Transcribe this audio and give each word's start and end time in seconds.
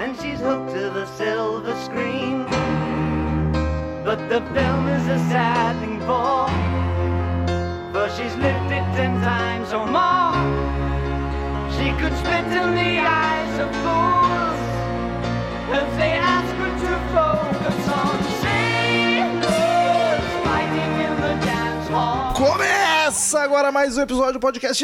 and 0.00 0.16
she's 0.18 0.40
hooked 0.40 0.70
to 0.70 0.88
the 0.90 1.04
silver 1.18 1.74
screen. 1.84 2.44
But 4.02 4.18
the 4.30 4.40
film 4.54 4.88
is 4.88 5.06
a 5.06 5.18
sad 5.28 5.78
thing 5.80 6.00
for, 6.08 6.48
for 7.92 8.08
she's 8.16 8.34
lived 8.36 8.72
it 8.72 8.86
ten 8.96 9.20
times 9.20 9.72
or 9.74 9.86
more. 9.86 10.32
She 11.76 11.92
could 12.00 12.16
spit 12.16 12.46
in 12.60 12.68
the 12.80 12.92
eyes 13.04 13.54
of 13.64 13.70
fools 13.84 14.60
if 15.78 15.88
they 15.98 16.12
ask 16.32 16.50
her 16.60 16.72
to 16.84 16.92
focus 17.16 17.88
on 18.00 18.16
sailors 18.40 20.24
fighting 20.46 20.94
in 21.06 21.14
the 21.24 21.34
dance 21.44 21.88
hall. 21.88 22.32
Começa 22.34 23.42
agora 23.42 23.70
mais 23.70 23.98
um 23.98 24.00
episódio 24.00 24.32
do 24.32 24.40
podcast 24.40 24.82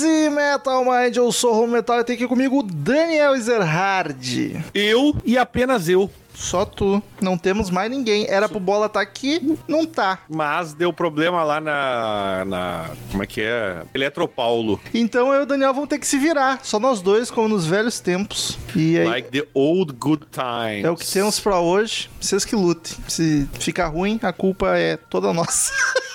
Crazy 0.00 0.30
Metal 0.30 0.82
Mind. 0.82 1.16
Eu 1.16 1.30
sou 1.30 1.52
o 1.52 1.60
Home 1.60 1.74
Metal 1.74 2.00
e 2.00 2.04
tem 2.04 2.14
aqui 2.14 2.26
comigo 2.26 2.60
o 2.60 2.62
Daniel 2.62 3.34
Ezerhard. 3.34 4.64
Eu 4.72 5.14
e 5.26 5.36
apenas 5.36 5.90
eu. 5.90 6.10
Só 6.34 6.64
tu. 6.64 7.02
Não 7.20 7.36
temos 7.36 7.68
mais 7.68 7.90
ninguém. 7.90 8.26
Era 8.26 8.48
pro 8.48 8.58
bola 8.58 8.86
estar 8.86 9.02
aqui, 9.02 9.58
não 9.68 9.84
tá. 9.84 10.20
Mas 10.26 10.72
deu 10.72 10.90
problema 10.90 11.44
lá 11.44 11.60
na. 11.60 12.44
na 12.46 12.90
como 13.10 13.22
é 13.22 13.26
que 13.26 13.42
é? 13.42 13.82
Eletropaulo. 13.92 14.80
Então 14.94 15.34
eu 15.34 15.40
e 15.40 15.42
o 15.42 15.46
Daniel 15.46 15.74
vamos 15.74 15.90
ter 15.90 15.98
que 15.98 16.06
se 16.06 16.16
virar. 16.18 16.60
Só 16.62 16.78
nós 16.78 17.02
dois, 17.02 17.30
como 17.30 17.48
nos 17.48 17.66
velhos 17.66 18.00
tempos. 18.00 18.58
E 18.74 18.98
aí. 18.98 19.06
Like 19.06 19.28
the 19.30 19.46
old 19.52 19.92
good 19.92 20.24
times. 20.32 20.84
É 20.84 20.90
o 20.90 20.96
que 20.96 21.06
temos 21.06 21.38
pra 21.38 21.60
hoje. 21.60 22.08
Vocês 22.18 22.42
que 22.46 22.56
lutem. 22.56 22.96
Se 23.06 23.46
ficar 23.58 23.88
ruim, 23.88 24.18
a 24.22 24.32
culpa 24.32 24.78
é 24.78 24.96
toda 24.96 25.34
nossa. 25.34 25.70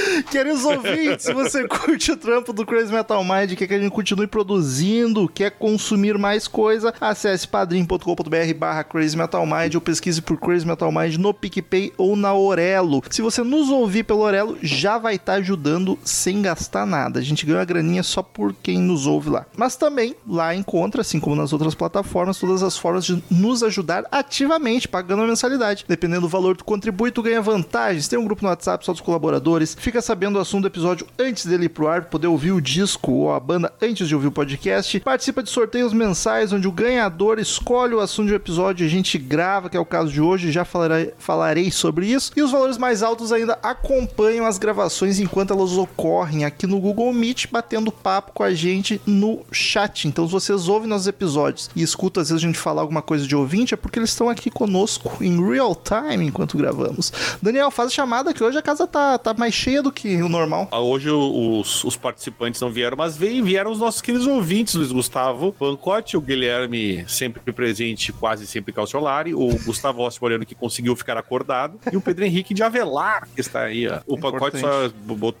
Queridos 0.30 0.64
ouvintes, 0.64 1.24
se 1.24 1.32
você 1.32 1.66
curte 1.66 2.12
o 2.12 2.16
trampo 2.16 2.52
do 2.52 2.64
Crazy 2.64 2.92
Metal 2.92 3.22
Mind, 3.22 3.54
quer 3.54 3.66
que 3.66 3.74
a 3.74 3.78
gente 3.78 3.92
continue 3.92 4.26
produzindo, 4.26 5.28
quer 5.28 5.50
consumir 5.50 6.18
mais 6.18 6.46
coisa, 6.46 6.94
acesse 7.00 7.46
padrim.com.br 7.46 8.54
barra 8.56 8.84
Crazy 8.84 9.16
Metal 9.16 9.44
Mind 9.46 9.74
ou 9.74 9.80
pesquise 9.80 10.20
por 10.22 10.38
Crazy 10.38 10.66
Metal 10.66 10.90
Mind 10.92 11.16
no 11.16 11.34
PicPay 11.34 11.92
ou 11.96 12.16
na 12.16 12.34
Orelo. 12.34 13.02
Se 13.10 13.22
você 13.22 13.42
nos 13.42 13.68
ouvir 13.68 14.04
pelo 14.04 14.20
Orelo, 14.20 14.58
já 14.62 14.98
vai 14.98 15.16
estar 15.16 15.34
ajudando 15.34 15.98
sem 16.04 16.42
gastar 16.42 16.86
nada. 16.86 17.18
A 17.18 17.22
gente 17.22 17.46
ganha 17.46 17.58
uma 17.58 17.64
graninha 17.64 18.02
só 18.02 18.22
por 18.22 18.54
quem 18.54 18.78
nos 18.78 19.06
ouve 19.06 19.30
lá. 19.30 19.46
Mas 19.56 19.76
também 19.76 20.14
lá 20.26 20.54
encontra, 20.54 21.00
assim 21.00 21.20
como 21.20 21.36
nas 21.36 21.52
outras 21.52 21.74
plataformas, 21.74 22.38
todas 22.38 22.62
as 22.62 22.76
formas 22.76 23.04
de 23.04 23.22
nos 23.30 23.62
ajudar 23.62 24.04
ativamente, 24.10 24.88
pagando 24.88 25.22
a 25.22 25.26
mensalidade. 25.26 25.84
Dependendo 25.88 26.22
do 26.22 26.28
valor 26.28 26.52
que 26.52 26.58
tu 26.58 26.64
contribui, 26.64 27.10
tu 27.10 27.22
ganha 27.22 27.40
vantagens. 27.40 28.08
Tem 28.08 28.18
um 28.18 28.24
grupo 28.24 28.42
no 28.42 28.48
WhatsApp 28.48 28.84
só 28.84 28.92
dos 28.92 29.00
colaboradores, 29.00 29.76
fica 29.78 29.89
sabendo 29.98 30.36
o 30.36 30.40
assunto 30.40 30.62
do 30.62 30.68
episódio 30.68 31.06
antes 31.18 31.46
dele 31.46 31.64
ir 31.64 31.70
pro 31.70 31.88
ar, 31.88 32.04
poder 32.04 32.26
ouvir 32.26 32.52
o 32.52 32.60
disco 32.60 33.12
ou 33.12 33.32
a 33.32 33.40
banda 33.40 33.72
antes 33.80 34.06
de 34.06 34.14
ouvir 34.14 34.26
o 34.26 34.32
podcast. 34.32 35.00
Participa 35.00 35.42
de 35.42 35.48
sorteios 35.48 35.94
mensais, 35.94 36.52
onde 36.52 36.68
o 36.68 36.72
ganhador 36.72 37.38
escolhe 37.38 37.94
o 37.94 38.00
assunto 38.00 38.28
do 38.28 38.34
episódio 38.34 38.84
e 38.84 38.86
a 38.86 38.90
gente 38.90 39.16
grava, 39.16 39.70
que 39.70 39.76
é 39.76 39.80
o 39.80 39.86
caso 39.86 40.12
de 40.12 40.20
hoje, 40.20 40.52
já 40.52 40.64
falarei, 40.64 41.14
falarei 41.18 41.70
sobre 41.70 42.06
isso. 42.06 42.32
E 42.36 42.42
os 42.42 42.50
valores 42.50 42.76
mais 42.76 43.02
altos 43.02 43.32
ainda 43.32 43.58
acompanham 43.62 44.44
as 44.44 44.58
gravações 44.58 45.18
enquanto 45.18 45.52
elas 45.52 45.72
ocorrem 45.72 46.44
aqui 46.44 46.66
no 46.66 46.80
Google 46.80 47.12
Meet, 47.12 47.46
batendo 47.50 47.90
papo 47.90 48.32
com 48.32 48.42
a 48.42 48.52
gente 48.52 49.00
no 49.06 49.40
chat. 49.50 50.06
Então, 50.06 50.26
se 50.26 50.32
vocês 50.32 50.68
ouvem 50.68 50.88
nossos 50.88 51.06
episódios 51.06 51.70
e 51.74 51.82
escutam 51.82 52.20
às 52.20 52.28
vezes 52.28 52.42
a 52.42 52.46
gente 52.46 52.58
falar 52.58 52.82
alguma 52.82 53.02
coisa 53.02 53.26
de 53.26 53.34
ouvinte, 53.34 53.74
é 53.74 53.76
porque 53.76 53.98
eles 53.98 54.10
estão 54.10 54.28
aqui 54.28 54.50
conosco 54.50 55.22
em 55.22 55.40
real 55.48 55.74
time 55.74 56.26
enquanto 56.26 56.58
gravamos. 56.58 57.12
Daniel, 57.40 57.70
faz 57.70 57.88
a 57.88 57.94
chamada 57.94 58.34
que 58.34 58.42
hoje 58.42 58.58
a 58.58 58.62
casa 58.62 58.86
tá, 58.86 59.16
tá 59.18 59.32
mais 59.34 59.54
cheia 59.54 59.69
do 59.82 59.92
que 59.92 60.20
o 60.22 60.28
normal. 60.28 60.68
Ah, 60.70 60.80
Hoje 60.80 61.08
os, 61.10 61.84
os 61.84 61.96
participantes 61.96 62.60
não 62.60 62.70
vieram, 62.70 62.96
mas 62.96 63.16
veio, 63.16 63.44
vieram 63.44 63.70
os 63.70 63.78
nossos 63.78 64.00
queridos 64.00 64.26
ouvintes, 64.26 64.74
Luiz 64.74 64.90
Gustavo 64.90 65.52
Pancotti, 65.52 66.16
o 66.16 66.20
Guilherme 66.20 67.04
sempre 67.06 67.52
presente, 67.52 68.12
quase 68.12 68.46
sempre 68.46 68.72
calciolari, 68.72 69.34
o 69.34 69.48
Gustavo 69.64 69.98
Rossi 69.98 70.20
Moreno 70.20 70.44
que 70.44 70.54
conseguiu 70.54 70.96
ficar 70.96 71.16
acordado, 71.16 71.78
e 71.92 71.96
o 71.96 72.00
Pedro 72.00 72.24
Henrique 72.24 72.54
de 72.54 72.62
Avelar, 72.62 73.28
que 73.34 73.40
está 73.40 73.62
aí. 73.62 73.86
ó. 73.86 74.00
O 74.06 74.18
Pancotti 74.18 74.58
só 74.58 74.90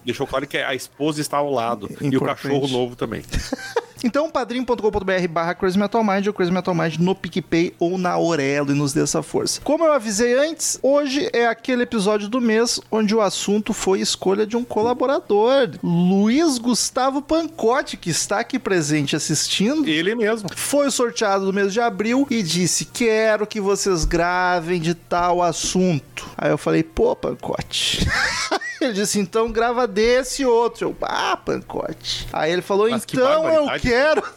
deixou 0.04 0.26
claro 0.26 0.46
que 0.46 0.58
a 0.58 0.74
esposa 0.74 1.20
está 1.20 1.38
ao 1.38 1.50
lado, 1.50 1.88
e 2.00 2.16
o 2.16 2.20
cachorro 2.20 2.68
novo 2.68 2.94
também. 2.94 3.22
Então, 4.02 4.30
padrim.com.br 4.30 5.28
barra 5.28 5.54
Crazy 5.54 5.78
Metal 5.78 6.02
Mind 6.02 6.26
ou 6.26 6.32
Crazy 6.32 6.50
Metal 6.50 6.74
Mind 6.74 6.96
no 6.96 7.14
PicPay 7.14 7.74
ou 7.78 7.98
na 7.98 8.18
Orelo 8.18 8.72
e 8.72 8.74
nos 8.74 8.92
dê 8.92 9.02
essa 9.02 9.22
força. 9.22 9.60
Como 9.62 9.84
eu 9.84 9.92
avisei 9.92 10.34
antes, 10.38 10.78
hoje 10.82 11.28
é 11.32 11.46
aquele 11.46 11.82
episódio 11.82 12.28
do 12.28 12.40
mês 12.40 12.80
onde 12.90 13.14
o 13.14 13.20
assunto 13.20 13.74
foi 13.74 14.00
escolha 14.00 14.46
de 14.46 14.56
um 14.56 14.64
colaborador, 14.64 15.70
Luiz 15.82 16.56
Gustavo 16.56 17.20
Pancotti, 17.20 17.96
que 17.96 18.10
está 18.10 18.40
aqui 18.40 18.58
presente 18.58 19.14
assistindo. 19.14 19.86
Ele 19.86 20.14
mesmo. 20.14 20.48
Foi 20.56 20.90
sorteado 20.90 21.44
no 21.44 21.52
mês 21.52 21.72
de 21.72 21.80
abril 21.80 22.26
e 22.30 22.42
disse: 22.42 22.86
Quero 22.86 23.46
que 23.46 23.60
vocês 23.60 24.04
gravem 24.04 24.80
de 24.80 24.94
tal 24.94 25.42
assunto. 25.42 26.26
Aí 26.38 26.50
eu 26.50 26.58
falei: 26.58 26.82
Pô, 26.82 27.14
Pancote. 27.14 28.06
Ele 28.80 28.94
disse, 28.94 29.20
então 29.20 29.52
grava 29.52 29.86
desse 29.86 30.44
outro. 30.44 30.88
Eu, 30.88 30.96
ah, 31.02 31.36
Pancote. 31.36 32.26
Aí 32.32 32.50
ele 32.50 32.62
falou, 32.62 32.88
Mas 32.88 33.04
que 33.04 33.14
então 33.14 33.46
eu 33.46 33.66
barbaridade. 33.66 33.82
Quero. 33.90 34.22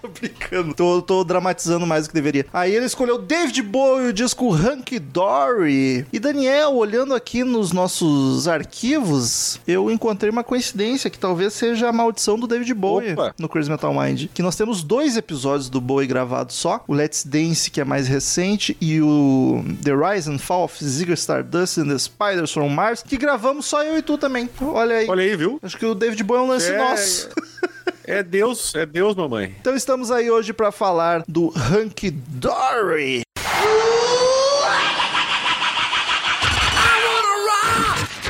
Tô 0.00 0.08
brincando. 0.08 0.72
Tô, 0.72 1.02
tô 1.02 1.22
dramatizando 1.24 1.86
mais 1.86 2.04
do 2.06 2.08
que 2.08 2.14
deveria. 2.14 2.46
Aí 2.54 2.74
ele 2.74 2.86
escolheu 2.86 3.18
David 3.18 3.60
Bowie, 3.60 4.08
o 4.08 4.12
disco 4.14 4.50
Hunky 4.50 4.98
Dory. 4.98 6.06
E 6.10 6.18
Daniel, 6.18 6.72
olhando 6.74 7.14
aqui 7.14 7.44
nos 7.44 7.70
nossos 7.70 8.48
arquivos, 8.48 9.60
eu 9.68 9.90
encontrei 9.90 10.30
uma 10.30 10.42
coincidência 10.42 11.10
que 11.10 11.18
talvez 11.18 11.52
seja 11.52 11.90
a 11.90 11.92
maldição 11.92 12.38
do 12.38 12.46
David 12.46 12.72
Bowie 12.72 13.12
Opa. 13.12 13.34
no 13.38 13.46
Crazy 13.46 13.68
Metal 13.70 13.92
Mind. 13.92 14.28
Que 14.32 14.40
nós 14.40 14.56
temos 14.56 14.82
dois 14.82 15.18
episódios 15.18 15.68
do 15.68 15.82
Bowie 15.82 16.06
gravados 16.06 16.56
só. 16.56 16.82
O 16.88 16.94
Let's 16.94 17.22
Dance, 17.26 17.70
que 17.70 17.78
é 17.78 17.84
mais 17.84 18.08
recente, 18.08 18.74
e 18.80 19.02
o 19.02 19.62
The 19.84 19.92
Rise 19.94 20.30
and 20.30 20.38
Fall 20.38 20.64
of 20.64 20.82
Ziggy 20.82 21.12
Stardust 21.12 21.76
and 21.76 21.88
the 21.88 21.98
Spiders 21.98 22.52
from 22.52 22.70
Mars, 22.70 23.02
que 23.06 23.18
gravamos 23.18 23.66
só 23.66 23.84
eu 23.84 23.98
e 23.98 24.02
tu 24.02 24.16
também. 24.16 24.48
Olha 24.62 24.96
aí. 24.96 25.06
Olha 25.06 25.22
aí, 25.22 25.36
viu? 25.36 25.58
Acho 25.62 25.76
que 25.76 25.84
o 25.84 25.94
David 25.94 26.24
Bowie 26.24 26.40
é 26.40 26.44
um 26.44 26.48
lance 26.48 26.70
É, 26.72 26.78
nosso. 26.78 27.28
É 28.04 28.22
Deus, 28.22 28.74
é 28.74 28.84
Deus, 28.86 29.14
mamãe. 29.14 29.54
Então 29.60 29.74
estamos 29.74 30.10
aí 30.10 30.30
hoje 30.30 30.52
pra 30.52 30.70
falar 30.72 31.22
do 31.28 31.48
Hunky 31.48 32.10
Dory. 32.10 33.22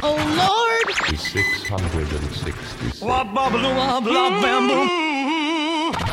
Oh 0.03 0.17
Lord! 0.17 0.95
666. 1.19 3.03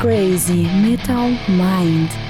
Crazy 0.00 0.68
Metal 0.82 1.28
Mind. 1.48 2.27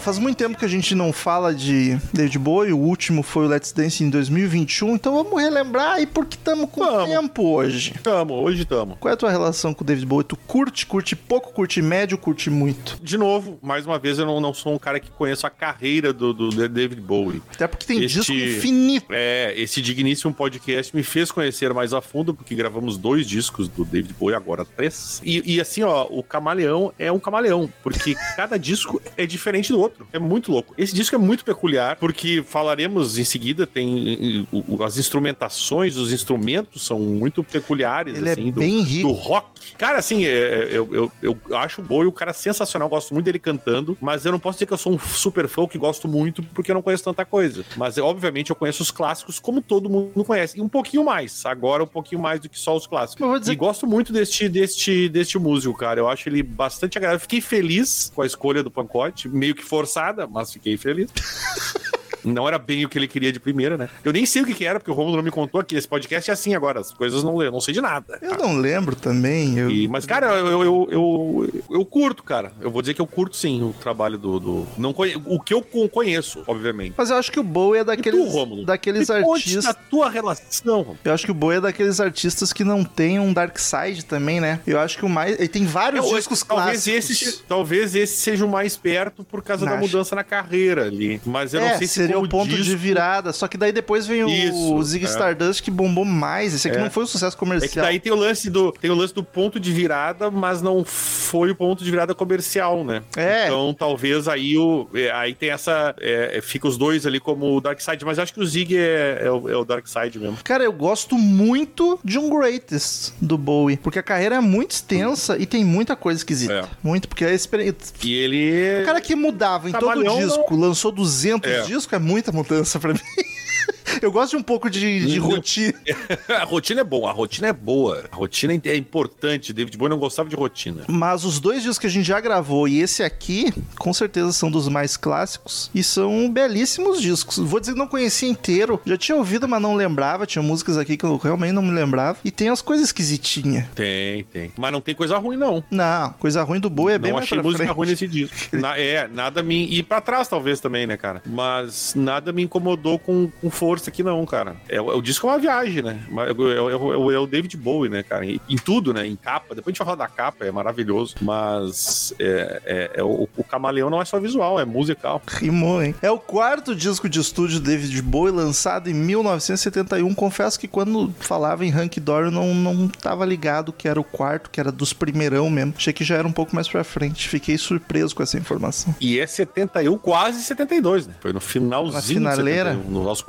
Faz 0.00 0.18
muito 0.18 0.36
tempo 0.36 0.58
que 0.58 0.64
a 0.64 0.68
gente 0.68 0.94
não 0.94 1.12
fala 1.12 1.54
de 1.54 1.96
David 2.12 2.38
Bowie. 2.38 2.72
O 2.72 2.78
último 2.78 3.22
foi 3.22 3.44
o 3.46 3.48
Let's 3.48 3.72
Dance 3.72 4.02
em 4.02 4.10
2021. 4.10 4.94
Então 4.94 5.14
vamos 5.14 5.40
relembrar 5.40 5.92
aí 5.94 6.06
porque 6.06 6.36
estamos 6.36 6.68
com 6.70 6.84
Vamos. 6.84 7.08
tempo 7.08 7.42
hoje. 7.48 7.94
Tamo, 8.02 8.34
hoje 8.34 8.64
tamo. 8.64 8.96
Qual 8.98 9.10
é 9.10 9.14
a 9.14 9.16
tua 9.16 9.30
relação 9.30 9.72
com 9.74 9.82
o 9.82 9.86
David 9.86 10.06
Bowie? 10.06 10.24
Tu 10.24 10.36
curte, 10.36 10.86
curte 10.86 11.14
pouco, 11.16 11.52
curte 11.52 11.80
médio, 11.82 12.16
curte 12.18 12.50
muito? 12.50 12.98
De 13.02 13.16
novo, 13.18 13.58
mais 13.62 13.86
uma 13.86 13.98
vez, 13.98 14.18
eu 14.18 14.26
não, 14.26 14.40
não 14.40 14.54
sou 14.54 14.74
um 14.74 14.78
cara 14.78 14.98
que 15.00 15.10
conheço 15.10 15.46
a 15.46 15.50
carreira 15.50 16.12
do, 16.12 16.32
do 16.32 16.68
David 16.68 17.00
Bowie. 17.00 17.42
Até 17.54 17.66
porque 17.66 17.86
tem 17.86 18.02
Este- 18.02 18.18
disco 18.18 18.32
infinito. 18.32 19.06
É, 19.10 19.52
esse 19.56 19.80
digníssimo 19.82 20.32
podcast 20.32 20.94
me 20.94 21.02
fez 21.02 21.30
conhecer 21.30 21.72
mais 21.74 21.92
a 21.92 22.00
fundo, 22.00 22.34
porque 22.34 22.54
gravamos 22.54 22.96
dois 22.96 23.26
discos 23.26 23.68
do 23.68 23.84
David 23.84 24.14
Bowie, 24.18 24.34
agora 24.34 24.64
três. 24.64 25.20
E, 25.24 25.54
e 25.56 25.60
assim, 25.60 25.82
ó, 25.82 26.06
o 26.10 26.22
camaleão 26.22 26.92
é 26.98 27.10
um 27.10 27.18
camaleão, 27.18 27.70
porque 27.82 28.14
cada 28.36 28.58
disco 28.58 29.00
é 29.16 29.26
diferente 29.26 29.72
do 29.72 29.81
outro. 29.82 30.06
É 30.12 30.18
muito 30.18 30.50
louco. 30.50 30.74
Esse 30.78 30.94
disco 30.94 31.14
é 31.14 31.18
muito 31.18 31.44
peculiar, 31.44 31.96
porque 31.96 32.42
falaremos 32.46 33.18
em 33.18 33.24
seguida, 33.24 33.66
tem 33.66 34.46
as 34.84 34.96
instrumentações, 34.98 35.96
os 35.96 36.12
instrumentos 36.12 36.84
são 36.86 36.98
muito 37.00 37.42
peculiares, 37.42 38.16
Ele 38.16 38.28
é 38.28 38.32
assim, 38.32 38.50
do, 38.50 38.60
bem 38.60 38.82
rico. 38.82 39.08
do 39.08 39.14
rock. 39.14 39.46
Cara, 39.78 39.98
assim, 39.98 40.24
é- 40.24 40.68
eu, 40.70 40.88
eu, 40.92 41.12
eu 41.22 41.56
acho 41.56 41.80
o 41.80 41.84
Bowie 41.84 42.08
o 42.08 42.12
cara 42.12 42.32
sensacional, 42.32 42.88
gosto 42.88 43.14
muito 43.14 43.24
dele 43.26 43.38
cantando, 43.38 43.96
mas 44.00 44.24
eu 44.24 44.32
não 44.32 44.38
posso 44.38 44.56
dizer 44.56 44.66
que 44.66 44.72
eu 44.72 44.78
sou 44.78 44.92
um 44.94 44.98
super 44.98 45.48
fã 45.48 45.66
que 45.66 45.78
gosto 45.78 46.08
muito, 46.08 46.42
porque 46.42 46.70
eu 46.70 46.74
não 46.74 46.82
conheço 46.82 47.04
tanta 47.04 47.24
coisa. 47.24 47.64
Mas, 47.76 47.96
obviamente, 47.98 48.50
eu 48.50 48.56
conheço 48.56 48.82
os 48.82 48.90
clássicos 48.90 49.38
como 49.38 49.60
todo 49.62 49.88
mundo 49.88 50.24
conhece, 50.24 50.58
e 50.58 50.60
um 50.60 50.68
pouquinho 50.68 51.04
mais. 51.04 51.44
Agora, 51.46 51.84
um 51.84 51.86
pouquinho 51.86 52.20
mais 52.20 52.40
do 52.40 52.48
que 52.48 52.58
só 52.58 52.76
os 52.76 52.86
clássicos. 52.86 53.40
Dizer 53.40 53.52
E 53.52 53.56
gosto 53.56 53.86
muito 53.86 54.12
deste, 54.12 54.48
deste, 54.48 55.08
deste 55.08 55.38
músico, 55.38 55.76
cara. 55.76 56.00
Eu 56.00 56.08
acho 56.08 56.28
ele 56.28 56.42
bastante 56.42 56.98
agradável. 56.98 57.20
Fiquei 57.20 57.40
feliz 57.40 58.10
com 58.14 58.22
a 58.22 58.26
escolha 58.26 58.62
do 58.62 58.70
Pancote, 58.70 59.28
meio 59.28 59.54
que 59.54 59.62
forçada, 59.72 60.26
mas 60.26 60.52
fiquei 60.52 60.76
feliz. 60.76 61.10
Não 62.24 62.46
era 62.46 62.58
bem 62.58 62.84
o 62.84 62.88
que 62.88 62.98
ele 62.98 63.08
queria 63.08 63.32
de 63.32 63.40
primeira, 63.40 63.76
né? 63.76 63.88
Eu 64.04 64.12
nem 64.12 64.24
sei 64.26 64.42
o 64.42 64.46
que, 64.46 64.54
que 64.54 64.64
era, 64.64 64.78
porque 64.78 64.90
o 64.90 64.94
Romulo 64.94 65.16
não 65.16 65.22
me 65.22 65.30
contou 65.30 65.60
aqui. 65.60 65.74
Esse 65.76 65.88
podcast 65.88 66.30
é 66.30 66.34
assim 66.34 66.54
agora, 66.54 66.80
as 66.80 66.92
coisas 66.92 67.22
não, 67.24 67.42
eu 67.42 67.50
não 67.50 67.60
sei 67.60 67.74
de 67.74 67.80
nada. 67.80 68.18
Eu 68.22 68.36
não 68.36 68.56
lembro 68.56 68.94
também. 68.96 69.58
Eu... 69.58 69.70
E- 69.70 69.88
mas, 69.88 70.06
cara, 70.06 70.26
eu, 70.36 70.62
eu, 70.62 70.88
eu, 70.90 71.62
eu 71.70 71.84
curto, 71.84 72.22
cara. 72.22 72.52
Eu 72.60 72.70
vou 72.70 72.80
dizer 72.82 72.94
que 72.94 73.00
eu 73.00 73.06
curto 73.06 73.36
sim 73.36 73.62
o 73.62 73.72
trabalho 73.72 74.16
do. 74.18 74.38
do 74.40 74.66
não 74.78 74.92
conhe... 74.92 75.20
O 75.26 75.40
que 75.40 75.52
eu 75.54 75.62
con- 75.62 75.88
conheço, 75.88 76.42
obviamente. 76.46 76.94
Mas 76.96 77.10
eu 77.10 77.16
acho 77.16 77.30
que 77.32 77.40
o 77.40 77.42
Bowie 77.42 77.80
é 77.80 77.84
daqueles, 77.84 78.20
tu, 78.20 78.28
Rômulo? 78.28 78.64
daqueles 78.64 79.08
Me 79.08 79.16
artistas. 79.16 79.64
da 79.64 79.74
tua 79.74 80.08
relação. 80.10 80.78
Romulo. 80.82 80.98
Eu 81.04 81.12
acho 81.12 81.24
que 81.24 81.30
o 81.30 81.34
Bowie 81.34 81.58
é 81.58 81.60
daqueles 81.60 82.00
artistas 82.00 82.52
que 82.52 82.64
não 82.64 82.84
tem 82.84 83.18
um 83.18 83.32
Dark 83.32 83.58
Side 83.58 84.04
também, 84.04 84.40
né? 84.40 84.60
Eu 84.66 84.78
acho 84.78 84.96
que 84.98 85.04
o 85.04 85.08
mais. 85.08 85.38
Ele 85.38 85.48
tem 85.48 85.64
vários 85.64 86.06
Eu- 86.06 86.14
discos 86.16 86.42
talvez 86.42 86.84
clássicos. 86.84 87.10
esse, 87.22 87.42
talvez 87.44 87.94
esse 87.94 88.16
seja 88.16 88.44
o 88.44 88.48
mais 88.48 88.76
perto 88.76 89.24
por 89.24 89.42
causa 89.42 89.64
da 89.64 89.72
Acho. 89.72 89.80
mudança 89.80 90.14
na 90.14 90.24
carreira 90.24 90.86
ali. 90.86 91.20
Mas 91.24 91.54
eu 91.54 91.60
é, 91.60 91.70
não 91.72 91.78
sei 91.78 91.86
se 91.86 92.00
seria 92.14 92.26
o 92.26 92.28
ponto 92.28 92.48
disco- 92.50 92.64
de 92.64 92.76
virada. 92.76 93.32
Só 93.32 93.48
que 93.48 93.56
daí 93.56 93.72
depois 93.72 94.06
vem 94.06 94.24
o 94.24 94.28
Isso, 94.28 94.82
Zig 94.82 95.04
é. 95.04 95.08
Stardust 95.08 95.62
que 95.62 95.70
bombou 95.70 96.04
mais. 96.04 96.54
Esse 96.54 96.68
aqui 96.68 96.78
É. 96.78 96.80
não 96.80 96.90
foi 96.90 97.04
um 97.04 97.06
sucesso 97.06 97.36
É 97.36 97.38
comercial. 97.38 97.70
que 97.70 97.80
daí 97.80 97.98
tem 98.00 98.12
o 98.12 98.16
lance 98.16 98.48
do 98.50 98.72
tem 98.72 98.90
o 98.90 98.94
lance 98.94 99.14
do 99.14 99.22
ponto 99.22 99.58
de 99.60 99.72
virada, 99.72 100.30
mas 100.30 100.62
não 100.62 100.84
foi 100.84 101.50
o 101.50 101.54
ponto 101.54 101.84
de 101.84 101.90
virada 101.90 102.14
comercial, 102.14 102.84
né? 102.84 103.02
É. 103.16 103.46
Então 103.46 103.74
talvez 103.78 104.28
aí 104.28 104.56
o 104.56 104.88
é, 104.94 105.10
aí 105.12 105.34
tem 105.34 105.50
essa 105.50 105.94
é, 106.00 106.40
fica 106.42 106.66
os 106.68 106.76
dois 106.76 107.06
ali 107.06 107.20
como 107.20 107.56
o 107.56 107.60
Dark 107.60 107.80
Side, 107.80 108.04
mas 108.04 108.18
acho 108.18 108.32
que 108.34 108.40
o 108.40 108.46
Zig 108.46 108.76
é, 108.76 109.22
é 109.24 109.30
o, 109.30 109.48
é 109.48 109.56
o 109.56 109.64
Dark 109.64 109.86
Side 109.86 110.18
mesmo. 110.18 110.38
Cara, 110.44 110.64
eu 110.64 110.72
gosto 110.72 111.16
muito 111.16 111.98
de 112.04 112.18
um 112.18 112.28
Greatest 112.30 113.12
do 113.20 113.36
Bowie, 113.38 113.76
porque 113.76 113.98
a 113.98 114.02
carreira 114.02 114.36
é 114.36 114.40
muito 114.40 114.72
extensa 114.72 115.36
e 115.38 115.46
tem 115.46 115.64
muita 115.64 115.94
coisa 115.96 116.18
esquisita. 116.20 116.52
É. 116.52 116.62
Muito, 116.82 117.08
porque 117.08 117.24
a 117.24 117.32
experiência. 117.32 117.94
E 118.02 118.12
ele 118.14 118.82
O 118.82 118.84
cara 118.86 119.00
que 119.00 119.14
mudava 119.14 119.68
em 119.68 119.72
todo 119.72 119.80
Trabalhão 119.86 120.18
disco, 120.18 120.54
lançou 120.56 120.90
200 120.92 121.50
É. 121.50 121.62
discos, 121.62 121.92
é 121.92 121.98
muita 122.02 122.32
mudança 122.32 122.78
pra 122.78 122.92
mim. 122.92 123.00
Eu 124.00 124.10
gosto 124.12 124.30
de 124.30 124.36
um 124.36 124.42
pouco 124.42 124.70
de, 124.70 125.06
de 125.06 125.18
Não. 125.18 125.26
rotina. 125.28 125.74
a 126.40 126.44
rotina 126.44 126.80
é 126.80 126.84
boa, 126.84 127.10
a 127.10 127.12
rotina 127.12 127.48
é 127.48 127.52
boa. 127.52 128.04
A 128.10 128.16
rotina 128.16 128.52
é 128.64 128.76
importante. 128.76 129.52
David 129.52 129.76
Bowie 129.76 129.90
não 129.90 129.98
gostava 129.98 130.28
de 130.28 130.36
rotina. 130.36 130.84
Mas 130.88 131.24
os 131.24 131.38
dois 131.40 131.62
discos 131.62 131.78
que 131.78 131.86
a 131.86 131.90
gente 131.90 132.06
já 132.06 132.20
gravou 132.20 132.66
e 132.68 132.80
esse 132.80 133.02
aqui, 133.02 133.52
com 133.78 133.92
certeza 133.92 134.32
são 134.32 134.50
dos 134.50 134.68
mais 134.68 134.96
clássicos 134.96 135.70
e 135.74 135.82
são 135.82 136.30
belíssimos 136.30 137.00
discos. 137.00 137.38
Vou 137.38 137.60
dizer 137.60 137.72
que 137.72 137.78
não 137.78 137.86
conhecia 137.86 138.28
inteiro, 138.28 138.80
já 138.84 138.96
tinha 138.96 139.16
ouvido, 139.16 139.48
mas 139.48 139.60
não 139.60 139.74
lembrava. 139.74 140.26
Tinha 140.26 140.42
músicas 140.42 140.78
aqui 140.78 140.96
que 140.96 141.04
eu 141.04 141.16
realmente 141.16 141.52
não 141.52 141.62
me 141.62 141.70
lembrava. 141.72 142.18
E 142.24 142.30
tem 142.30 142.48
as 142.48 142.62
coisas 142.62 142.86
esquisitinhas. 142.86 143.66
Tem, 143.74 144.24
tem. 144.24 144.52
Mas 144.56 144.72
não 144.72 144.80
tem 144.80 144.94
coisa 144.94 145.16
ruim 145.18 145.36
não. 145.36 145.62
Não, 145.70 146.10
coisa 146.14 146.42
ruim 146.42 146.60
do 146.60 146.70
Bowie 146.70 146.94
é 146.94 146.98
bem 146.98 147.10
não 147.10 147.18
mais 147.18 147.26
achei 147.26 147.36
pra 147.38 147.42
música 147.44 147.64
frente. 147.64 147.76
ruim 147.76 147.88
nesse 147.88 148.06
disco. 148.08 148.36
Na- 148.56 148.78
é, 148.78 149.08
nada 149.08 149.42
me. 149.42 149.66
E 149.72 149.82
pra 149.82 150.00
trás, 150.00 150.28
talvez, 150.28 150.60
também, 150.60 150.86
né, 150.86 150.96
cara? 150.96 151.22
Mas 151.26 151.94
nada 151.96 152.32
me 152.32 152.42
incomodou 152.42 152.98
com, 152.98 153.30
com 153.40 153.50
força 153.50 153.81
aqui, 153.88 154.02
não, 154.02 154.24
cara. 154.26 154.56
É, 154.68 154.80
o- 154.80 154.96
o 154.98 155.02
disco 155.02 155.26
é 155.26 155.30
uma 155.30 155.38
viagem, 155.38 155.82
né? 155.82 155.98
É, 156.10 156.32
o- 156.32 157.12
é 157.12 157.22
é 157.22 157.26
David 157.26 157.56
Bowie, 157.56 157.88
né, 157.90 158.02
cara? 158.02 158.24
Em, 158.26 158.40
em 158.48 158.56
tudo, 158.56 158.92
né? 158.92 159.06
Em 159.06 159.16
capa. 159.16 159.54
Depois 159.54 159.66
a 159.66 159.70
gente 159.70 159.78
vai 159.78 159.86
falar 159.86 159.96
da 159.96 160.08
capa, 160.08 160.44
é 160.44 160.50
maravilhoso. 160.50 161.14
Mas 161.20 162.14
é, 162.18 162.62
é- 162.64 162.90
é 162.96 163.02
o, 163.02 163.28
o 163.36 163.44
Camaleão 163.44 163.88
não 163.90 164.00
é 164.00 164.04
só 164.04 164.18
visual, 164.20 164.58
é 164.60 164.64
musical. 164.64 165.20
Rimou, 165.26 165.82
hein? 165.82 165.94
É 166.02 166.10
o 166.10 166.18
quarto 166.18 166.74
disco 166.74 167.08
de 167.08 167.18
estúdio 167.20 167.60
David 167.60 168.00
Bowie, 168.02 168.32
lançado 168.32 168.88
em 168.90 168.94
1971. 168.94 170.14
Confesso 170.14 170.58
que 170.58 170.68
quando 170.68 171.12
falava 171.20 171.64
em 171.64 171.70
Hank 171.70 171.98
Dory, 172.00 172.26
eu 172.26 172.30
não, 172.30 172.54
não 172.54 172.88
tava 172.88 173.24
ligado 173.24 173.72
que 173.72 173.88
era 173.88 174.00
o 174.00 174.04
quarto, 174.04 174.50
que 174.50 174.60
era 174.60 174.70
dos 174.72 174.92
primeirão 174.92 175.48
mesmo. 175.50 175.74
Achei 175.76 175.92
que 175.92 176.04
já 176.04 176.16
era 176.16 176.26
um 176.26 176.32
pouco 176.32 176.54
mais 176.54 176.68
pra 176.68 176.84
frente. 176.84 177.28
Fiquei 177.28 177.56
surpreso 177.58 178.14
com 178.14 178.22
essa 178.22 178.36
informação. 178.38 178.94
E 179.00 179.18
é 179.18 179.26
71, 179.26 179.96
quase 179.98 180.42
72, 180.42 181.06
né? 181.06 181.14
Foi 181.20 181.32
no 181.32 181.40
finalzinho. 181.40 181.92
Na 182.20 182.32
finaleira? 182.32 182.70
71, 182.74 182.90
no- 182.90 183.08
aos 183.08 183.20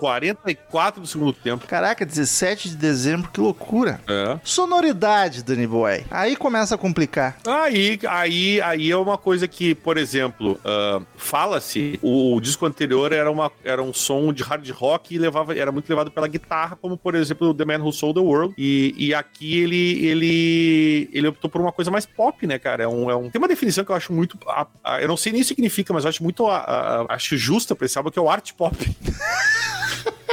44 0.43 1.01
do 1.01 1.07
segundo 1.07 1.31
tempo. 1.33 1.65
Caraca, 1.67 2.05
17 2.05 2.69
de 2.69 2.75
dezembro, 2.75 3.29
que 3.31 3.39
loucura. 3.39 4.01
É. 4.07 4.37
Sonoridade, 4.43 5.41
Danny 5.43 5.65
Boy. 5.65 6.03
Aí 6.11 6.35
começa 6.35 6.75
a 6.75 6.77
complicar. 6.77 7.37
Aí, 7.47 7.97
aí, 8.07 8.61
aí 8.61 8.91
é 8.91 8.97
uma 8.97 9.17
coisa 9.17 9.47
que, 9.47 9.73
por 9.73 9.97
exemplo, 9.97 10.59
ah, 10.65 11.01
fala-se, 11.15 11.97
o, 12.01 12.35
o 12.35 12.41
disco 12.41 12.65
anterior 12.65 13.13
era, 13.13 13.31
uma, 13.31 13.51
era 13.63 13.81
um 13.81 13.93
som 13.93 14.33
de 14.33 14.43
hard 14.43 14.69
rock 14.71 15.15
e 15.15 15.17
levava, 15.17 15.57
era 15.57 15.71
muito 15.71 15.89
levado 15.89 16.11
pela 16.11 16.27
guitarra, 16.27 16.75
como 16.81 16.97
por 16.97 17.15
exemplo 17.15 17.49
o 17.49 17.53
The 17.53 17.63
Man 17.65 17.83
Who 17.83 17.93
Sold 17.93 18.19
the 18.19 18.25
World. 18.25 18.53
E, 18.57 18.93
e 18.97 19.13
aqui 19.13 19.59
ele, 19.59 20.05
ele, 20.05 21.09
ele 21.13 21.27
optou 21.27 21.49
por 21.49 21.61
uma 21.61 21.71
coisa 21.71 21.89
mais 21.89 22.05
pop, 22.05 22.45
né, 22.45 22.59
cara? 22.59 22.83
É 22.83 22.87
um, 22.87 23.09
é 23.09 23.15
um- 23.15 23.29
tem 23.29 23.39
uma 23.41 23.47
definição 23.47 23.85
que 23.85 23.91
eu 23.91 23.95
acho 23.95 24.11
muito. 24.11 24.37
a- 24.47 24.67
a- 24.83 25.01
eu 25.01 25.07
não 25.07 25.15
sei 25.17 25.31
nem 25.31 25.41
o 25.41 25.43
que 25.43 25.47
significa, 25.47 25.93
mas 25.93 26.03
eu 26.03 26.09
acho 26.09 26.21
muito. 26.21 26.45
a- 26.47 27.05
acho 27.09 27.37
justa 27.37 27.75
pra 27.75 27.85
esse 27.85 27.97
álbum, 27.97 28.09
que 28.11 28.19
é 28.19 28.21
o 28.21 28.29
art 28.29 28.51
pop. 28.53 28.75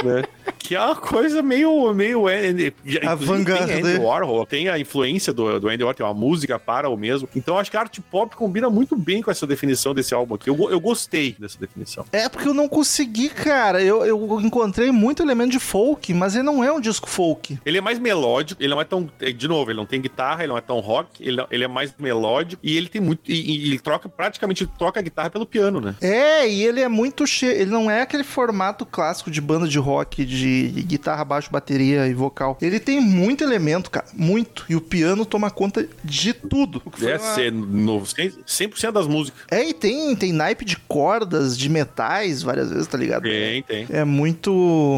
né? 0.03 0.23
Que 0.61 0.75
é 0.75 0.79
uma 0.79 0.95
coisa 0.95 1.41
meio. 1.41 1.93
meio 1.93 2.27
Andy- 2.27 2.73
Avant-garde. 3.05 3.65
Tem 3.67 3.83
Andy 3.83 3.99
Warhol, 3.99 4.45
tem 4.45 4.69
a 4.69 4.79
influência 4.79 5.33
do, 5.33 5.59
do 5.59 5.67
Andy 5.67 5.83
Warhol, 5.83 5.93
tem 5.95 6.05
uma 6.05 6.13
música 6.13 6.57
para 6.59 6.87
o 6.89 6.95
mesmo. 6.97 7.27
Então 7.35 7.57
acho 7.57 7.69
que 7.71 7.77
a 7.77 7.81
art 7.81 7.99
pop 8.09 8.35
combina 8.35 8.69
muito 8.69 8.95
bem 8.95 9.21
com 9.21 9.31
essa 9.31 9.45
definição 9.47 9.93
desse 9.93 10.13
álbum 10.13 10.35
aqui. 10.35 10.49
Eu, 10.49 10.69
eu 10.69 10.79
gostei 10.79 11.35
dessa 11.39 11.59
definição. 11.59 12.05
É 12.11 12.29
porque 12.29 12.47
eu 12.47 12.53
não 12.53 12.67
consegui, 12.67 13.29
cara. 13.29 13.81
Eu, 13.83 14.05
eu 14.05 14.39
encontrei 14.41 14.91
muito 14.91 15.21
elemento 15.23 15.51
de 15.51 15.59
folk, 15.59 16.13
mas 16.13 16.35
ele 16.35 16.43
não 16.43 16.63
é 16.63 16.71
um 16.71 16.79
disco 16.79 17.09
folk. 17.09 17.59
Ele 17.65 17.77
é 17.77 17.81
mais 17.81 17.99
melódico, 17.99 18.61
ele 18.61 18.73
não 18.73 18.79
é 18.81 18.85
tão. 18.85 19.09
De 19.35 19.47
novo, 19.47 19.71
ele 19.71 19.77
não 19.77 19.85
tem 19.85 19.99
guitarra, 19.99 20.43
ele 20.43 20.49
não 20.49 20.57
é 20.57 20.61
tão 20.61 20.79
rock, 20.79 21.21
ele, 21.25 21.43
ele 21.49 21.63
é 21.63 21.67
mais 21.67 21.93
melódico 21.97 22.61
e 22.63 22.77
ele 22.77 22.87
tem 22.87 23.01
muito. 23.01 23.29
E, 23.29 23.33
e 23.33 23.67
ele 23.67 23.79
troca, 23.79 24.07
praticamente 24.07 24.65
troca 24.65 24.99
a 24.99 25.03
guitarra 25.03 25.29
pelo 25.29 25.45
piano, 25.45 25.81
né? 25.81 25.95
É, 26.01 26.47
e 26.47 26.63
ele 26.63 26.81
é 26.81 26.87
muito 26.87 27.25
cheio. 27.25 27.51
Ele 27.53 27.71
não 27.71 27.89
é 27.89 28.01
aquele 28.01 28.23
formato 28.23 28.85
clássico 28.85 29.29
de 29.31 29.41
banda 29.41 29.67
de 29.67 29.79
rock, 29.79 30.23
de 30.25 30.60
guitarra, 30.67 31.23
baixo, 31.25 31.49
bateria 31.51 32.07
e 32.07 32.13
vocal. 32.13 32.57
Ele 32.61 32.79
tem 32.79 32.99
muito 33.01 33.43
elemento, 33.43 33.89
cara. 33.89 34.05
Muito. 34.13 34.65
E 34.69 34.75
o 34.75 34.81
piano 34.81 35.25
toma 35.25 35.49
conta 35.49 35.87
de 36.03 36.33
tudo. 36.33 36.81
O 36.85 36.89
Deve 36.99 37.23
uma- 37.23 37.33
ser 37.35 37.51
no 37.51 38.01
100% 38.01 38.91
das 38.91 39.07
músicas. 39.07 39.41
É, 39.49 39.63
e 39.69 39.73
tem, 39.73 40.15
tem 40.15 40.31
naipe 40.33 40.63
de 40.65 40.75
cordas, 40.77 41.57
de 41.57 41.69
metais, 41.69 42.41
várias 42.41 42.69
vezes, 42.71 42.87
tá 42.87 42.97
ligado? 42.97 43.23
Tem, 43.23 43.63
tem. 43.63 43.87
É 43.89 44.03
muito. 44.03 44.51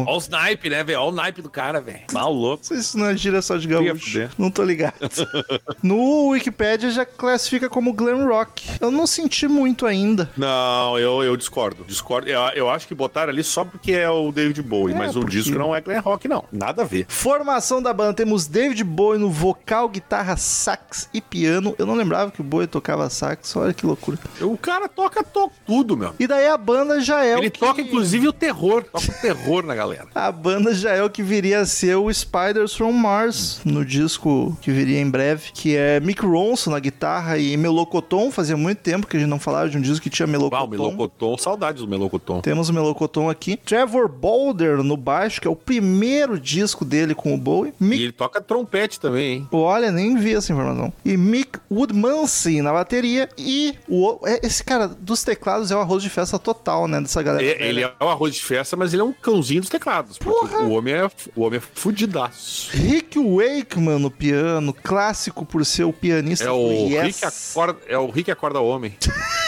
Olha 0.06 0.16
os 0.16 0.28
naipe, 0.28 0.68
né, 0.70 0.82
velho? 0.84 1.00
Olha 1.00 1.08
o 1.08 1.12
naipe 1.14 1.42
do 1.42 1.50
cara, 1.50 1.80
velho. 1.80 2.00
Mal 2.12 2.32
louco. 2.32 2.62
Não 2.62 2.68
sei 2.68 2.76
se 2.78 2.82
isso 2.84 2.98
não 2.98 3.06
é 3.06 3.16
gira 3.16 3.40
só 3.42 3.56
de 3.56 3.66
gaúcho. 3.68 4.28
Não 4.38 4.50
tô 4.50 4.62
ligado. 4.64 4.94
no 5.82 6.28
Wikipedia 6.28 6.90
já 6.90 7.04
classifica 7.04 7.68
como 7.68 7.92
glam 7.92 8.26
rock. 8.26 8.64
Eu 8.80 8.90
não 8.90 9.06
senti 9.06 9.46
muito 9.46 9.86
ainda. 9.86 10.30
Não, 10.36 10.98
eu, 10.98 11.22
eu 11.22 11.36
discordo. 11.36 11.84
Discordo. 11.86 12.28
Eu, 12.28 12.40
eu 12.54 12.70
acho 12.70 12.86
que 12.86 12.94
botaram 12.94 13.30
ali 13.32 13.42
só 13.44 13.64
porque 13.64 13.92
é 13.92 14.08
o 14.08 14.30
David 14.32 14.62
Bowie, 14.62 14.94
É, 14.94 14.98
mas 14.98 15.16
o 15.16 15.20
porque- 15.20 15.36
disco 15.44 15.58
não 15.58 15.74
é 15.74 15.80
glam 15.80 16.00
rock, 16.00 16.28
não. 16.28 16.44
Nada 16.52 16.82
a 16.82 16.84
ver. 16.84 17.06
Formação 17.08 17.82
da 17.82 17.92
banda, 17.92 18.14
temos 18.14 18.46
David 18.46 18.82
Bowie 18.84 19.18
no 19.20 19.30
vocal, 19.30 19.88
guitarra, 19.88 20.36
sax 20.36 21.08
e 21.12 21.20
piano. 21.20 21.74
Eu 21.78 21.86
não 21.86 21.94
lembrava 21.94 22.30
que 22.30 22.40
o 22.40 22.44
Bowie 22.44 22.66
tocava 22.66 23.08
sax, 23.10 23.54
olha 23.56 23.72
que 23.72 23.86
loucura. 23.86 24.18
O 24.40 24.56
cara 24.56 24.88
toca, 24.88 25.22
toca 25.22 25.54
tudo, 25.66 25.96
meu. 25.96 26.14
E 26.18 26.26
daí 26.26 26.46
a 26.46 26.56
banda 26.56 27.00
já 27.00 27.24
é 27.24 27.36
Ele 27.38 27.48
o 27.48 27.50
que... 27.50 27.60
toca, 27.60 27.80
inclusive, 27.80 28.28
o 28.28 28.32
terror. 28.32 28.84
Toca 28.84 29.10
o 29.10 29.20
terror 29.20 29.64
na 29.64 29.74
galera. 29.74 30.06
A 30.14 30.30
banda 30.30 30.74
já 30.74 30.92
é 30.92 31.02
o 31.02 31.10
que 31.10 31.22
viria 31.22 31.60
a 31.60 31.66
ser 31.66 31.96
o 31.96 32.12
Spiders 32.12 32.74
from 32.74 32.92
Mars, 32.92 33.60
no 33.64 33.84
disco 33.84 34.56
que 34.60 34.70
viria 34.70 35.00
em 35.00 35.10
breve, 35.10 35.50
que 35.52 35.76
é 35.76 36.00
Mick 36.00 36.24
Ronson 36.24 36.70
na 36.70 36.78
guitarra 36.78 37.38
e 37.38 37.56
Melocoton. 37.56 38.30
Fazia 38.30 38.56
muito 38.56 38.78
tempo 38.78 39.06
que 39.06 39.16
a 39.16 39.20
gente 39.20 39.28
não 39.28 39.38
falava 39.38 39.68
de 39.68 39.76
um 39.76 39.80
disco 39.80 40.02
que 40.02 40.10
tinha 40.10 40.26
Melocoton. 40.26 40.56
Uau, 40.56 40.68
Melocoton. 40.68 41.38
Saudades 41.38 41.82
do 41.82 41.88
Melocoton. 41.88 42.40
Temos 42.40 42.68
o 42.68 42.72
Melocoton 42.72 43.28
aqui. 43.28 43.56
Trevor 43.56 44.08
Boulder 44.08 44.82
no 44.82 44.96
baixo, 44.96 45.33
que 45.40 45.46
é 45.46 45.50
o 45.50 45.56
primeiro 45.56 46.38
disco 46.38 46.84
dele 46.84 47.14
com 47.14 47.34
o 47.34 47.38
Bowie. 47.38 47.72
E 47.80 47.84
Mick 47.84 48.02
ele 48.02 48.12
toca 48.12 48.40
trompete 48.40 48.98
também, 49.00 49.34
hein? 49.34 49.48
Olha, 49.52 49.90
nem 49.90 50.16
vi 50.16 50.34
essa 50.34 50.52
informação. 50.52 50.92
E 51.04 51.16
Mick 51.16 51.58
Woodmansey 51.70 52.62
na 52.62 52.72
bateria. 52.72 53.28
E 53.36 53.74
o, 53.88 54.18
é, 54.24 54.40
esse 54.46 54.62
cara 54.62 54.88
dos 54.88 55.22
teclados 55.22 55.70
é 55.70 55.76
o 55.76 55.80
arroz 55.80 56.02
de 56.02 56.10
festa 56.10 56.38
total, 56.38 56.86
né? 56.88 57.00
Dessa 57.00 57.22
galera. 57.22 57.44
É, 57.44 57.68
ele 57.68 57.82
é 57.82 57.92
um 58.00 58.08
arroz 58.08 58.34
de 58.34 58.42
festa, 58.42 58.76
mas 58.76 58.92
ele 58.92 59.02
é 59.02 59.04
um 59.04 59.12
cãozinho 59.12 59.60
dos 59.60 59.70
teclados. 59.70 60.18
O 60.24 60.70
homem 60.70 60.94
é, 60.94 61.10
o 61.34 61.42
homem 61.42 61.58
é 61.58 61.62
fudidaço. 61.74 62.70
Rick 62.72 63.18
Wakeman 63.18 63.98
no 63.98 64.10
piano, 64.10 64.72
clássico 64.72 65.44
por 65.44 65.64
ser 65.64 65.84
o 65.84 65.92
pianista 65.92 66.44
É 66.44 66.50
o, 66.50 66.88
Yes. 66.88 67.02
Rick 67.02 67.24
acorda, 67.24 67.78
é 67.88 67.98
o 67.98 68.10
Rick 68.10 68.30
acorda 68.30 68.60
homem. 68.60 68.96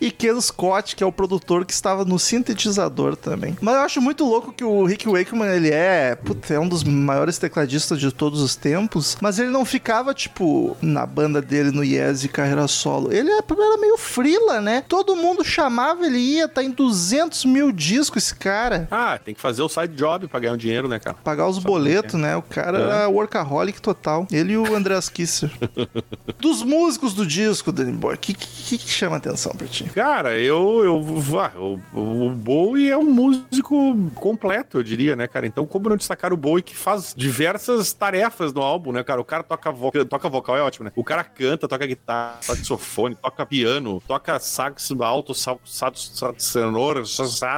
e 0.00 0.10
Ken 0.10 0.40
Scott, 0.40 0.94
que 0.96 1.02
é 1.02 1.06
o 1.06 1.12
produtor 1.12 1.64
que 1.64 1.72
estava 1.72 2.04
no 2.04 2.18
sintetizador 2.18 3.16
também. 3.16 3.56
Mas 3.60 3.74
eu 3.74 3.80
acho 3.80 4.00
muito 4.00 4.24
louco 4.24 4.52
que 4.52 4.64
o 4.64 4.84
Rick 4.84 5.08
Wakeman, 5.08 5.48
ele 5.54 5.70
é, 5.70 6.14
puta, 6.14 6.54
é 6.54 6.58
um 6.60 6.68
dos 6.68 6.84
maiores 6.84 7.38
tecladistas 7.38 7.98
de 8.00 8.12
todos 8.12 8.40
os 8.40 8.54
tempos, 8.56 9.16
mas 9.20 9.38
ele 9.38 9.50
não 9.50 9.64
ficava, 9.64 10.14
tipo, 10.14 10.76
na 10.80 11.04
banda 11.06 11.40
dele 11.42 11.70
no 11.70 11.82
Yes 11.84 12.20
de 12.20 12.28
carreira 12.28 12.66
solo. 12.68 13.12
Ele 13.12 13.30
é, 13.30 13.38
era 13.38 13.76
meio 13.78 13.96
frila, 13.98 14.60
né? 14.60 14.84
Todo 14.88 15.16
mundo 15.16 15.44
chamava, 15.44 16.06
ele 16.06 16.18
ia, 16.18 16.48
tá 16.48 16.62
em 16.62 16.70
200 16.70 17.44
mil 17.44 17.72
discos 17.72 18.24
esse 18.24 18.34
cara. 18.34 18.86
Ah, 18.90 19.18
tem 19.22 19.34
que 19.34 19.40
fazer 19.40 19.62
o 19.62 19.68
side 19.68 19.94
job 19.94 20.28
pra 20.28 20.40
ganhar 20.40 20.54
um 20.54 20.56
dinheiro, 20.56 20.88
né, 20.88 20.98
cara? 20.98 21.16
Pagar 21.22 21.48
os 21.48 21.58
boletos, 21.58 22.14
né? 22.14 22.36
O 22.36 22.42
cara 22.42 22.78
É. 22.78 22.82
era 22.82 23.08
workaholic 23.08 23.80
total. 23.80 24.26
Ele 24.30 24.52
e 24.52 24.58
o 24.58 24.74
Andreas 24.74 25.08
Kisser. 25.08 25.50
Dos 26.40 26.62
músicos 26.62 27.14
do 27.14 27.26
disco, 27.26 27.72
Danny 27.72 27.92
Boy, 27.92 28.14
o 28.14 28.18
que, 28.18 28.32
que, 28.34 28.78
que 28.78 28.90
chama 28.90 29.16
atenção 29.16 29.52
pra 29.52 29.66
ti? 29.66 29.87
Cara, 29.94 30.38
eu. 30.38 30.84
eu 30.84 31.38
ah, 31.38 31.52
o, 31.56 32.26
o 32.26 32.30
Bowie 32.30 32.90
é 32.90 32.96
um 32.96 33.10
músico 33.10 33.96
completo, 34.14 34.78
eu 34.78 34.82
diria, 34.82 35.14
né, 35.16 35.26
cara? 35.26 35.46
Então, 35.46 35.66
como 35.66 35.88
não 35.88 35.96
destacar 35.96 36.32
o 36.32 36.36
Bowie 36.36 36.62
que 36.62 36.76
faz 36.76 37.14
diversas 37.16 37.92
tarefas 37.92 38.52
no 38.52 38.62
álbum, 38.62 38.92
né, 38.92 39.02
cara? 39.02 39.20
O 39.20 39.24
cara 39.24 39.42
toca, 39.42 39.70
vo 39.70 39.90
toca 40.04 40.28
vocal, 40.28 40.56
é 40.56 40.62
ótimo, 40.62 40.84
né? 40.84 40.92
O 40.94 41.04
cara 41.04 41.24
canta, 41.24 41.68
toca 41.68 41.86
guitarra, 41.86 42.38
toca 42.46 42.58
saxofone, 42.58 43.14
toca 43.14 43.46
piano, 43.46 44.02
toca 44.06 44.38
sax 44.38 44.90
alto, 45.00 45.34
sax 45.34 46.12
sonoro, 46.38 47.02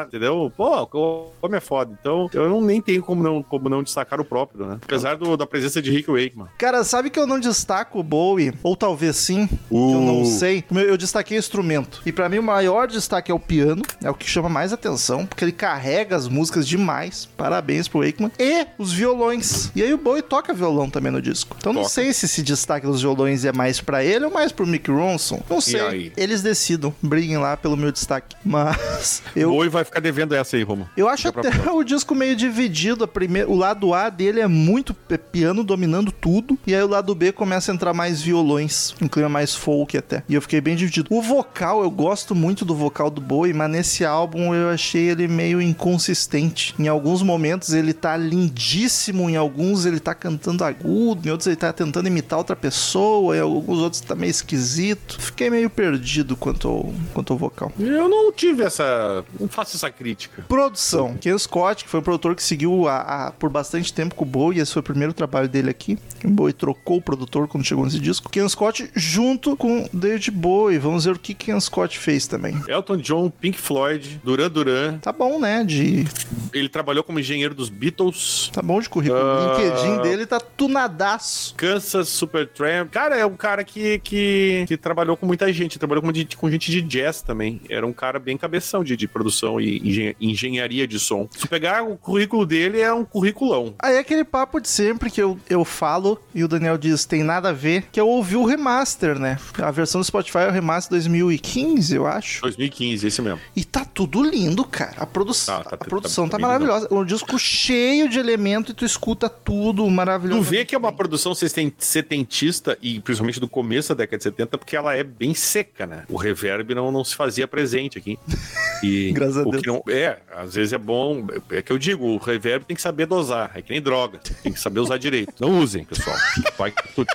entendeu? 0.06 0.52
Pô, 0.56 0.86
como 0.86 1.56
é 1.56 1.60
foda. 1.60 1.96
Então, 2.00 2.28
eu 2.32 2.48
não, 2.48 2.60
nem 2.60 2.80
tenho 2.80 3.02
como 3.02 3.22
não, 3.22 3.42
como 3.42 3.68
não 3.68 3.82
destacar 3.82 4.20
o 4.20 4.24
próprio, 4.24 4.66
né? 4.66 4.78
Apesar 4.82 5.16
do, 5.16 5.36
da 5.36 5.46
presença 5.46 5.80
de 5.82 5.90
Rick 5.90 6.10
Wakeman. 6.10 6.48
Cara, 6.58 6.84
sabe 6.84 7.10
que 7.10 7.18
eu 7.18 7.26
não 7.26 7.40
destaco 7.40 7.98
o 7.98 8.02
Bowie? 8.02 8.52
Ou 8.62 8.76
talvez 8.76 9.16
sim, 9.16 9.46
que 9.46 9.74
eu 9.74 10.00
não 10.00 10.22
Uh. 10.22 10.26
sei. 10.26 10.64
Eu 10.70 10.96
destaquei 10.96 11.36
o 11.36 11.40
instrumento. 11.40 12.02
E 12.04 12.12
pra 12.20 12.28
mim 12.28 12.38
o 12.38 12.42
maior 12.42 12.86
destaque 12.86 13.32
é 13.32 13.34
o 13.34 13.38
piano, 13.38 13.80
é 14.04 14.10
o 14.10 14.14
que 14.14 14.28
chama 14.28 14.46
mais 14.50 14.74
atenção, 14.74 15.24
porque 15.24 15.42
ele 15.42 15.52
carrega 15.52 16.14
as 16.14 16.28
músicas 16.28 16.68
demais. 16.68 17.26
Parabéns 17.34 17.88
pro 17.88 18.00
Wakeman. 18.04 18.30
E 18.38 18.66
os 18.76 18.92
violões. 18.92 19.70
E 19.74 19.82
aí 19.82 19.94
o 19.94 19.96
Bowie 19.96 20.20
toca 20.20 20.52
violão 20.52 20.90
também 20.90 21.10
no 21.10 21.22
disco. 21.22 21.56
Então 21.58 21.72
não 21.72 21.80
Toca. 21.82 21.94
sei 21.94 22.12
se 22.12 22.26
esse 22.26 22.42
destaque 22.42 22.86
dos 22.86 23.00
violões 23.00 23.46
é 23.46 23.52
mais 23.52 23.80
pra 23.80 24.04
ele 24.04 24.26
ou 24.26 24.30
mais 24.30 24.52
pro 24.52 24.66
Mick 24.66 24.90
Ronson. 24.90 25.42
Não 25.48 25.62
sei. 25.62 26.12
Eles 26.14 26.42
decidam. 26.42 26.94
Briguem 27.02 27.38
lá 27.38 27.56
pelo 27.56 27.74
meu 27.74 27.90
destaque. 27.90 28.36
Mas 28.44 29.22
O 29.34 29.38
eu 29.38 29.50
Bowie 29.50 29.70
vai 29.70 29.82
ficar 29.84 30.00
devendo 30.00 30.34
essa 30.34 30.56
aí, 30.56 30.62
Romo. 30.62 30.86
eu 30.96 31.08
acho 31.08 31.32
pra 31.32 31.40
até 31.40 31.50
próxima. 31.50 31.72
o 31.74 31.82
disco 31.82 32.14
meio 32.14 32.36
dividido. 32.36 33.02
A 33.04 33.08
primeira, 33.08 33.48
o 33.50 33.56
lado 33.56 33.94
A 33.94 34.10
dele 34.10 34.40
é 34.40 34.46
muito 34.46 34.92
p- 34.92 35.16
piano 35.16 35.64
dominando 35.64 36.12
tudo. 36.12 36.58
E 36.66 36.74
aí 36.74 36.82
o 36.82 36.88
lado 36.88 37.14
B 37.14 37.32
começa 37.32 37.72
a 37.72 37.74
entrar 37.74 37.94
mais 37.94 38.20
violões. 38.20 38.94
Um 39.00 39.08
clima 39.08 39.30
mais 39.30 39.54
folk 39.54 39.96
até. 39.96 40.22
E 40.28 40.34
eu 40.34 40.42
fiquei 40.42 40.60
bem 40.60 40.76
dividido. 40.76 41.08
O 41.10 41.22
vocal, 41.22 41.82
eu 41.82 41.90
gosto 41.90 42.09
muito 42.34 42.64
do 42.64 42.74
vocal 42.74 43.10
do 43.10 43.20
Bowie, 43.20 43.52
mas 43.52 43.70
nesse 43.70 44.04
álbum 44.04 44.54
eu 44.54 44.68
achei 44.70 45.08
ele 45.10 45.26
meio 45.28 45.60
inconsistente. 45.60 46.74
Em 46.78 46.88
alguns 46.88 47.22
momentos 47.22 47.72
ele 47.72 47.92
tá 47.92 48.16
lindíssimo, 48.16 49.28
em 49.28 49.36
alguns 49.36 49.84
ele 49.86 50.00
tá 50.00 50.14
cantando 50.14 50.64
agudo, 50.64 51.26
em 51.28 51.30
outros 51.30 51.46
ele 51.46 51.56
tá 51.56 51.72
tentando 51.72 52.06
imitar 52.08 52.38
outra 52.38 52.56
pessoa, 52.56 53.36
em 53.36 53.40
alguns 53.40 53.78
outros 53.78 54.00
tá 54.00 54.14
meio 54.14 54.30
esquisito. 54.30 55.20
Fiquei 55.20 55.50
meio 55.50 55.70
perdido 55.70 56.36
quanto 56.36 56.68
ao, 56.68 56.92
quanto 57.12 57.32
ao 57.32 57.38
vocal. 57.38 57.72
Eu 57.78 58.08
não 58.08 58.32
tive 58.32 58.62
essa. 58.62 59.24
Não 59.38 59.48
faço 59.48 59.76
essa 59.76 59.90
crítica. 59.90 60.42
Produção. 60.48 61.16
Ken 61.20 61.36
Scott, 61.38 61.84
que 61.84 61.90
foi 61.90 62.00
o 62.00 62.02
produtor 62.02 62.34
que 62.34 62.42
seguiu 62.42 62.88
a, 62.88 63.26
a- 63.28 63.32
por 63.32 63.50
bastante 63.50 63.92
tempo 63.92 64.14
com 64.14 64.24
o 64.24 64.28
Bowie, 64.28 64.60
esse 64.60 64.72
foi 64.72 64.80
o 64.80 64.82
primeiro 64.84 65.12
trabalho 65.12 65.48
dele 65.48 65.70
aqui. 65.70 65.98
O 66.24 66.28
Bowie 66.28 66.52
trocou 66.52 66.98
o 66.98 67.02
produtor 67.02 67.46
quando 67.48 67.64
chegou 67.64 67.84
nesse 67.84 67.98
disco. 68.00 68.30
Ken 68.30 68.48
Scott 68.48 68.90
junto 68.94 69.56
com 69.56 69.88
David 69.92 70.30
Bowie. 70.30 70.78
Vamos 70.78 71.04
ver 71.04 71.14
o 71.14 71.18
que 71.18 71.34
Ken 71.34 71.58
Scott 71.60 71.98
fez 72.00 72.26
também. 72.26 72.60
Elton 72.68 72.96
John, 72.96 73.30
Pink 73.30 73.58
Floyd, 73.58 74.20
Duran 74.24 74.50
Duran. 74.50 74.98
Tá 74.98 75.12
bom, 75.12 75.38
né? 75.38 75.62
De, 75.64 76.04
Ele 76.52 76.68
trabalhou 76.68 77.04
como 77.04 77.20
engenheiro 77.20 77.54
dos 77.54 77.68
Beatles. 77.68 78.50
tá 78.52 78.62
bom 78.62 78.80
de 78.80 78.88
currículo. 78.88 79.20
O 79.20 79.22
Ah. 79.22 79.56
LinkedIn 79.58 80.02
dele 80.02 80.26
tá 80.26 80.40
tunadaço. 80.40 81.54
Kansas 81.56 82.08
Supertramp. 82.08 82.90
Cara, 82.90 83.16
é 83.16 83.24
um 83.26 83.36
cara 83.36 83.62
que, 83.64 83.98
que, 84.00 84.64
que 84.66 84.76
trabalhou 84.76 85.16
com 85.16 85.26
muita 85.26 85.52
gente. 85.52 85.78
Trabalhou 85.78 86.02
com, 86.02 86.12
de- 86.12 86.36
com 86.36 86.50
gente 86.50 86.70
de 86.70 86.80
jazz 86.82 87.22
também. 87.22 87.60
Era 87.68 87.86
um 87.86 87.92
cara 87.92 88.18
bem 88.18 88.36
cabeção 88.36 88.82
de, 88.82 88.96
de 88.96 89.06
produção 89.06 89.60
e 89.60 89.78
engen- 89.78 90.14
engenharia 90.20 90.86
de 90.86 90.98
som. 90.98 91.28
Se 91.30 91.46
pegar 91.46 91.82
o 91.82 91.96
currículo 91.96 92.44
dele, 92.46 92.80
é 92.80 92.92
um 92.92 93.04
curriculão. 93.04 93.74
Aí 93.78 93.94
é 93.96 93.98
aquele 93.98 94.24
papo 94.24 94.60
de 94.60 94.68
sempre 94.68 95.10
que 95.10 95.20
eu, 95.22 95.38
eu 95.48 95.64
falo 95.64 96.20
e 96.34 96.42
o 96.42 96.48
Daniel 96.48 96.78
diz 96.78 97.04
tem 97.04 97.22
nada 97.22 97.50
a 97.50 97.52
ver, 97.52 97.84
que 97.92 98.00
eu 98.00 98.08
ouvi 98.08 98.36
o 98.36 98.44
remaster, 98.44 99.18
né? 99.18 99.36
A 99.58 99.70
versão 99.70 100.00
do 100.00 100.04
Spotify 100.04 100.38
é 100.38 100.48
o 100.48 100.52
remaster 100.52 100.90
2015, 100.90 101.89
eu 101.92 102.06
acho. 102.06 102.42
2015, 102.42 103.06
esse 103.06 103.22
mesmo. 103.22 103.40
E 103.54 103.64
tá 103.64 103.84
tudo 103.84 104.22
lindo, 104.22 104.64
cara. 104.64 104.94
A, 104.98 105.06
produ 105.06 105.30
Tá, 105.46 105.62
tá, 105.62 105.74
a 105.74 105.76
produção 105.78 106.28
tá, 106.28 106.36
tá 106.36 106.42
maravilhosa. 106.42 106.88
Um 106.90 107.04
disco 107.04 107.38
cheio 107.38 108.08
de 108.08 108.18
elementos 108.18 108.72
e 108.72 108.74
tu 108.74 108.84
escuta 108.84 109.28
tudo 109.28 109.88
maravilhoso. 109.88 110.40
Tu 110.42 110.44
vê 110.50 110.64
que 110.64 110.74
é 110.74 110.78
uma 110.78 110.92
produção 110.92 111.34
seten- 111.34 111.72
setentista 111.78 112.76
e 112.82 113.00
principalmente 113.00 113.38
do 113.40 113.48
começo 113.48 113.90
da 113.90 113.94
década 114.02 114.18
de 114.18 114.24
70, 114.24 114.58
porque 114.58 114.76
ela 114.76 114.94
é 114.96 115.04
bem 115.04 115.34
seca, 115.34 115.86
né? 115.86 116.04
O 116.08 116.16
reverb 116.16 116.74
não, 116.74 116.90
não 116.90 117.04
se 117.04 117.14
fazia 117.14 117.46
presente 117.48 117.98
aqui. 117.98 118.18
E 118.82 119.12
Graças 119.12 119.36
a 119.36 119.42
Deus. 119.44 119.62
não, 119.66 119.82
é, 119.90 120.16
às 120.34 120.54
vezes 120.54 120.72
é 120.72 120.78
bom. 120.78 121.26
É 121.50 121.60
que 121.60 121.70
eu 121.70 121.76
digo, 121.76 122.06
o 122.06 122.16
reverb 122.16 122.64
tem 122.64 122.74
que 122.74 122.80
saber 122.80 123.04
dosar. 123.04 123.50
É 123.54 123.60
que 123.60 123.70
nem 123.72 123.82
droga. 123.82 124.18
Tem 124.42 124.50
que 124.50 124.58
saber 124.58 124.80
usar 124.80 124.96
direito. 124.96 125.34
Não 125.38 125.60
usem, 125.60 125.84
pessoal. 125.84 126.16
Vai 126.56 126.72
tudo. 126.94 127.06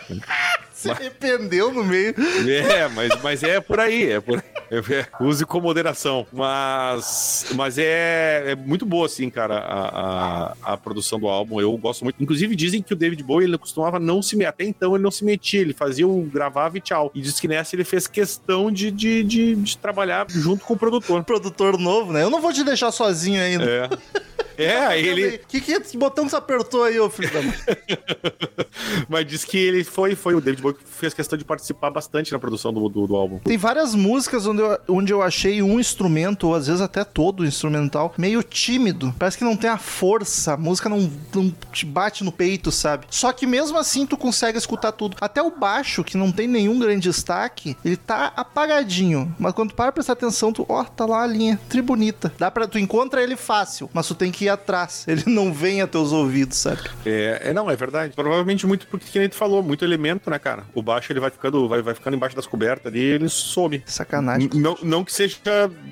Se 0.86 0.92
arrependeu 0.92 1.72
no 1.72 1.84
meio. 1.84 2.14
É, 2.48 2.88
mas, 2.88 3.22
mas 3.22 3.44
é 3.44 3.60
por 3.60 3.80
aí, 3.80 4.12
é 4.12 4.20
por 4.20 4.38
aí. 4.38 4.44
É, 4.72 5.24
use 5.24 5.46
com 5.46 5.60
moderação. 5.60 6.26
Mas, 6.32 7.46
mas 7.56 7.78
é, 7.78 8.52
é 8.52 8.56
muito 8.56 8.86
boa, 8.86 9.06
assim, 9.06 9.30
cara, 9.30 9.58
a, 9.58 10.54
a, 10.64 10.74
a 10.74 10.78
produção 10.78 11.20
do 11.20 11.28
álbum. 11.28 11.60
Eu 11.60 11.76
gosto 11.78 12.04
muito. 12.04 12.22
Inclusive, 12.22 12.56
dizem 12.56 12.82
que 12.82 12.94
o 12.94 12.96
David 12.96 13.24
Bowie 13.24 13.48
ele 13.48 13.58
costumava 13.58 14.00
não 14.00 14.22
se 14.22 14.36
meter. 14.36 14.46
Até 14.46 14.64
então 14.64 14.96
ele 14.96 15.04
não 15.04 15.12
se 15.12 15.26
metia, 15.26 15.60
ele 15.60 15.74
fazia 15.74 16.08
o 16.08 16.22
gravava 16.22 16.78
e 16.78 16.82
tchau. 16.82 17.12
E 17.16 17.22
diz 17.22 17.40
que 17.40 17.48
nessa 17.48 17.76
ele 17.76 17.84
fez 17.84 18.08
questão 18.08 18.72
de, 18.72 18.92
de, 18.92 19.24
de, 19.24 19.56
de 19.56 19.78
trabalhar 19.78 20.28
junto 20.30 20.64
com 20.64 20.76
o 20.76 20.78
produtor. 20.78 21.24
Produtor 21.24 21.80
novo, 21.80 22.14
né? 22.14 22.24
Eu 22.24 22.30
não 22.30 22.40
vou 22.40 22.54
te 22.54 22.64
deixar 22.64 22.92
sozinho 22.92 23.42
ainda. 23.42 23.66
É. 23.66 23.90
É, 24.58 24.78
aí 24.86 25.08
ele. 25.08 25.38
Que, 25.48 25.62
que 25.62 25.98
botão 25.98 26.26
que 26.26 26.32
você 26.32 26.36
apertou 26.38 26.84
aí, 26.84 27.00
ô 27.00 27.10
filho 27.10 27.32
da 27.32 27.42
mãe? 27.42 27.56
Mas 29.10 29.26
diz 29.26 29.44
que 29.44 29.58
ele 29.58 29.84
foi, 29.84 30.16
foi 30.16 30.36
o 30.36 30.42
David 30.42 30.62
Bowie 30.62 30.78
que 30.78 30.84
fez 30.84 31.14
questão 31.14 31.38
de 31.38 31.46
participar 31.46 31.90
bastante 31.90 32.32
na 32.32 32.40
produção 32.40 32.74
do, 32.74 32.88
do, 32.90 33.08
do 33.08 33.16
álbum. 33.16 33.40
Tem 33.40 33.58
várias 33.58 33.96
músicas 33.96 34.46
onde 34.48 34.62
eu, 34.62 34.78
onde 34.88 35.14
eu 35.14 35.22
achei 35.22 35.62
um 35.62 35.80
instrumento, 35.80 36.48
ou 36.48 36.56
às 36.56 36.68
vezes 36.68 36.82
até 36.82 37.04
todo 37.04 37.42
o 37.42 37.46
instrumental, 37.46 38.14
meio 38.18 38.44
tímido. 38.44 39.14
Parece 39.18 39.38
que 39.38 39.44
não 39.44 39.56
tem 39.56 39.70
a 39.70 39.78
força, 39.78 40.54
a 40.54 40.58
música 40.58 40.90
não, 40.90 41.12
não 41.34 41.54
te 41.72 41.86
bate 41.86 42.24
no 42.24 42.32
peito, 42.32 42.72
sabe? 42.72 43.06
Só 43.10 43.32
que 43.32 43.46
mesmo 43.46 43.78
assim 43.78 44.06
tu 44.06 44.18
consegue 44.18 44.58
escutar 44.58 44.92
tudo. 44.92 45.18
Até 45.20 45.42
o 45.42 45.52
baixo, 45.52 46.04
que 46.04 46.18
não 46.18 46.32
tem 46.32 46.48
nenhum 46.48 46.80
grande 46.80 47.10
destaque, 47.10 47.78
ele 47.84 47.98
tá 47.98 48.34
apagadinho. 48.36 49.34
Mas 49.40 49.54
quando 49.54 49.70
tu 49.70 49.76
para 49.76 49.92
prestar 49.92 50.14
atenção, 50.14 50.52
tu, 50.52 50.66
ó, 50.68 50.84
tá 50.84 51.06
lá 51.06 51.24
a 51.24 51.28
linha, 51.28 51.60
tribunita. 51.70 52.34
Dá 52.38 52.50
pra, 52.50 52.68
tu 52.68 52.80
encontra 52.80 53.22
ele 53.22 53.36
fácil, 53.36 53.90
mas 53.94 54.08
tu 54.08 54.16
tem 54.16 54.32
que 54.32 54.45
atrás. 54.50 55.06
Ele 55.08 55.24
não 55.28 55.54
vem 55.54 55.82
a 55.82 55.88
teus 55.88 56.12
ouvidos, 56.12 56.58
sabe? 56.58 56.82
É, 57.06 57.42
é, 57.46 57.54
não, 57.54 57.70
é 57.70 57.76
verdade. 57.76 58.14
Provavelmente 58.16 58.66
muito 58.66 58.88
porque 58.88 59.06
que 59.12 59.20
nem 59.20 59.30
tu 59.30 59.36
falou, 59.36 59.62
muito 59.64 59.84
elemento, 59.86 60.30
né, 60.30 60.40
cara? 60.40 60.64
O 60.74 60.82
baixo 60.82 61.12
ele 61.12 61.20
vai 61.20 61.30
ficando, 61.32 61.68
vai, 61.68 61.82
vai 61.82 61.94
ficando 61.94 62.16
embaixo 62.16 62.36
das 62.36 62.46
cobertas 62.48 62.92
ali, 62.92 63.00
ele 63.00 63.30
some. 63.30 63.84
Sacanagem. 63.86 64.50
N- 64.54 64.62
Não, 64.62 64.78
não 64.84 65.04
que 65.04 65.14
seja 65.14 65.38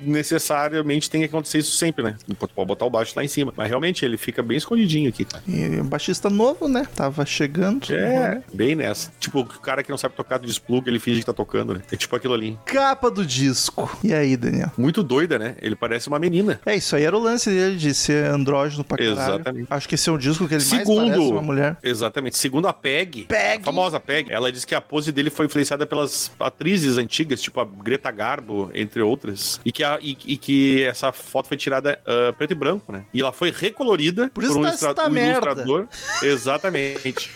necessariamente 0.02 1.10
tenha 1.10 1.26
que 1.28 1.34
acontecer 1.34 1.58
isso 1.58 1.76
sempre, 1.76 2.02
né? 2.04 2.16
Tu 2.26 2.34
pode 2.36 2.52
botar 2.66 2.84
o 2.84 2.90
baixo 2.90 3.12
lá 3.16 3.24
em 3.24 3.28
cima. 3.28 3.52
Mas 3.56 3.68
realmente 3.68 4.04
ele 4.04 4.16
fica 4.16 4.42
bem 4.42 4.56
escondidinho 4.56 5.08
aqui, 5.08 5.24
cara. 5.24 5.42
E 5.46 5.80
um 5.80 5.84
baixista 5.84 6.30
novo, 6.30 6.68
né? 6.68 6.86
Tava 6.94 7.24
chegando. 7.26 7.92
É, 7.92 8.42
bem 8.52 8.74
nessa. 8.74 9.10
Tipo, 9.18 9.40
o 9.40 9.44
cara 9.46 9.82
que 9.82 9.90
não 9.90 9.98
sabe 9.98 10.14
tocar 10.14 10.38
do 10.38 10.46
desplug, 10.46 10.88
ele 10.88 10.98
finge 10.98 11.20
que 11.20 11.26
tá 11.26 11.32
tocando, 11.32 11.74
né? 11.74 11.80
É 11.92 11.96
tipo 11.96 12.14
aquilo 12.16 12.34
ali. 12.34 12.58
Capa 12.64 13.10
do 13.10 13.24
disco. 13.24 13.90
E 14.02 14.12
aí, 14.14 14.36
Daniel? 14.36 14.70
Muito 14.76 15.02
doida, 15.02 15.38
né? 15.38 15.54
Ele 15.60 15.76
parece 15.76 16.08
uma 16.08 16.18
menina. 16.18 16.60
É, 16.66 16.74
isso 16.76 16.96
aí 16.96 17.04
era 17.04 17.16
o 17.16 17.20
lance 17.20 17.50
dele 17.50 17.76
de 17.76 17.92
ser 17.94 18.30
andrógeno 18.44 18.84
pra 18.84 18.98
caralho. 18.98 19.14
Exatamente. 19.18 19.66
Acho 19.70 19.88
que 19.88 19.94
esse 19.94 20.08
é 20.08 20.12
um 20.12 20.18
disco 20.18 20.46
que 20.46 20.54
ele 20.54 20.64
mais 20.64 20.86
Segundo, 20.86 21.06
parece 21.10 21.32
uma 21.32 21.42
mulher. 21.42 21.76
Exatamente. 21.82 22.36
Segundo 22.36 22.68
a 22.68 22.72
Peg, 22.72 23.24
Peg. 23.24 23.62
a 23.62 23.64
famosa 23.64 23.98
Peg, 23.98 24.30
ela 24.32 24.52
diz 24.52 24.64
que 24.64 24.74
a 24.74 24.80
pose 24.80 25.10
dele 25.12 25.30
foi 25.30 25.46
influenciada 25.46 25.86
pelas 25.86 26.30
atrizes 26.38 26.98
antigas, 26.98 27.40
tipo 27.40 27.60
a 27.60 27.64
Greta 27.64 28.10
Garbo, 28.10 28.70
entre 28.74 29.00
outras, 29.02 29.60
e 29.64 29.72
que, 29.72 29.82
a- 29.82 29.98
e- 30.00 30.16
e 30.26 30.36
que 30.36 30.82
essa 30.84 31.10
foto 31.12 31.48
foi 31.48 31.56
tirada 31.56 31.98
ah, 32.06 32.32
preto 32.36 32.52
e 32.52 32.54
branco, 32.54 32.92
né? 32.92 33.04
E 33.12 33.20
ela 33.20 33.32
foi 33.32 33.50
recolorida 33.50 34.30
Por 34.32 34.44
isso 34.44 34.58
um, 34.58 34.62
tá 34.62 34.68
ilustra- 34.68 35.08
um 35.10 35.16
ilustrador. 35.16 35.86
Exatamente. 36.22 37.30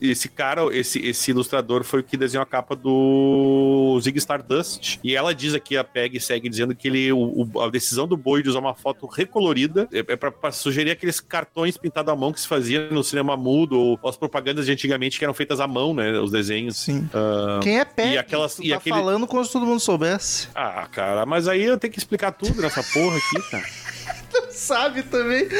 Esse- 0.00 0.28
cara, 0.28 0.62
esse, 0.74 0.98
esse 1.04 1.30
ilustrador 1.30 1.82
foi 1.84 2.00
o 2.00 2.02
que 2.02 2.16
desenhou 2.16 2.42
a 2.42 2.46
capa 2.46 2.76
do 2.76 3.98
Zig 4.00 4.16
Stardust. 4.18 4.98
E 5.02 5.14
ela 5.16 5.34
diz 5.34 5.54
aqui, 5.54 5.76
a 5.76 5.84
Peg 5.84 6.20
segue 6.20 6.48
dizendo 6.48 6.74
que 6.74 6.88
ele, 6.88 7.12
o- 7.12 7.48
o- 7.54 7.60
a 7.60 7.70
decisão 7.70 8.06
do 8.06 8.16
Boi 8.16 8.42
de 8.42 8.48
usar 8.48 8.60
uma 8.60 8.74
foto 8.74 9.06
recolorida 9.06 9.88
é, 9.92 9.98
é 9.98 10.16
pra 10.16 10.30
sugerir 10.52 10.90
aqueles 10.90 11.20
cartões 11.20 11.76
pintados 11.76 12.12
à 12.12 12.16
mão 12.16 12.32
que 12.32 12.40
se 12.40 12.48
fazia 12.48 12.88
no 12.90 13.02
cinema 13.04 13.36
mudo, 13.36 13.78
ou 13.78 14.00
as 14.08 14.16
propagandas 14.16 14.66
de 14.66 14.72
antigamente 14.72 15.18
que 15.18 15.24
eram 15.24 15.34
feitas 15.34 15.60
à 15.60 15.66
mão, 15.66 15.92
né? 15.94 16.12
Os 16.18 16.30
desenhos. 16.30 16.76
Sim. 16.76 17.08
Ah, 17.14 17.60
Quem 17.62 17.78
é 17.78 17.84
pé? 17.84 18.12
E 18.12 18.18
aquelas- 18.18 18.54
tu 18.56 18.64
e 18.64 18.70
tá 18.70 18.76
aquele- 18.76 18.96
falando 18.96 19.26
como 19.26 19.44
se 19.44 19.52
todo 19.52 19.66
mundo 19.66 19.80
soubesse. 19.80 20.48
Ah, 20.54 20.86
cara, 20.90 21.24
mas 21.26 21.48
aí 21.48 21.62
eu 21.64 21.78
tenho 21.78 21.92
que 21.92 21.98
explicar 21.98 22.32
tudo 22.32 22.60
nessa 22.62 22.82
porra 22.82 23.16
aqui, 23.16 23.50
cara. 23.50 23.64
Sabe 24.50 25.02
também. 25.02 25.46
tu 25.48 25.56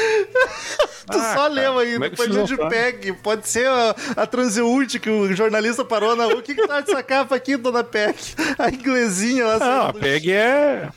Ah, 1.09 1.13
só 1.13 1.19
cara, 1.35 1.47
leu 1.49 1.77
aí, 1.79 1.95
é 1.95 1.99
não 1.99 2.43
de? 2.45 2.57
PEG. 2.57 3.13
Pode 3.13 3.47
ser 3.47 3.67
a, 3.67 3.95
a 4.15 4.25
transeúnte 4.27 4.99
que 4.99 5.09
o 5.09 5.33
jornalista 5.35 5.83
parou 5.83 6.15
na 6.15 6.25
rua. 6.25 6.35
O 6.37 6.41
que, 6.41 6.55
que 6.55 6.67
tá 6.67 6.79
dessa 6.81 7.03
capa 7.03 7.35
aqui, 7.35 7.57
dona 7.57 7.83
PEG? 7.83 8.15
A 8.57 8.69
inglesinha 8.69 9.45
lá. 9.45 9.59
Não, 9.59 9.65
a 9.65 9.69
saindo 9.83 9.93
do 9.93 9.99
PEG 9.99 10.31
é. 10.31 10.89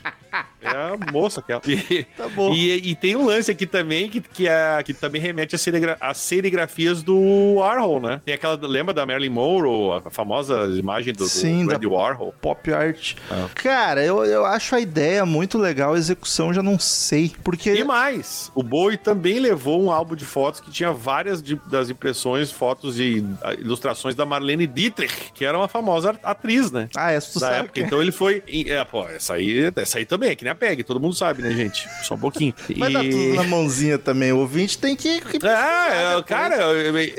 É 0.61 0.67
a 0.69 0.97
moça 1.11 1.39
aquela. 1.39 1.61
E, 1.69 2.03
Tá 2.15 2.27
bom. 2.29 2.53
E, 2.53 2.89
e 2.91 2.95
tem 2.95 3.15
um 3.15 3.25
lance 3.25 3.49
aqui 3.49 3.65
também 3.65 4.09
que, 4.09 4.21
que, 4.21 4.47
é, 4.47 4.81
que 4.83 4.93
também 4.93 5.19
remete 5.21 5.55
às 5.55 5.61
serigra 5.61 5.97
serigrafias 6.13 7.01
do 7.03 7.55
Warhol, 7.55 7.99
né? 7.99 8.21
Tem 8.25 8.33
aquela. 8.33 8.55
Lembra 8.61 8.93
da 8.93 9.05
Marilyn 9.05 9.29
Monroe, 9.29 10.01
a 10.05 10.09
famosa 10.09 10.65
imagem 10.77 11.13
do, 11.13 11.19
do 11.23 11.29
Sim, 11.29 11.65
da- 11.65 11.75
Andy 11.75 11.87
Warhol? 11.87 12.33
Pop 12.41 12.71
art. 12.73 13.15
Ah. 13.31 13.47
Cara, 13.55 14.03
eu, 14.03 14.23
eu 14.25 14.45
acho 14.45 14.75
a 14.75 14.79
ideia 14.79 15.25
muito 15.25 15.57
legal, 15.57 15.93
a 15.93 15.97
execução 15.97 16.53
já 16.53 16.61
não 16.61 16.77
sei. 16.77 17.31
Porque. 17.43 17.73
E 17.73 17.83
mais, 17.83 18.51
o 18.53 18.61
Bowie 18.63 18.97
também 18.97 19.39
levou 19.39 19.81
um 19.81 19.91
álbum 19.91 20.15
de 20.15 20.25
fotos 20.25 20.59
que 20.59 20.69
tinha 20.71 20.91
várias 20.91 21.41
de- 21.41 21.59
das 21.67 21.89
impressões, 21.89 22.51
fotos 22.51 22.99
e 22.99 23.25
ah, 23.41 23.53
ilustrações 23.53 24.15
da 24.15 24.25
Marlene 24.25 24.67
Dietrich, 24.67 25.31
que 25.33 25.45
era 25.45 25.57
uma 25.57 25.67
famosa 25.67 26.15
atriz, 26.23 26.71
né? 26.71 26.89
Ah, 26.95 27.11
essa 27.11 27.31
tu 27.33 27.39
da 27.39 27.47
sabe. 27.47 27.59
época. 27.59 27.79
Então 27.79 28.01
ele 28.01 28.11
foi. 28.11 28.43
e, 28.47 28.69
É, 28.71 28.83
pô, 28.83 29.07
essa 29.07 29.35
aí, 29.35 29.71
essa 29.75 29.97
aí 29.99 30.05
também, 30.05 30.18
é 30.27 30.35
que 30.35 30.43
nem 30.43 30.51
a 30.51 30.55
PEG, 30.55 30.83
todo 30.83 30.99
mundo 30.99 31.15
sabe, 31.15 31.41
né, 31.41 31.51
gente? 31.51 31.87
Só 32.03 32.15
um 32.15 32.19
pouquinho. 32.19 32.53
Mas 32.77 32.93
dá 32.93 33.01
tudo 33.03 33.33
na 33.35 33.43
mãozinha 33.43 33.97
também. 33.97 34.31
O 34.31 34.37
ouvinte 34.39 34.77
tem 34.77 34.95
que. 34.95 35.21
que- 35.21 35.39
Ah, 35.45 36.15
é, 36.17 36.23
cara, 36.23 36.55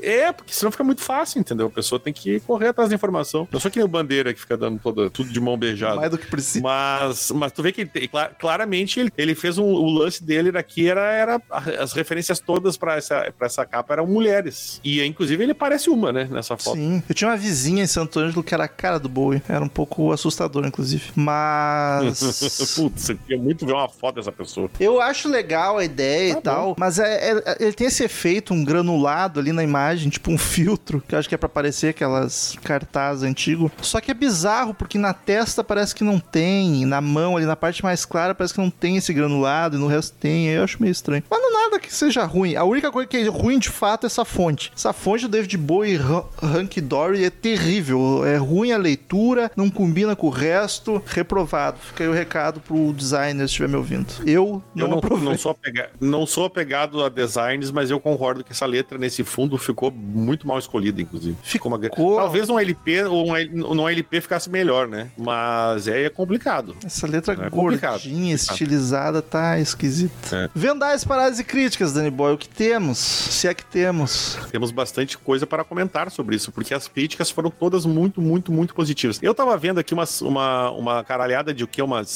é, 0.03 0.33
porque 0.33 0.53
senão 0.53 0.71
fica 0.71 0.85
muito 0.85 1.03
fácil, 1.03 1.41
entendeu? 1.41 1.67
A 1.67 1.71
pessoa 1.71 1.99
tem 1.99 2.13
que 2.13 2.41
correr 2.41 2.69
atrás 2.69 2.89
da 2.91 2.95
informação. 2.95 3.47
Não 3.51 3.59
sou 3.61 3.71
que 3.71 3.79
nem 3.79 3.85
o 3.85 3.89
Bandeira 3.89 4.33
que 4.35 4.41
fica 4.41 4.57
dando 4.57 4.79
toda, 4.79 5.11
tudo 5.11 5.31
de 5.31 5.41
mão 5.41 5.57
beijada. 5.57 5.97
Mais 5.97 6.11
do 6.11 6.19
que 6.19 6.27
precisa. 6.27 6.61
Mas, 6.63 7.31
mas 7.31 7.53
tu 7.53 7.63
vê 7.63 7.73
que 7.73 7.83
ele 7.83 7.91
tem- 7.91 8.11
claramente 8.39 9.01
ele, 9.01 9.13
ele 9.17 9.35
fez 9.35 9.59
um, 9.59 9.65
o 9.65 9.91
lance 9.91 10.23
dele 10.23 10.51
daqui 10.53 10.89
era, 10.89 11.01
era 11.13 11.43
as 11.79 11.93
referências 11.93 12.39
todas 12.41 12.77
pra 12.77 12.97
essa, 12.97 13.33
pra 13.37 13.47
essa 13.47 13.65
capa 13.67 13.95
eram 13.95 14.07
mulheres. 14.07 14.81
E 14.85 15.03
inclusive 15.05 15.43
ele 15.43 15.55
parece 15.55 15.91
uma, 15.91 16.13
né, 16.13 16.29
nessa 16.31 16.57
foto. 16.57 16.77
Sim. 16.77 17.03
Eu 17.09 17.15
tinha 17.15 17.29
uma 17.31 17.37
vizinha 17.37 17.83
em 17.83 17.87
Santo 17.87 18.19
Ângelo 18.19 18.43
que 18.43 18.55
era 18.55 18.65
a 18.65 18.69
cara 18.69 18.99
do 18.99 19.09
Bowie. 19.09 19.43
Era 19.49 19.65
um 19.65 19.69
pouco 19.69 20.13
assustador, 20.13 20.65
inclusive. 20.67 21.11
Mas. 21.15 22.21
Putz, 22.91 23.09
eu 23.09 23.17
queria 23.17 23.43
muito 23.43 23.65
ver 23.67 23.73
uma 23.73 23.89
foto 23.89 24.17
dessa 24.17 24.33
pessoa. 24.33 24.71
Eu 24.79 25.01
acho 25.01 25.29
legal 25.29 25.79
a 25.79 25.85
ideia 25.85 26.35
Tá 26.35 26.39
e 26.39 26.43
tal, 26.43 26.77
mas 26.79 26.99
é, 26.99 27.31
é- 27.31 27.57
ele 27.61 27.73
tem 27.73 27.87
esse 27.87 28.03
efeito, 28.05 28.53
um 28.53 28.65
granulado 28.65 29.39
ali 29.41 29.53
na 29.53 29.63
imagem, 29.63 30.09
tipo 30.11 30.31
um 30.31 30.39
filtro, 30.39 31.03
que 31.07 31.15
eu 31.15 31.19
acho 31.19 31.29
que 31.29 31.35
é 31.35 31.39
pra 31.39 31.49
parecer 31.49 31.89
aquelas 31.89 32.57
cartazes 32.63 33.23
antigos. 33.23 33.71
Só 33.83 34.01
que 34.01 34.11
é 34.11 34.15
bizarro, 34.15 34.75
porque 34.75 34.99
na 34.99 35.13
testa 35.15 35.63
parece 35.63 35.95
que 35.95 36.05
não 36.05 36.19
tem, 36.19 36.85
na 36.85 37.01
mão 37.01 37.37
ali, 37.37 37.47
na 37.47 37.57
parte 37.57 37.83
mais 37.83 38.05
clara, 38.05 38.35
parece 38.35 38.55
que 38.55 38.61
não 38.61 38.71
tem 38.71 38.97
esse 38.97 39.13
granulado, 39.13 39.77
e 39.77 39.81
no 39.81 39.87
resto 39.87 40.17
tem, 40.19 40.49
aí 40.49 40.55
eu 40.57 40.65
acho 40.65 40.81
meio 40.81 40.93
estranho. 40.93 41.23
Mas 41.31 41.41
não 41.41 41.49
é 41.49 41.65
nada 41.65 41.79
que 41.81 41.93
seja 41.93 42.25
ruim. 42.25 42.57
A 42.57 42.65
única 42.65 42.91
coisa 42.91 43.09
que 43.09 43.17
é 43.17 43.29
ruim 43.29 43.59
de 43.59 43.69
fato 43.69 44.05
é 44.05 44.07
essa 44.09 44.25
fonte. 44.25 44.73
Essa 44.77 44.93
fonte 44.93 45.23
do 45.23 45.29
David 45.29 45.57
Bowie 45.57 45.99
Hank 46.43 46.81
Dory 46.81 47.25
é 47.25 47.31
terrível. 47.31 48.25
É 48.27 48.37
ruim 48.37 48.73
a 48.73 48.79
leitura, 48.79 49.51
não 49.57 49.71
combina 49.71 50.17
com 50.17 50.27
o 50.27 50.31
resto, 50.31 51.03
reprovado. 51.07 51.79
Fica 51.79 52.05
aí 52.05 52.09
o 52.11 52.13
recado 52.13 52.61
pro 52.61 52.80
designer 52.93 53.41
se 53.47 53.53
estiver 53.53 53.69
me 53.69 53.77
ouvindo. 53.77 54.07
Eu 54.27 54.63
não, 54.75 54.87
Eu 54.91 55.01
não, 55.11 55.19
não, 55.19 55.39
sou 55.39 55.51
apega- 55.53 55.91
não 56.01 56.27
sou 56.27 56.45
apegado 56.45 57.03
a 57.05 57.09
designs, 57.09 57.71
mas 57.71 57.91
eu 57.91 58.01
concordo 58.01 58.43
que 58.43 58.53
essa 58.53 58.67
letra 58.67 58.97
nesse 58.99 59.23
fundo 59.25 59.57
ficou 59.59 59.91
muito 59.91 60.47
mal 60.47 60.59
escolhida, 60.59 61.01
inclusive. 61.01 61.37
Ficou. 61.43 61.71
uma... 61.73 61.79
Talvez 62.17 62.49
um 62.49 62.59
LP 62.59 63.05
ou 63.05 63.29
um, 63.31 63.37
L- 63.37 63.51
num 63.55 63.89
LP 63.89 64.21
ficasse 64.21 64.49
melhor, 64.51 64.89
né? 64.89 65.11
Mas 65.17 65.87
é, 65.89 66.05
é 66.05 66.11
complicado. 66.11 66.75
Essa 66.85 67.07
letra 67.07 67.35
É 67.35 67.51
complicado. 67.51 67.93
gordinha, 67.93 68.35
estilizada, 68.35 69.21
tá 69.23 69.59
esquisita. 69.59 70.37
É. 70.37 70.49
Vendais, 70.55 71.05
paradas 71.05 71.39
e 71.39 71.45
críticas, 71.45 71.93
Danny 71.93 72.11
Boy. 72.11 72.35
O 72.35 72.39
que 72.39 72.49
temos? 72.49 72.99
Se 72.99 73.47
é 73.49 73.55
que 73.55 73.65
temos. 73.65 74.39
Temos 74.51 74.71
bastante 74.71 75.17
coisa 75.19 75.47
para 75.47 75.65
comentar 75.65 76.11
sobre 76.11 76.37
isso, 76.37 76.51
porque 76.53 76.75
as 76.75 76.89
críticas 76.89 77.31
foram 77.31 77.51
todas 77.51 77.85
muito, 77.87 78.21
muito, 78.21 78.53
muito 78.53 78.75
positivas. 78.75 79.19
Eu 79.23 79.35
tava 79.35 79.57
vendo 79.57 79.79
aqui 79.81 79.95
umas, 79.95 80.21
uma, 80.23 80.71
uma 80.71 81.05
caralhada 81.05 81.53
de 81.53 81.65
o 81.65 81.67
que? 81.69 81.81
Umas 81.83 82.09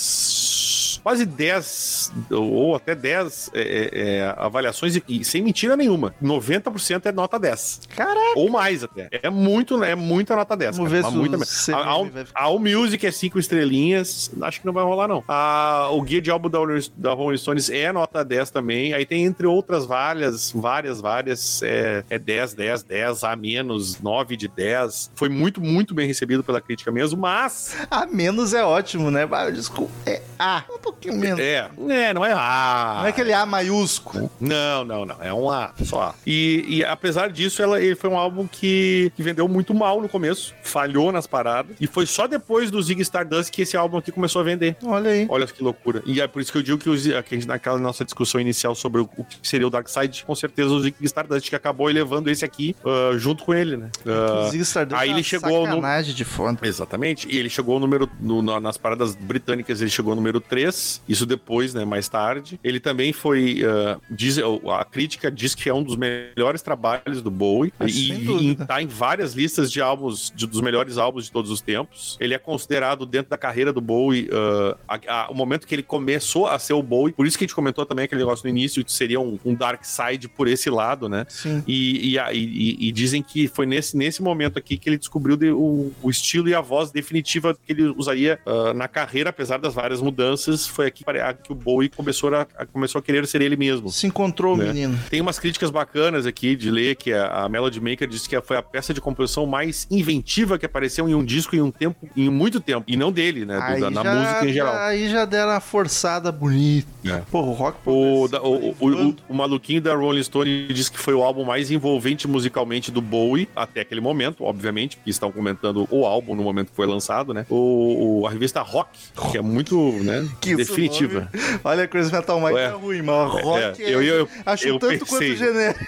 quase 1.04 1.26
10 1.26 2.12
ou 2.30 2.74
até 2.74 2.94
10 2.94 3.50
é, 3.52 3.60
é, 3.60 4.00
é, 4.18 4.34
avaliações 4.38 4.96
e, 4.96 5.04
e 5.06 5.24
sem 5.24 5.42
mentira 5.42 5.76
nenhuma. 5.76 6.14
90% 6.22 7.04
é 7.06 7.12
nota 7.12 7.38
10. 7.38 7.82
Caraca. 7.94 8.20
Ou 8.36 8.48
mais 8.50 8.82
até. 8.82 9.08
É 9.12 9.28
muito, 9.28 9.84
é 9.84 9.94
muita 9.94 10.34
nota 10.34 10.56
10. 10.56 10.78
Vamos 10.78 10.90
cara. 10.90 11.02
ver 11.10 11.16
muita 11.16 11.36
o 11.36 11.40
mesmo. 11.40 11.76
A, 11.76 12.40
a 12.40 12.44
All 12.44 12.58
Music 12.58 13.06
é 13.06 13.10
5 13.10 13.38
estrelinhas. 13.38 14.30
Acho 14.40 14.60
que 14.60 14.66
não 14.66 14.72
vai 14.72 14.82
rolar, 14.82 15.06
não. 15.06 15.22
A, 15.28 15.88
o 15.92 16.00
guia 16.00 16.22
de 16.22 16.30
álbum 16.30 16.48
da, 16.48 16.58
Rolling- 16.58 16.90
da 16.96 17.12
Rolling 17.12 17.36
Stones 17.36 17.68
é 17.68 17.92
nota 17.92 18.24
10 18.24 18.50
também. 18.50 18.94
Aí 18.94 19.04
tem, 19.04 19.24
entre 19.24 19.46
outras 19.46 19.84
várias, 19.84 20.50
várias, 20.52 21.00
várias. 21.02 21.62
É, 21.62 22.02
é 22.08 22.18
10, 22.18 22.54
10, 22.54 22.82
10, 22.82 23.24
A 23.24 23.36
menos, 23.36 24.00
9 24.00 24.36
de 24.38 24.48
10. 24.48 25.10
Foi 25.14 25.28
muito, 25.28 25.60
muito 25.60 25.94
bem 25.94 26.06
recebido 26.06 26.42
pela 26.42 26.62
crítica 26.62 26.90
mesmo, 26.90 27.20
mas. 27.20 27.76
A 27.90 28.06
menos 28.06 28.54
é 28.54 28.64
ótimo, 28.64 29.10
né? 29.10 29.28
Ah, 29.30 29.50
Desculpa. 29.50 29.92
É 30.06 30.22
A. 30.38 30.64
Um 30.70 30.78
pouquinho 30.78 30.93
menos. 31.12 31.40
É, 31.40 31.68
é 31.90 32.14
não 32.14 32.24
é 32.24 32.32
A. 32.32 32.96
Não 33.00 33.06
é 33.06 33.08
aquele 33.10 33.32
A 33.32 33.44
maiúsculo. 33.44 34.30
Não, 34.40 34.84
não, 34.84 35.04
não. 35.04 35.16
É 35.20 35.32
um 35.32 35.50
A, 35.50 35.72
só 35.84 36.02
A. 36.02 36.14
E, 36.26 36.64
e 36.68 36.84
apesar 36.84 37.30
disso, 37.30 37.62
ela, 37.62 37.80
ele 37.80 37.94
foi 37.94 38.08
um 38.10 38.16
álbum 38.16 38.46
que, 38.46 39.12
que 39.16 39.22
vendeu 39.22 39.46
muito 39.48 39.74
mal 39.74 40.00
no 40.00 40.08
começo, 40.08 40.54
falhou 40.62 41.10
nas 41.12 41.26
paradas. 41.26 41.76
E 41.80 41.86
foi 41.86 42.06
só 42.06 42.26
depois 42.26 42.70
do 42.70 42.80
Zig 42.82 43.00
Stardust 43.02 43.50
que 43.50 43.62
esse 43.62 43.76
álbum 43.76 43.98
aqui 43.98 44.10
começou 44.12 44.40
a 44.40 44.44
vender. 44.44 44.76
Olha 44.84 45.10
aí. 45.10 45.26
Olha 45.28 45.46
que 45.46 45.62
loucura. 45.62 46.02
E 46.06 46.20
é 46.20 46.26
por 46.26 46.40
isso 46.40 46.50
que 46.52 46.58
eu 46.58 46.62
digo 46.62 46.78
que, 46.78 46.88
os, 46.88 47.02
que 47.02 47.12
a 47.12 47.22
gente, 47.30 47.46
naquela 47.46 47.78
nossa 47.78 48.04
discussão 48.04 48.40
inicial 48.40 48.74
sobre 48.74 49.00
o, 49.00 49.08
o 49.16 49.24
que 49.24 49.36
seria 49.42 49.66
o 49.66 49.70
Dark 49.70 49.88
Side, 49.88 50.24
com 50.24 50.34
certeza 50.34 50.70
o 50.70 50.80
Zig 50.80 50.96
Stardust 51.02 51.48
que 51.48 51.56
acabou 51.56 51.88
elevando 51.90 52.30
esse 52.30 52.44
aqui 52.44 52.74
ah, 52.84 53.16
junto 53.16 53.44
com 53.44 53.52
ele, 53.54 53.76
né? 53.76 53.90
Ah, 54.06 54.46
O 54.46 54.50
Zig 54.50 54.62
Stardust 54.62 55.00
aí 55.00 55.10
é 55.10 55.12
ele 55.12 55.22
chegou 55.22 55.64
sacanagem 55.66 56.14
de 56.14 56.24
foda. 56.24 56.58
Exatamente. 56.62 57.28
E 57.30 57.38
ele 57.38 57.48
chegou 57.50 57.74
ao 57.74 57.80
número. 57.80 58.08
no- 58.20 58.42
na- 58.42 58.60
nas 58.60 58.76
paradas 58.76 59.14
britânicas, 59.14 59.80
ele 59.80 59.90
chegou 59.90 60.12
ao 60.12 60.16
número 60.16 60.40
3. 60.40 60.93
Isso 61.08 61.26
depois, 61.26 61.74
né? 61.74 61.84
Mais 61.84 62.08
tarde. 62.08 62.58
Ele 62.62 62.80
também 62.80 63.12
foi. 63.12 63.62
ah, 63.64 63.98
diz, 64.10 64.38
a 64.38 64.84
crítica 64.84 65.30
diz 65.30 65.54
que 65.54 65.68
é 65.68 65.74
um 65.74 65.82
dos 65.82 65.96
melhores 65.96 66.62
trabalhos 66.62 67.22
do 67.22 67.30
Bowie. 67.30 67.72
Ah, 67.78 67.86
e 67.86 67.90
sem 67.92 68.20
e 68.22 68.24
dúvida. 68.24 68.66
tá 68.66 68.82
em 68.82 68.86
várias 68.86 69.34
listas 69.34 69.70
de 69.70 69.80
álbuns, 69.80 70.32
de- 70.34 70.46
dos 70.46 70.60
melhores 70.60 70.98
álbuns 70.98 71.24
de 71.24 71.32
todos 71.32 71.50
os 71.50 71.60
tempos. 71.60 72.16
Ele 72.20 72.34
é 72.34 72.38
considerado 72.38 73.06
dentro 73.06 73.30
da 73.30 73.38
carreira 73.38 73.72
do 73.72 73.80
Bowie. 73.80 74.28
ah, 74.32 74.76
a- 74.88 75.24
a- 75.24 75.30
o 75.30 75.34
momento 75.34 75.66
que 75.66 75.74
ele 75.74 75.82
começou 75.82 76.46
a 76.46 76.58
ser 76.58 76.72
o 76.74 76.82
Bowie. 76.82 77.12
Por 77.12 77.26
isso 77.26 77.36
que 77.38 77.44
a 77.44 77.46
gente 77.46 77.54
comentou 77.54 77.84
também 77.86 78.04
aquele 78.04 78.20
negócio 78.20 78.44
no 78.44 78.50
início, 78.50 78.84
que 78.84 78.92
seria 78.92 79.20
um, 79.20 79.38
um 79.44 79.54
Dark 79.54 79.84
Side 79.84 80.28
por 80.28 80.48
esse 80.48 80.68
lado, 80.70 81.08
né? 81.08 81.24
Sim. 81.28 81.62
E, 81.66 82.14
e, 82.14 82.18
e- 82.18 82.88
e- 82.88 82.92
dizem 82.92 83.22
que 83.22 83.48
foi 83.48 83.66
nesse, 83.66 83.96
nesse 83.96 84.22
momento 84.22 84.58
aqui 84.58 84.76
que 84.76 84.88
ele 84.88 84.98
descobriu 84.98 85.36
de- 85.36 85.50
o, 85.50 85.92
o 86.02 86.10
estilo 86.10 86.48
e 86.48 86.54
a 86.54 86.60
voz 86.60 86.90
definitiva 86.90 87.54
que 87.54 87.72
ele 87.72 87.84
usaria 87.96 88.38
ah, 88.46 88.72
na 88.74 88.88
carreira, 88.88 89.30
apesar 89.30 89.58
das 89.58 89.74
várias 89.74 90.00
mudanças. 90.00 90.66
Foi 90.66 90.83
aqui 90.84 91.04
pare- 91.04 91.20
que 91.42 91.52
o 91.52 91.54
Bowie 91.54 91.88
começou 91.88 92.34
a, 92.34 92.46
a- 92.56 92.66
começou 92.66 92.98
a 92.98 93.02
querer 93.02 93.26
ser 93.26 93.42
ele 93.42 93.56
mesmo. 93.56 93.90
Se 93.90 94.06
encontrou 94.06 94.54
o 94.54 94.56
Né? 94.56 94.66
menino. 94.66 94.98
Tem 95.10 95.20
umas 95.20 95.38
críticas 95.38 95.70
bacanas 95.70 96.26
aqui 96.26 96.54
de 96.56 96.70
ler 96.70 96.96
que 96.96 97.12
a, 97.12 97.44
a 97.44 97.48
Melody 97.48 97.80
Maker 97.80 98.08
disse 98.08 98.28
que 98.28 98.40
foi 98.40 98.56
a 98.56 98.62
peça 98.62 98.92
de 98.94 99.00
composição 99.00 99.46
mais 99.46 99.86
inventiva 99.90 100.58
que 100.58 100.66
apareceu 100.66 101.08
em 101.08 101.14
um 101.14 101.24
disco 101.24 101.54
em 101.56 101.60
um 101.60 101.70
tempo, 101.70 102.08
em 102.16 102.28
muito 102.30 102.60
tempo. 102.60 102.84
E 102.88 102.96
não 102.96 103.10
dele, 103.12 103.44
né? 103.44 103.54
do- 103.74 103.80
da- 103.80 103.90
na 103.90 104.02
já- 104.02 104.14
música 104.14 104.46
em 104.46 104.52
geral. 104.52 104.74
Aí 104.76 105.08
já 105.08 105.24
deram 105.24 105.50
uma 105.52 105.60
forçada 105.60 106.30
bonita. 106.32 106.88
É. 107.04 107.22
Pô, 107.30 107.40
o 107.40 107.52
rock 107.52 107.78
O, 107.86 108.28
da- 108.28 108.42
o, 108.42 108.70
o- 108.80 108.88
o- 109.08 109.16
o 109.28 109.34
maluquinho 109.34 109.80
da 109.80 109.94
Rolling 109.94 110.22
Stone 110.22 110.68
disse 110.68 110.90
que 110.90 110.98
foi 110.98 111.14
o 111.14 111.22
álbum 111.22 111.44
mais 111.44 111.70
envolvente 111.70 112.26
musicalmente 112.26 112.90
do 112.90 113.00
Bowie 113.00 113.48
até 113.54 113.80
aquele 113.80 114.00
momento, 114.00 114.44
obviamente, 114.44 114.96
porque 114.96 115.10
estão 115.10 115.30
comentando 115.30 115.86
o 115.90 116.04
álbum 116.06 116.34
no 116.34 116.42
momento 116.42 116.70
que 116.70 116.76
foi 116.76 116.86
lançado, 116.86 117.34
né? 117.34 117.44
O, 117.48 118.20
o- 118.22 118.26
a 118.26 118.30
revista 118.30 118.60
Rock, 118.62 118.98
que 119.30 119.38
é 119.38 119.40
muito, 119.42 119.76
né, 120.02 120.26
Que 120.40 120.54
definitiva. 120.66 121.28
Olha, 121.62 121.86
Crazy 121.88 122.12
Metal 122.12 122.40
Mind 122.40 122.56
é 122.56 122.68
ruim, 122.68 123.02
mas 123.02 123.32
o 123.34 123.36
rock 123.38 123.82
É, 123.82 123.90
eu- 123.94 124.02
eu- 124.02 124.28
acho 124.46 124.66
eu 124.68 124.78
tanto 124.78 125.06
quanto 125.06 125.20
pensei. 125.20 125.36
genérico. 125.36 125.84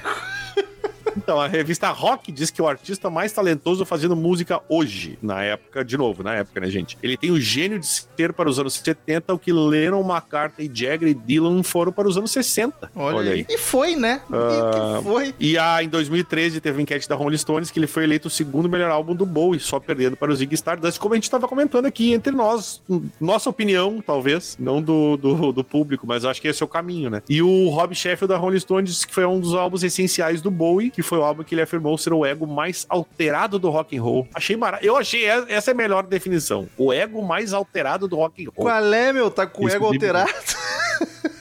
Então, 1.16 1.40
a 1.40 1.46
revista 1.46 1.88
Rock 1.90 2.31
diz 2.31 2.50
que 2.50 2.61
o 2.61 2.68
artista 2.68 3.09
mais 3.09 3.33
talentoso 3.33 3.85
fazendo 3.85 4.14
música 4.14 4.61
hoje, 4.68 5.18
na 5.22 5.42
época, 5.42 5.85
de 5.85 5.96
novo, 5.96 6.22
na 6.22 6.35
época, 6.35 6.61
né, 6.61 6.68
gente? 6.68 6.98
Ele 7.02 7.16
tem 7.16 7.31
o 7.31 7.40
gênio 7.40 7.79
de 7.79 7.87
ser 7.87 8.33
para 8.33 8.48
os 8.48 8.59
anos 8.59 8.74
70 8.74 9.33
o 9.33 9.38
que 9.38 9.52
Lennon, 9.52 10.00
McCartney, 10.00 10.70
Jagger 10.72 11.09
e 11.09 11.14
Dylan 11.14 11.62
foram 11.62 11.92
para 11.92 12.07
os 12.07 12.16
anos 12.16 12.31
60. 12.31 12.90
Olha, 12.94 13.33
aí. 13.33 13.46
E 13.48 13.59
foi, 13.59 13.96
né? 13.96 14.20
E 14.29 14.98
que 14.98 15.05
foi. 15.05 15.35
E 15.38 15.59
a, 15.59 15.83
em 15.83 15.88
2013 15.88 16.61
teve 16.61 16.79
uma 16.79 16.83
enquete 16.83 17.09
da 17.09 17.14
Rolling 17.14 17.37
Stones 17.37 17.70
que 17.70 17.79
ele 17.79 17.87
foi 17.87 18.05
eleito 18.05 18.29
o 18.29 18.31
segundo 18.31 18.68
melhor 18.68 18.90
álbum 18.90 19.14
do 19.14 19.24
Bowie, 19.24 19.61
só 19.61 19.81
perdendo 19.81 20.16
para 20.16 20.31
o 20.31 20.37
Ziggy 20.37 20.55
Stardust, 20.55 20.98
como 20.98 21.14
a 21.14 21.16
gente 21.16 21.24
estava 21.24 21.48
comentando 21.48 21.87
aqui 21.87 22.12
entre 22.12 22.33
nós. 22.33 22.83
Nossa 23.20 23.48
opinião, 23.48 24.02
talvez, 24.05 24.57
não 24.59 24.83
do, 24.83 25.16
do, 25.16 25.52
do 25.52 25.64
público, 25.64 26.07
mas 26.07 26.24
acho 26.24 26.40
que 26.40 26.48
esse 26.48 26.62
é 26.62 26.66
o 26.66 26.68
caminho, 26.68 27.11
né? 27.11 27.22
E 27.29 27.42
o 27.42 27.68
Rob 27.68 27.94
Sheffield 27.94 28.29
da 28.29 28.37
Rolling 28.37 28.61
Stones 28.61 28.90
disse 28.90 29.07
que 29.07 29.14
foi 29.14 29.24
um 29.24 29.40
dos 29.40 29.55
álbuns 29.55 29.83
essenciais 29.83 30.42
do 30.42 30.50
Bowie, 30.50 30.90
que 30.90 31.02
foi 31.07 31.19
o 31.19 31.25
álbum 31.25 31.42
que 31.42 31.55
ele 31.55 31.62
afirmou 31.62 31.97
ser 31.97 32.12
o 32.12 32.25
ego 32.25 32.47
mais 32.47 32.87
alterado 32.88 33.59
do 33.59 33.71
rock 33.71 33.97
and 33.97 34.03
roll. 34.03 34.29
Achei 34.35 34.57
maravilhoso. 34.57 34.97
Eu 34.97 35.01
achei 35.01 35.27
essa 35.27 35.71
é 35.71 35.73
a 35.73 35.77
melhor 35.77 36.03
definição. 36.05 36.69
O 36.77 36.92
ego 36.92 37.23
mais 37.23 37.53
alterado 37.53 38.09
do 38.09 38.16
rock 38.16 38.45
and 38.45 38.51
roll. 38.55 38.66
Qual 38.66 38.95
é, 38.95 39.12
meu? 39.12 39.31
Tá 39.31 39.47
com 39.47 39.64
o 39.64 39.69
ego 39.69 39.87
alterado? 39.87 40.31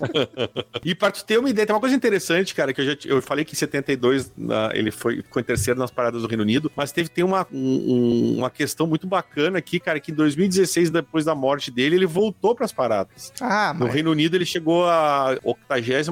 e 0.84 0.94
pra 0.94 1.10
tu 1.10 1.24
ter 1.24 1.38
uma 1.38 1.50
ideia, 1.50 1.66
tem 1.66 1.74
uma 1.74 1.80
coisa 1.80 1.94
interessante, 1.94 2.54
cara, 2.54 2.72
que 2.72 2.80
eu 2.80 2.84
já 2.84 2.96
eu 3.04 3.22
falei 3.22 3.44
que 3.44 3.54
em 3.54 3.56
72 3.56 4.32
na, 4.36 4.70
ele 4.74 4.90
foi, 4.90 5.16
ficou 5.22 5.40
em 5.40 5.44
terceiro 5.44 5.78
nas 5.78 5.90
paradas 5.90 6.22
do 6.22 6.28
Reino 6.28 6.42
Unido, 6.42 6.70
mas 6.74 6.92
teve 6.92 7.08
tem 7.08 7.24
uma, 7.24 7.46
um, 7.52 8.36
uma 8.38 8.50
questão 8.50 8.86
muito 8.86 9.06
bacana 9.06 9.58
aqui, 9.58 9.78
cara, 9.78 10.00
que 10.00 10.10
em 10.12 10.14
2016, 10.14 10.90
depois 10.90 11.24
da 11.24 11.34
morte 11.34 11.70
dele, 11.70 11.96
ele 11.96 12.06
voltou 12.06 12.54
pras 12.54 12.72
paradas. 12.72 13.32
Ah, 13.40 13.74
no 13.74 13.86
Reino 13.86 14.10
Unido 14.10 14.36
ele 14.36 14.46
chegou 14.46 14.88
a 14.88 15.38
83 15.42 16.08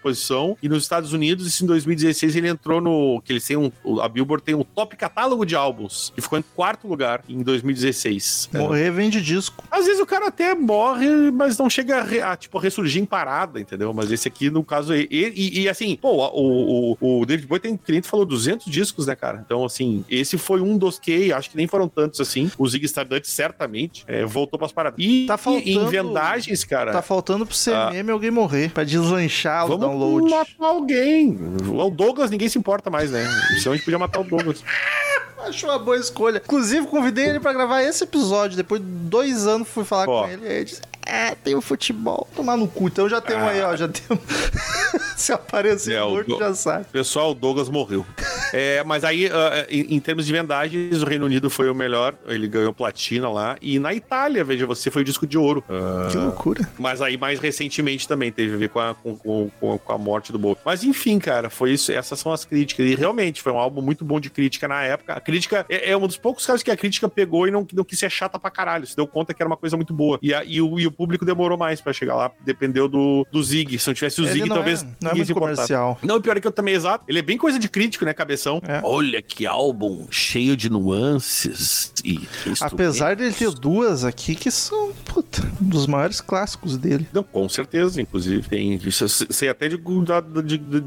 posição 0.00 0.56
e 0.62 0.68
nos 0.68 0.82
Estados 0.82 1.12
Unidos, 1.12 1.46
isso 1.46 1.64
em 1.64 1.66
2016, 1.66 2.36
ele 2.36 2.48
entrou 2.48 2.80
no 2.80 3.20
que 3.22 3.32
eles 3.32 3.46
têm 3.46 3.56
um, 3.56 3.70
a 4.00 4.08
Billboard 4.08 4.44
tem 4.44 4.54
um 4.54 4.64
top 4.64 4.96
catálogo 4.96 5.44
de 5.44 5.54
álbuns 5.54 6.12
e 6.16 6.20
ficou 6.20 6.38
em 6.38 6.44
quarto 6.54 6.86
lugar 6.86 7.22
em 7.28 7.42
2016. 7.42 8.50
Morrer 8.54 8.90
vende 8.90 9.20
disco. 9.20 9.64
Às 9.70 9.86
vezes 9.86 10.00
o 10.00 10.06
cara 10.06 10.28
até 10.28 10.54
morre, 10.54 11.30
mas 11.30 11.58
não 11.58 11.68
chega 11.68 11.98
a, 11.98 12.32
a 12.32 12.36
tipo 12.36 12.58
ressurgir 12.58 13.02
em 13.02 13.06
parada 13.06 13.27
parada, 13.28 13.60
entendeu? 13.60 13.92
Mas 13.92 14.10
esse 14.10 14.26
aqui, 14.26 14.50
no 14.50 14.64
caso, 14.64 14.94
e, 14.94 15.06
e, 15.10 15.60
e 15.60 15.68
assim, 15.68 15.94
pô, 15.96 16.12
o, 16.32 16.96
o, 16.98 17.20
o, 17.20 17.26
David 17.26 17.46
Bowie 17.46 17.60
tem 17.60 17.76
cliente 17.76 18.08
falou 18.08 18.24
200 18.24 18.66
discos, 18.66 19.06
né, 19.06 19.14
cara? 19.14 19.42
Então, 19.44 19.64
assim, 19.64 20.02
esse 20.08 20.38
foi 20.38 20.62
um 20.62 20.78
dos 20.78 20.98
que, 20.98 21.30
acho 21.30 21.50
que 21.50 21.56
nem 21.56 21.66
foram 21.66 21.88
tantos 21.88 22.20
assim. 22.20 22.50
O 22.56 22.66
Zig 22.66 22.86
Stardust, 22.86 23.26
certamente, 23.26 24.04
é, 24.06 24.24
voltou 24.24 24.58
pras 24.58 24.72
paradas. 24.72 24.98
E 24.98 25.26
tá 25.26 25.36
faltando, 25.36 25.68
em 25.68 25.86
vendagens, 25.86 26.64
cara. 26.64 26.92
Tá 26.92 27.02
faltando 27.02 27.44
pro 27.44 27.54
CMM 27.54 28.08
ah, 28.08 28.12
alguém 28.12 28.30
morrer, 28.30 28.70
pra 28.70 28.84
deslanchar 28.84 29.66
o 29.66 29.68
vamos 29.68 29.86
download. 29.86 30.30
matar 30.30 30.66
alguém. 30.66 31.38
O 31.68 31.90
Douglas, 31.90 32.30
ninguém 32.30 32.48
se 32.48 32.58
importa 32.58 32.88
mais, 32.88 33.10
né? 33.10 33.26
Isso 33.56 33.68
a 33.68 33.74
gente 33.74 33.84
podia 33.84 33.98
matar 33.98 34.20
o 34.20 34.24
Douglas. 34.24 34.64
Acho 35.38 35.66
uma 35.66 35.78
boa 35.78 35.96
escolha. 35.96 36.42
Inclusive, 36.44 36.86
convidei 36.88 37.28
ele 37.28 37.40
pra 37.40 37.52
gravar 37.52 37.82
esse 37.82 38.02
episódio. 38.02 38.56
Depois 38.56 38.80
de 38.80 38.86
dois 38.88 39.46
anos, 39.46 39.68
fui 39.68 39.84
falar 39.84 40.06
com 40.06 40.28
ele. 40.28 40.44
E 40.44 40.48
ele 40.48 40.64
disse: 40.64 40.82
É, 41.08 41.34
tem 41.34 41.54
o 41.54 41.62
futebol. 41.62 42.28
Tomar 42.36 42.58
no 42.58 42.68
cu. 42.68 42.86
Então 42.86 43.08
já 43.08 43.18
tem 43.18 43.34
ah. 43.34 43.48
aí, 43.48 43.62
ó. 43.62 43.74
Já 43.74 43.88
tem. 43.88 44.02
Se 45.16 45.32
aparecer 45.32 45.94
é, 45.94 46.00
morto, 46.02 46.34
do... 46.34 46.38
já 46.38 46.54
sabe. 46.54 46.84
Pessoal, 46.92 47.30
o 47.30 47.34
Douglas 47.34 47.68
morreu. 47.68 48.04
é, 48.52 48.84
mas 48.84 49.04
aí, 49.04 49.26
uh, 49.26 49.30
em, 49.68 49.96
em, 49.96 50.00
termos 50.00 50.26
de 50.26 50.32
vendagens, 50.32 51.02
o 51.02 51.06
Reino 51.06 51.24
Unido 51.24 51.48
foi 51.48 51.70
o 51.70 51.74
melhor. 51.74 52.14
Ele 52.26 52.46
ganhou 52.46 52.74
platina 52.74 53.28
lá. 53.28 53.56
E 53.60 53.78
na 53.78 53.94
Itália, 53.94 54.44
veja, 54.44 54.66
você 54.66 54.90
foi 54.90 55.02
o 55.02 55.04
disco 55.04 55.26
de 55.26 55.38
ouro. 55.38 55.64
Uh, 55.68 56.10
que 56.10 56.16
loucura. 56.18 56.68
Mas 56.78 57.00
aí, 57.00 57.16
mais 57.16 57.40
recentemente 57.40 58.06
também, 58.06 58.30
teve 58.30 58.54
a 58.54 58.58
ver 58.58 58.68
com 58.68 58.78
a, 58.78 58.94
com, 58.94 59.16
com, 59.16 59.50
com 59.78 59.92
a 59.92 59.98
morte 59.98 60.30
do 60.30 60.38
Bowie. 60.38 60.58
Mas 60.64 60.84
enfim, 60.84 61.18
cara, 61.18 61.48
foi 61.48 61.72
isso. 61.72 61.90
Essas 61.90 62.20
são 62.20 62.32
as 62.32 62.44
críticas. 62.44 62.86
E 62.86 62.94
realmente, 62.94 63.40
foi 63.40 63.52
um 63.52 63.58
álbum 63.58 63.80
muito 63.80 64.04
bom 64.04 64.20
de 64.20 64.28
crítica 64.28 64.68
na 64.68 64.82
época. 64.82 65.14
A 65.14 65.20
crítica 65.20 65.64
é, 65.70 65.90
é 65.90 65.96
um 65.96 66.06
dos 66.06 66.18
poucos 66.18 66.44
casos 66.44 66.62
que 66.62 66.70
a 66.70 66.76
crítica 66.76 67.08
pegou 67.08 67.48
e 67.48 67.50
não, 67.50 67.66
não 67.72 67.82
quis 67.82 67.98
ser 67.98 68.10
chata 68.10 68.38
pra 68.38 68.50
caralho. 68.50 68.86
Se 68.86 68.94
deu 68.94 69.06
conta 69.06 69.32
que 69.32 69.42
era 69.42 69.48
uma 69.48 69.56
coisa 69.56 69.74
muito 69.74 69.94
boa. 69.94 70.18
E, 70.22 70.34
a, 70.34 70.44
e, 70.44 70.60
o, 70.60 70.78
e 70.78 70.86
o 70.86 70.97
público 70.98 71.24
demorou 71.24 71.56
mais 71.56 71.80
pra 71.80 71.92
chegar 71.92 72.16
lá. 72.16 72.32
Dependeu 72.44 72.88
do, 72.88 73.24
do 73.30 73.40
Zig. 73.42 73.78
Se 73.78 73.86
não 73.86 73.94
tivesse 73.94 74.20
o 74.20 74.24
Ele 74.24 74.32
Zig, 74.32 74.48
talvez. 74.48 74.82
É, 74.82 74.86
não 75.00 75.10
é 75.12 75.14
muito 75.14 75.34
comercial. 75.34 75.98
Não, 76.02 76.16
o 76.16 76.20
pior 76.20 76.36
é 76.36 76.40
que 76.40 76.46
eu 76.46 76.52
também, 76.52 76.74
exato. 76.74 77.04
Ele 77.06 77.20
é 77.20 77.22
bem 77.22 77.38
coisa 77.38 77.56
de 77.56 77.68
crítico, 77.68 78.04
né, 78.04 78.12
cabeção? 78.12 78.60
É. 78.66 78.80
Olha 78.82 79.22
que 79.22 79.46
álbum 79.46 80.08
cheio 80.10 80.56
de 80.56 80.68
nuances 80.68 81.92
e. 82.04 82.20
Apesar 82.60 83.14
dele 83.14 83.32
ter 83.32 83.50
duas 83.52 84.04
aqui 84.04 84.34
que 84.34 84.50
são, 84.50 84.92
um 85.60 85.68
dos 85.68 85.86
maiores 85.86 86.20
clássicos 86.20 86.76
dele. 86.76 87.06
Não, 87.12 87.22
com 87.22 87.48
certeza, 87.48 88.00
inclusive. 88.00 88.48
Tem. 88.48 88.74
Isso, 88.74 89.08
sei 89.08 89.48
até 89.48 89.68
de, 89.68 89.76
de, 89.76 90.58
de, 90.58 90.84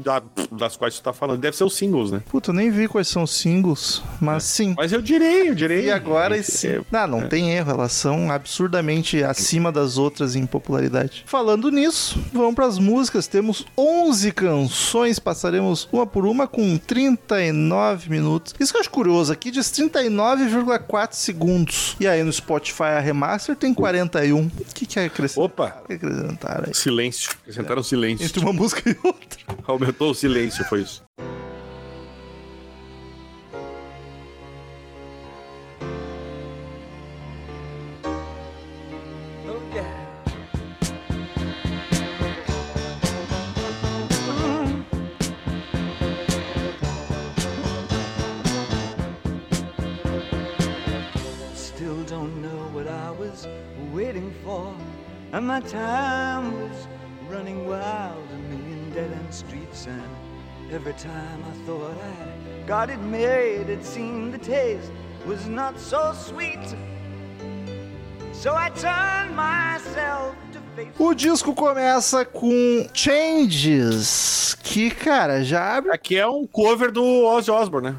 das 0.50 0.76
quais 0.76 0.94
você 0.94 1.02
tá 1.02 1.12
falando. 1.12 1.40
Deve 1.40 1.56
ser 1.56 1.64
os 1.64 1.74
singles, 1.74 2.10
né? 2.10 2.22
Puta, 2.28 2.50
eu 2.50 2.54
nem 2.54 2.70
vi 2.70 2.88
quais 2.88 3.08
são 3.08 3.22
os 3.22 3.30
singles, 3.30 4.02
mas 4.20 4.44
é. 4.44 4.46
sim. 4.46 4.74
Mas 4.76 4.92
eu 4.92 5.02
direi, 5.02 5.48
eu 5.50 5.54
direi. 5.54 5.86
E 5.86 5.90
agora 5.90 6.36
é, 6.36 6.42
sim. 6.42 6.80
Não, 6.90 7.06
não 7.06 7.20
é. 7.22 7.26
tem 7.26 7.50
erro, 7.50 7.72
elas 7.72 7.92
são 7.92 8.30
absurdamente 8.30 9.22
acima 9.22 9.70
das 9.72 9.98
outras 9.98 10.36
em 10.36 10.46
popularidade. 10.46 11.24
Falando 11.26 11.70
nisso, 11.70 12.20
vamos 12.32 12.54
para 12.54 12.66
as 12.66 12.78
músicas. 12.78 13.26
Temos 13.26 13.66
11 13.76 14.32
canções, 14.32 15.18
passaremos 15.18 15.88
uma 15.92 16.06
por 16.06 16.26
uma 16.26 16.46
com 16.46 16.76
39 16.78 18.10
minutos. 18.10 18.54
Isso 18.58 18.72
que 18.72 18.76
eu 18.76 18.80
acho 18.80 18.90
curioso, 18.90 19.32
aqui 19.32 19.50
diz 19.50 19.66
39,4 19.66 21.12
segundos. 21.12 21.96
E 21.98 22.06
aí 22.06 22.22
no 22.22 22.32
Spotify 22.32 22.82
a 22.82 23.00
remaster 23.00 23.56
tem 23.56 23.72
41. 23.72 24.41
O 24.46 24.74
que 24.74 24.86
que 24.86 24.98
é 24.98 25.06
acrescentar? 25.06 25.44
Opa! 25.44 25.70
Que 25.86 25.94
acrescentaram 25.94 26.64
aí? 26.66 26.74
Silêncio. 26.74 27.30
Acrescentaram 27.42 27.80
é. 27.80 27.84
silêncio. 27.84 28.26
Entre 28.26 28.40
uma 28.40 28.52
música 28.52 28.90
e 28.90 28.96
outra. 29.02 29.40
Aumentou 29.64 30.10
o 30.10 30.14
silêncio, 30.14 30.64
foi 30.64 30.82
isso. 30.82 31.02
And 55.32 55.46
my 55.46 55.60
time 55.60 56.52
was 56.60 56.86
running 57.28 57.66
wild, 57.66 58.22
a 58.30 58.36
million 58.48 58.90
dead 58.92 59.10
end 59.10 59.34
streets. 59.34 59.86
And 59.86 60.02
every 60.70 60.94
time 60.94 61.42
I 61.50 61.66
thought 61.66 61.96
I 61.96 62.66
got 62.66 62.90
it 62.90 63.00
made, 63.00 63.68
it 63.68 63.84
seemed 63.84 64.34
the 64.34 64.38
taste 64.38 64.92
was 65.26 65.46
not 65.46 65.78
so 65.78 66.12
sweet. 66.12 66.76
So 68.32 68.54
I 68.54 68.70
turned 68.70 69.34
myself 69.36 70.34
O 70.98 71.14
disco 71.14 71.54
começa 71.54 72.24
com 72.24 72.86
Changes, 72.94 74.56
que, 74.62 74.90
cara, 74.90 75.44
já 75.44 75.76
abre. 75.76 75.90
Aqui 75.90 76.16
é 76.16 76.26
um 76.26 76.46
cover 76.46 76.90
do 76.90 77.04
Ozzy 77.24 77.50
Osbourne, 77.50 77.90
né? 77.90 77.96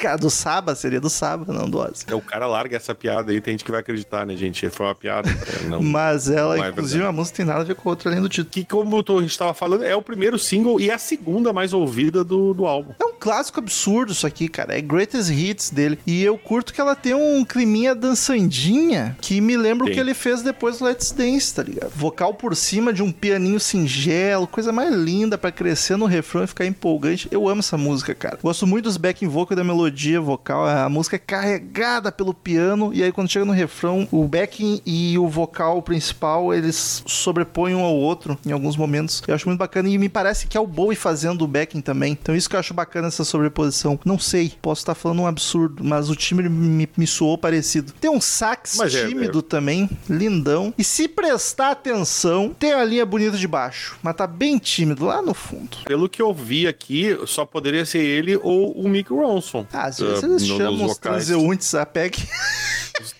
Cara, 0.00 0.16
do 0.16 0.30
Saba, 0.30 0.74
seria 0.74 1.00
do 1.00 1.10
Saba, 1.10 1.52
não 1.52 1.68
do 1.68 1.78
Ozzy. 1.78 2.04
É, 2.08 2.14
o 2.14 2.20
cara 2.20 2.46
larga 2.46 2.76
essa 2.76 2.94
piada 2.94 3.30
aí, 3.30 3.40
tem 3.40 3.52
gente 3.52 3.64
que 3.64 3.70
vai 3.70 3.80
acreditar, 3.80 4.26
né, 4.26 4.34
gente? 4.36 4.68
Foi 4.70 4.86
uma 4.86 4.94
piada. 4.94 5.28
Não, 5.68 5.82
Mas 5.82 6.28
ela, 6.28 6.56
não 6.56 6.64
é 6.64 6.68
inclusive, 6.70 7.04
a 7.04 7.12
música 7.12 7.36
tem 7.36 7.46
nada 7.46 7.60
a 7.60 7.64
ver 7.64 7.74
com 7.74 7.88
a 7.88 7.92
outra 7.92 8.10
além 8.10 8.20
do 8.20 8.28
título. 8.28 8.50
Que, 8.50 8.64
como 8.64 8.96
a 8.96 9.22
gente 9.22 9.38
tava 9.38 9.52
falando, 9.52 9.84
é 9.84 9.94
o 9.94 10.02
primeiro 10.02 10.38
single 10.38 10.80
e 10.80 10.90
a 10.90 10.98
segunda 10.98 11.52
mais 11.52 11.72
ouvida 11.72 12.24
do, 12.24 12.54
do 12.54 12.66
álbum. 12.66 12.92
É 12.98 13.04
um 13.04 13.12
clássico 13.18 13.60
absurdo 13.60 14.12
isso 14.12 14.26
aqui, 14.26 14.48
cara. 14.48 14.76
É 14.76 14.80
greatest 14.80 15.30
hits 15.30 15.70
dele. 15.70 15.98
E 16.06 16.22
eu 16.22 16.38
curto 16.38 16.72
que 16.72 16.80
ela 16.80 16.96
tem 16.96 17.14
um 17.14 17.44
climinha 17.44 17.94
dançandinha 17.94 19.16
que 19.20 19.40
me 19.40 19.56
lembra 19.56 19.86
o 19.86 19.90
que 19.90 20.00
ele 20.00 20.14
fez 20.14 20.42
depois 20.42 20.78
do 20.78 20.86
Let's 20.86 21.12
Dance, 21.12 21.54
tá 21.54 21.62
ligado? 21.62 21.90
Vocal 21.90 22.34
por 22.34 22.56
cima 22.56 22.92
de 22.92 23.02
um 23.02 23.12
pianinho 23.12 23.60
singelo, 23.60 24.46
coisa 24.46 24.72
mais 24.72 24.94
linda 24.94 25.36
para 25.36 25.52
crescer 25.52 25.96
no 25.96 26.06
refrão 26.06 26.44
e 26.44 26.46
ficar 26.46 26.64
empolgante. 26.64 27.28
Eu 27.30 27.48
amo 27.48 27.60
essa 27.60 27.76
música, 27.76 28.14
cara. 28.14 28.38
Gosto 28.42 28.66
muito 28.66 28.84
dos 28.84 28.96
backing 28.96 29.28
vocal 29.28 29.56
da 29.56 29.64
melodia 29.64 29.89
melodia 29.90 30.20
vocal, 30.20 30.66
a 30.66 30.88
música 30.88 31.16
é 31.16 31.18
carregada 31.18 32.12
pelo 32.12 32.32
piano, 32.32 32.92
e 32.94 33.02
aí 33.02 33.10
quando 33.10 33.28
chega 33.28 33.44
no 33.44 33.52
refrão, 33.52 34.06
o 34.12 34.26
backing 34.26 34.80
e 34.86 35.18
o 35.18 35.28
vocal 35.28 35.82
principal, 35.82 36.54
eles 36.54 37.02
sobrepõem 37.06 37.74
um 37.74 37.82
ao 37.82 37.94
outro 37.94 38.38
em 38.46 38.52
alguns 38.52 38.76
momentos. 38.76 39.22
Eu 39.26 39.34
acho 39.34 39.48
muito 39.48 39.58
bacana, 39.58 39.88
e 39.88 39.98
me 39.98 40.08
parece 40.08 40.46
que 40.46 40.56
é 40.56 40.60
o 40.60 40.66
Bowie 40.66 40.96
fazendo 40.96 41.42
o 41.42 41.48
backing 41.48 41.80
também. 41.80 42.12
Então 42.12 42.34
isso 42.34 42.48
que 42.48 42.54
eu 42.54 42.60
acho 42.60 42.72
bacana, 42.72 43.08
essa 43.08 43.24
sobreposição. 43.24 43.98
Não 44.04 44.18
sei, 44.18 44.52
posso 44.62 44.82
estar 44.82 44.94
falando 44.94 45.22
um 45.22 45.26
absurdo, 45.26 45.82
mas 45.82 46.08
o 46.08 46.14
timbre 46.14 46.48
me, 46.48 46.88
me 46.96 47.06
soou 47.06 47.36
parecido. 47.36 47.92
Tem 48.00 48.10
um 48.10 48.20
sax 48.20 48.76
mas 48.78 48.92
tímido 48.92 49.38
é, 49.38 49.40
é. 49.40 49.42
também, 49.42 49.90
lindão. 50.08 50.72
E 50.78 50.84
se 50.84 51.08
prestar 51.08 51.72
atenção, 51.72 52.54
tem 52.58 52.72
a 52.72 52.84
linha 52.84 53.04
bonita 53.04 53.36
de 53.36 53.48
baixo, 53.48 53.98
mas 54.02 54.14
tá 54.14 54.26
bem 54.26 54.58
tímido 54.58 55.06
lá 55.06 55.20
no 55.20 55.34
fundo. 55.34 55.78
Pelo 55.84 56.08
que 56.08 56.22
eu 56.22 56.32
vi 56.32 56.68
aqui, 56.68 57.18
só 57.26 57.44
poderia 57.44 57.84
ser 57.84 57.98
ele 57.98 58.38
ou 58.42 58.72
o 58.72 58.88
Mick 58.88 59.12
Ronson. 59.12 59.66
Ah, 59.72 59.79
às 59.86 59.98
vezes 59.98 60.22
eles 60.22 60.46
chamam 60.46 60.86
os 60.86 60.98
transeuntes 60.98 61.74
a 61.74 61.84
PEC. 61.86 62.26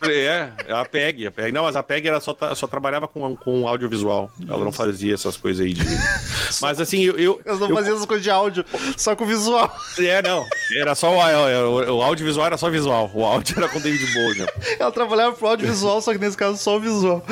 É, 0.02 0.50
a 0.68 0.84
PEG, 0.84 1.26
a 1.26 1.30
PEG. 1.30 1.52
Não, 1.52 1.62
mas 1.64 1.74
a 1.74 1.82
PEG 1.82 2.06
era 2.08 2.20
só, 2.20 2.36
só 2.54 2.66
trabalhava 2.66 3.08
com, 3.08 3.34
com 3.36 3.66
audiovisual. 3.66 4.30
Ela 4.46 4.62
não 4.62 4.72
fazia 4.72 5.14
essas 5.14 5.38
coisas 5.38 5.64
aí 5.64 5.72
de. 5.72 5.82
Mas 6.60 6.78
assim, 6.80 7.00
eu. 7.02 7.16
eu, 7.18 7.40
Elas 7.46 7.60
não 7.60 7.70
eu- 7.70 7.76
faziam 7.76 7.94
essas 7.94 8.06
coisas 8.06 8.22
de 8.22 8.30
áudio, 8.30 8.64
só 8.98 9.16
com 9.16 9.24
visual. 9.24 9.74
É, 9.98 10.20
não. 10.20 10.44
Era 10.76 10.94
só 10.94 11.10
o, 11.10 11.16
o, 11.18 11.96
o 11.98 12.02
audiovisual 12.02 12.46
era 12.46 12.58
só 12.58 12.68
visual. 12.68 13.10
O 13.14 13.24
áudio 13.24 13.54
era 13.56 13.68
com 13.68 13.80
David 13.80 14.12
Bowie. 14.12 14.40
né? 14.40 14.46
Ela 14.78 14.92
trabalhava 14.92 15.34
pro 15.34 15.48
audiovisual, 15.48 16.02
só 16.02 16.12
que 16.12 16.18
nesse 16.18 16.36
caso 16.36 16.58
só 16.58 16.76
o 16.76 16.80
visual. 16.80 17.24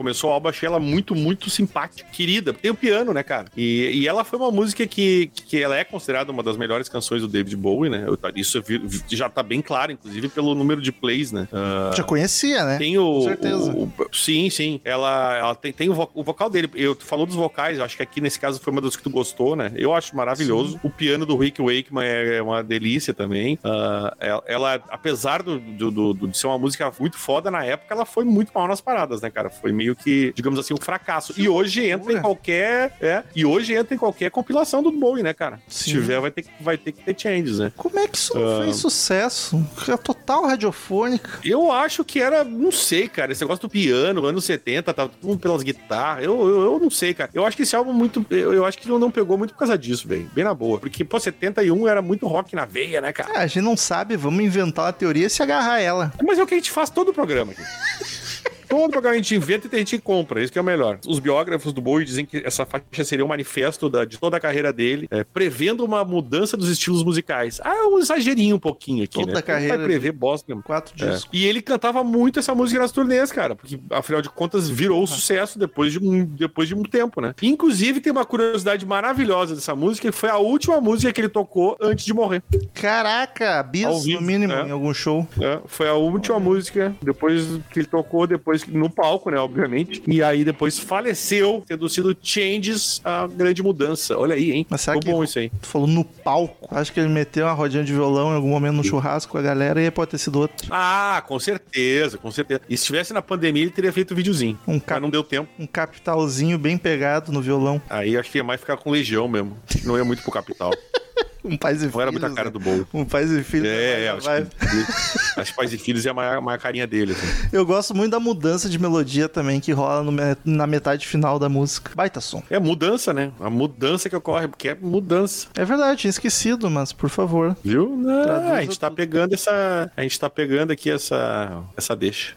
Começou 0.00 0.30
o 0.30 0.32
álbum, 0.32 0.48
achei 0.48 0.66
ela 0.66 0.80
muito, 0.80 1.14
muito 1.14 1.50
simpática, 1.50 2.08
querida. 2.10 2.54
Tem 2.54 2.70
o 2.70 2.74
piano, 2.74 3.12
né, 3.12 3.22
cara? 3.22 3.48
E, 3.54 3.90
e 4.00 4.08
ela 4.08 4.24
foi 4.24 4.38
uma 4.38 4.50
música 4.50 4.86
que, 4.86 5.26
que 5.34 5.62
ela 5.62 5.76
é 5.76 5.84
considerada 5.84 6.32
uma 6.32 6.42
das 6.42 6.56
melhores 6.56 6.88
canções 6.88 7.20
do 7.20 7.28
David 7.28 7.54
Bowie, 7.54 7.90
né? 7.90 8.04
Eu- 8.06 8.18
Isso 8.34 8.56
eu 8.56 8.62
vi- 8.62 9.02
já 9.10 9.28
tá 9.28 9.42
bem 9.42 9.60
claro, 9.60 9.92
inclusive, 9.92 10.30
pelo 10.30 10.54
número 10.54 10.80
de 10.80 10.90
plays, 10.90 11.32
né? 11.32 11.46
Ah, 11.52 11.90
Já 11.94 12.02
conhecia, 12.02 12.64
né? 12.64 12.78
Tem 12.78 12.96
o. 12.96 13.04
Com 13.12 13.20
certeza. 13.24 13.72
o- 13.72 13.82
o- 13.84 13.92
sim, 14.10 14.48
sim. 14.48 14.80
Ela, 14.86 15.36
ela 15.36 15.54
tem, 15.54 15.70
tem 15.70 15.90
o, 15.90 15.94
vo- 15.94 16.10
o 16.14 16.24
vocal 16.24 16.48
dele. 16.48 16.70
Eu 16.74 16.94
tu 16.94 17.04
falou 17.04 17.26
dos 17.26 17.36
vocais, 17.36 17.76
eu 17.76 17.84
acho 17.84 17.94
que 17.94 18.02
aqui 18.02 18.22
nesse 18.22 18.40
caso 18.40 18.58
foi 18.58 18.72
uma 18.72 18.80
das 18.80 18.96
que 18.96 19.02
tu 19.02 19.10
gostou, 19.10 19.54
né? 19.54 19.70
Eu 19.76 19.92
acho 19.94 20.16
maravilhoso. 20.16 20.80
O 20.82 20.88
piano 20.88 21.26
do 21.26 21.36
Rick 21.36 21.60
Wakeman 21.60 22.04
é, 22.06 22.36
é 22.36 22.42
uma 22.42 22.62
delícia 22.64 23.12
também. 23.12 23.58
Ah, 23.62 24.16
ela, 24.18 24.42
ela, 24.46 24.74
apesar 24.88 25.42
do, 25.42 25.58
do- 25.60 25.90
do- 25.90 26.14
do- 26.14 26.28
de 26.28 26.38
ser 26.38 26.46
uma 26.46 26.58
música 26.58 26.90
muito 26.98 27.18
foda 27.18 27.50
na 27.50 27.62
época, 27.66 27.92
ela 27.94 28.06
foi 28.06 28.24
muito 28.24 28.50
mal 28.54 28.66
nas 28.66 28.80
paradas, 28.80 29.20
né, 29.20 29.28
cara? 29.28 29.50
Foi 29.50 29.70
meio 29.72 29.89
que, 29.96 30.32
digamos 30.34 30.58
assim, 30.58 30.74
um 30.74 30.80
fracasso. 30.80 31.32
E 31.36 31.48
hoje 31.48 31.86
entra 31.88 32.12
em 32.12 32.20
qualquer. 32.20 32.96
É, 33.00 33.22
e 33.34 33.44
hoje 33.44 33.74
entra 33.74 33.94
em 33.94 33.98
qualquer 33.98 34.30
compilação 34.30 34.82
do 34.82 34.90
Bowie, 34.92 35.22
né, 35.22 35.32
cara? 35.32 35.60
Se 35.68 35.84
Sim. 35.84 35.90
tiver, 35.92 36.20
vai 36.20 36.30
ter, 36.30 36.42
que- 36.42 36.50
vai 36.60 36.76
ter 36.78 36.92
que 36.92 37.02
ter 37.04 37.16
changes, 37.18 37.58
né? 37.58 37.72
Como 37.76 37.98
é 37.98 38.06
que 38.08 38.16
isso 38.16 38.34
não 38.38 38.60
Ah. 38.60 38.64
fez 38.64 38.76
sucesso? 38.76 39.64
É 39.88 39.96
total 39.96 40.46
radiofônica. 40.46 41.40
Eu 41.44 41.70
acho 41.72 42.04
que 42.04 42.20
era, 42.20 42.44
não 42.44 42.70
sei, 42.72 43.08
cara, 43.08 43.32
esse 43.32 43.40
negócio 43.42 43.62
do 43.62 43.68
piano, 43.70 44.24
anos 44.24 44.44
70, 44.44 44.92
tava 44.94 45.10
tudo 45.20 45.38
pelas 45.38 45.62
guitarras. 45.62 46.24
Eu, 46.24 46.40
eu, 46.48 46.62
eu 46.74 46.78
não 46.80 46.90
sei, 46.90 47.14
cara. 47.14 47.30
Eu 47.34 47.44
acho 47.46 47.56
que 47.56 47.62
esse 47.62 47.74
álbum 47.76 47.92
muito. 47.92 48.24
Eu, 48.30 48.52
eu 48.54 48.64
acho 48.64 48.78
que 48.78 48.88
não 48.88 49.10
pegou 49.10 49.36
muito 49.38 49.52
por 49.52 49.58
causa 49.60 49.76
disso, 49.78 50.06
velho. 50.06 50.30
Bem 50.34 50.44
na 50.44 50.52
boa. 50.54 50.78
Porque, 50.78 51.04
pô, 51.04 51.18
71 51.18 51.86
era 51.88 52.02
muito 52.02 52.26
rock 52.26 52.54
na 52.54 52.64
veia, 52.64 53.00
né, 53.00 53.12
cara? 53.12 53.32
É, 53.34 53.38
a 53.38 53.46
gente 53.46 53.62
não 53.62 53.76
sabe, 53.76 54.16
vamos 54.16 54.44
inventar 54.44 54.86
uma 54.86 54.92
teoria 54.92 55.26
e 55.26 55.30
se 55.30 55.42
agarrar 55.42 55.74
a 55.74 55.80
ela. 55.80 56.12
Mas 56.22 56.38
é 56.38 56.42
o 56.42 56.46
que 56.46 56.54
a 56.54 56.56
gente 56.56 56.70
faz 56.70 56.90
todo 56.90 57.10
o 57.10 57.14
programa 57.14 57.52
aqui. 57.52 57.62
Todo 58.70 58.90
programa 58.90 59.14
a 59.14 59.18
gente 59.18 59.34
inventa 59.34 59.68
e 59.70 59.74
a 59.74 59.78
gente 59.80 59.98
compra, 59.98 60.42
isso 60.42 60.52
que 60.52 60.58
é 60.58 60.62
o 60.62 60.64
melhor. 60.64 60.98
Os 61.06 61.18
biógrafos 61.18 61.72
do 61.72 61.80
Bowie 61.80 62.06
dizem 62.06 62.24
que 62.24 62.38
essa 62.44 62.64
faixa 62.64 63.04
seria 63.04 63.24
um 63.24 63.28
manifesto 63.28 63.90
da- 63.90 64.04
de 64.04 64.16
toda 64.16 64.36
a 64.36 64.40
carreira 64.40 64.72
dele, 64.72 65.08
é, 65.10 65.24
prevendo 65.24 65.84
uma 65.84 66.04
mudança 66.04 66.56
dos 66.56 66.68
estilos 66.70 67.02
musicais. 67.02 67.60
Ah, 67.64 67.88
um 67.88 67.98
exagerinho 67.98 68.56
um 68.56 68.58
pouquinho 68.60 69.02
aqui, 69.04 69.14
Toda 69.18 69.32
né? 69.32 69.38
a 69.38 69.42
carreira 69.42 69.76
Vai 69.76 69.86
prever 69.86 70.12
bosta 70.12 70.46
mesmo. 70.48 70.62
Quatro 70.62 70.94
É. 71.04 71.10
discos. 71.10 71.28
E 71.32 71.44
ele 71.46 71.60
cantava 71.60 72.04
muito 72.04 72.38
essa 72.38 72.54
música 72.54 72.80
nas 72.80 72.92
turnês, 72.92 73.32
cara, 73.32 73.56
porque 73.56 73.78
afinal 73.90 74.22
de 74.22 74.30
contas 74.30 74.68
virou 74.70 75.04
sucesso 75.06 75.58
depois 75.58 75.92
de 75.92 75.98
um, 75.98 76.24
depois 76.24 76.68
de 76.68 76.74
um 76.74 76.82
tempo, 76.84 77.20
né? 77.20 77.34
Inclusive 77.42 78.00
tem 78.00 78.12
uma 78.12 78.24
curiosidade 78.24 78.86
maravilhosa 78.86 79.54
dessa 79.56 79.74
música, 79.74 80.10
que 80.10 80.16
foi 80.16 80.28
a 80.30 80.38
última 80.38 80.80
música 80.80 81.12
que 81.12 81.20
ele 81.20 81.28
tocou 81.28 81.76
antes 81.80 82.04
de 82.04 82.14
morrer. 82.14 82.42
Caraca, 82.74 83.62
bis 83.62 84.04
no 84.06 84.20
mínimo 84.20 84.52
é. 84.52 84.68
em 84.68 84.70
algum 84.70 84.94
show. 84.94 85.26
né? 85.36 85.60
Foi 85.66 85.88
a 85.88 85.94
última 85.94 86.38
música 86.38 86.94
depois 87.02 87.46
que 87.72 87.80
ele 87.80 87.86
tocou, 87.88 88.26
depois 88.26 88.59
que- 88.64 88.70
no 88.76 88.88
palco, 88.90 89.30
né, 89.30 89.38
obviamente. 89.38 90.02
E 90.06 90.22
aí 90.22 90.44
depois 90.44 90.78
faleceu, 90.78 91.62
tendo 91.66 91.88
sido 91.88 92.16
Changes 92.22 93.00
a 93.04 93.26
grande 93.26 93.62
mudança. 93.62 94.16
Olha 94.18 94.34
aí, 94.34 94.52
hein? 94.52 94.66
Mas 94.68 94.84
Ficou 94.84 95.00
que- 95.00 95.10
bom 95.10 95.24
isso 95.24 95.38
aí. 95.38 95.50
Tu 95.60 95.66
falou 95.66 95.86
no 95.86 96.04
palco. 96.04 96.68
Acho 96.74 96.92
que 96.92 97.00
ele 97.00 97.08
meteu 97.08 97.46
uma 97.46 97.52
rodinha 97.52 97.82
de 97.84 97.92
violão 97.92 98.32
em 98.32 98.36
algum 98.36 98.48
momento 98.48 98.74
no 98.76 98.84
churrasco 98.84 99.32
com 99.32 99.38
a 99.38 99.42
galera 99.42 99.82
e 99.82 99.90
pode 99.90 100.10
ter 100.12 100.18
sido 100.18 100.38
outro. 100.40 100.66
Ah, 100.70 101.22
com 101.26 101.38
certeza, 101.38 102.18
com 102.18 102.30
certeza. 102.30 102.60
E 102.68 102.76
se 102.76 102.84
tivesse 102.86 103.12
na 103.12 103.22
pandemia, 103.22 103.62
ele 103.62 103.70
teria 103.70 103.92
feito 103.92 104.12
um 104.12 104.16
videozinho. 104.16 104.58
Um 104.66 104.74
Mas 104.74 104.82
cap- 104.84 105.00
não 105.00 105.10
deu 105.10 105.22
tempo. 105.24 105.48
Um 105.58 105.66
capitalzinho 105.66 106.58
bem 106.58 106.76
pegado 106.78 107.32
no 107.32 107.40
violão. 107.40 107.80
Aí 107.88 108.16
acho 108.16 108.30
que 108.30 108.38
ia 108.38 108.44
mais 108.44 108.60
ficar 108.60 108.76
com 108.76 108.90
Legião 108.90 109.26
mesmo. 109.28 109.56
Não 109.84 109.96
ia 109.96 110.04
muito 110.04 110.22
pro 110.22 110.30
capital. 110.32 110.70
Um 111.44 111.56
pais 111.56 111.78
e 111.78 111.80
filhos. 111.80 111.94
Não 111.94 112.00
era 112.02 112.12
muita 112.12 112.30
cara 112.30 112.44
né? 112.48 112.50
do 112.50 112.60
Bowie. 112.60 112.86
Um 112.92 113.04
pais 113.04 113.30
e 113.30 113.42
filhos. 113.42 113.66
É, 113.68 114.04
é, 114.04 114.08
acho 114.10 114.26
vai- 114.26 114.44
que 114.44 115.54
Pais 115.54 115.72
e 115.72 115.78
Filhos 115.78 116.04
é 116.06 116.10
a 116.10 116.14
maior, 116.14 116.40
maior 116.40 116.58
carinha 116.58 116.86
dele. 116.86 117.12
assim. 117.12 117.26
Eu 117.52 117.64
gosto 117.66 117.94
muito 117.94 118.10
da 118.12 118.20
mudança 118.20 118.68
de 118.68 118.78
melodia 118.78 119.28
também 119.28 119.60
que 119.60 119.72
rola 119.72 120.02
no 120.02 120.12
na 120.44 120.66
metade 120.66 121.06
final 121.06 121.38
da 121.38 121.48
música. 121.48 121.92
Baita 121.94 122.20
som. 122.20 122.42
É 122.50 122.58
mudança, 122.58 123.12
né? 123.12 123.32
A 123.40 123.48
mudança 123.50 124.08
que 124.08 124.16
ocorre, 124.16 124.48
porque 124.48 124.68
é 124.68 124.74
mudança. 124.74 125.48
É 125.54 125.64
verdade, 125.64 126.00
tinha 126.00 126.10
esquecido, 126.10 126.70
mas 126.70 126.92
por 126.92 127.08
favor. 127.08 127.56
Viu? 127.64 127.96
Não, 127.96 128.52
a 128.54 128.60
gente 128.62 128.78
tá 128.78 128.88
tudo. 128.88 128.96
pegando 128.96 129.34
essa. 129.34 129.90
A 129.96 130.02
gente 130.02 130.18
tá 130.18 130.28
pegando 130.30 130.72
aqui 130.72 130.90
essa. 130.90 131.62
essa 131.76 131.96
deixa. 131.96 132.34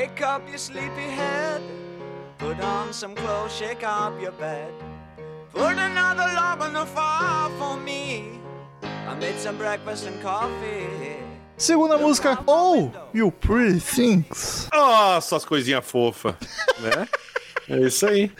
Wake 0.00 0.22
up, 0.22 0.40
you 0.50 0.56
sleepyhead. 0.56 1.60
Put 2.38 2.58
on 2.58 2.90
some 2.90 3.14
clothes, 3.14 3.54
shake 3.54 3.84
up 3.84 4.18
your 4.18 4.32
bed. 4.32 4.72
Put 5.52 5.76
another 5.76 6.24
log 6.24 6.62
on 6.62 6.72
the 6.72 6.86
fire 6.86 7.50
for 7.58 7.76
me. 7.76 8.40
I 8.82 9.14
made 9.16 9.36
some 9.38 9.58
breakfast 9.58 10.06
and 10.06 10.18
coffee. 10.22 11.18
Segunda 11.58 11.98
música, 11.98 12.42
Oh, 12.48 12.90
You 13.12 13.30
Pretty 13.30 13.78
Things. 13.78 14.70
Nossa, 14.72 15.36
as 15.36 15.44
coisinhas 15.44 15.84
fofas, 15.84 16.34
né? 16.80 17.06
É 17.70 17.86
isso 17.86 18.06
aí. 18.06 18.30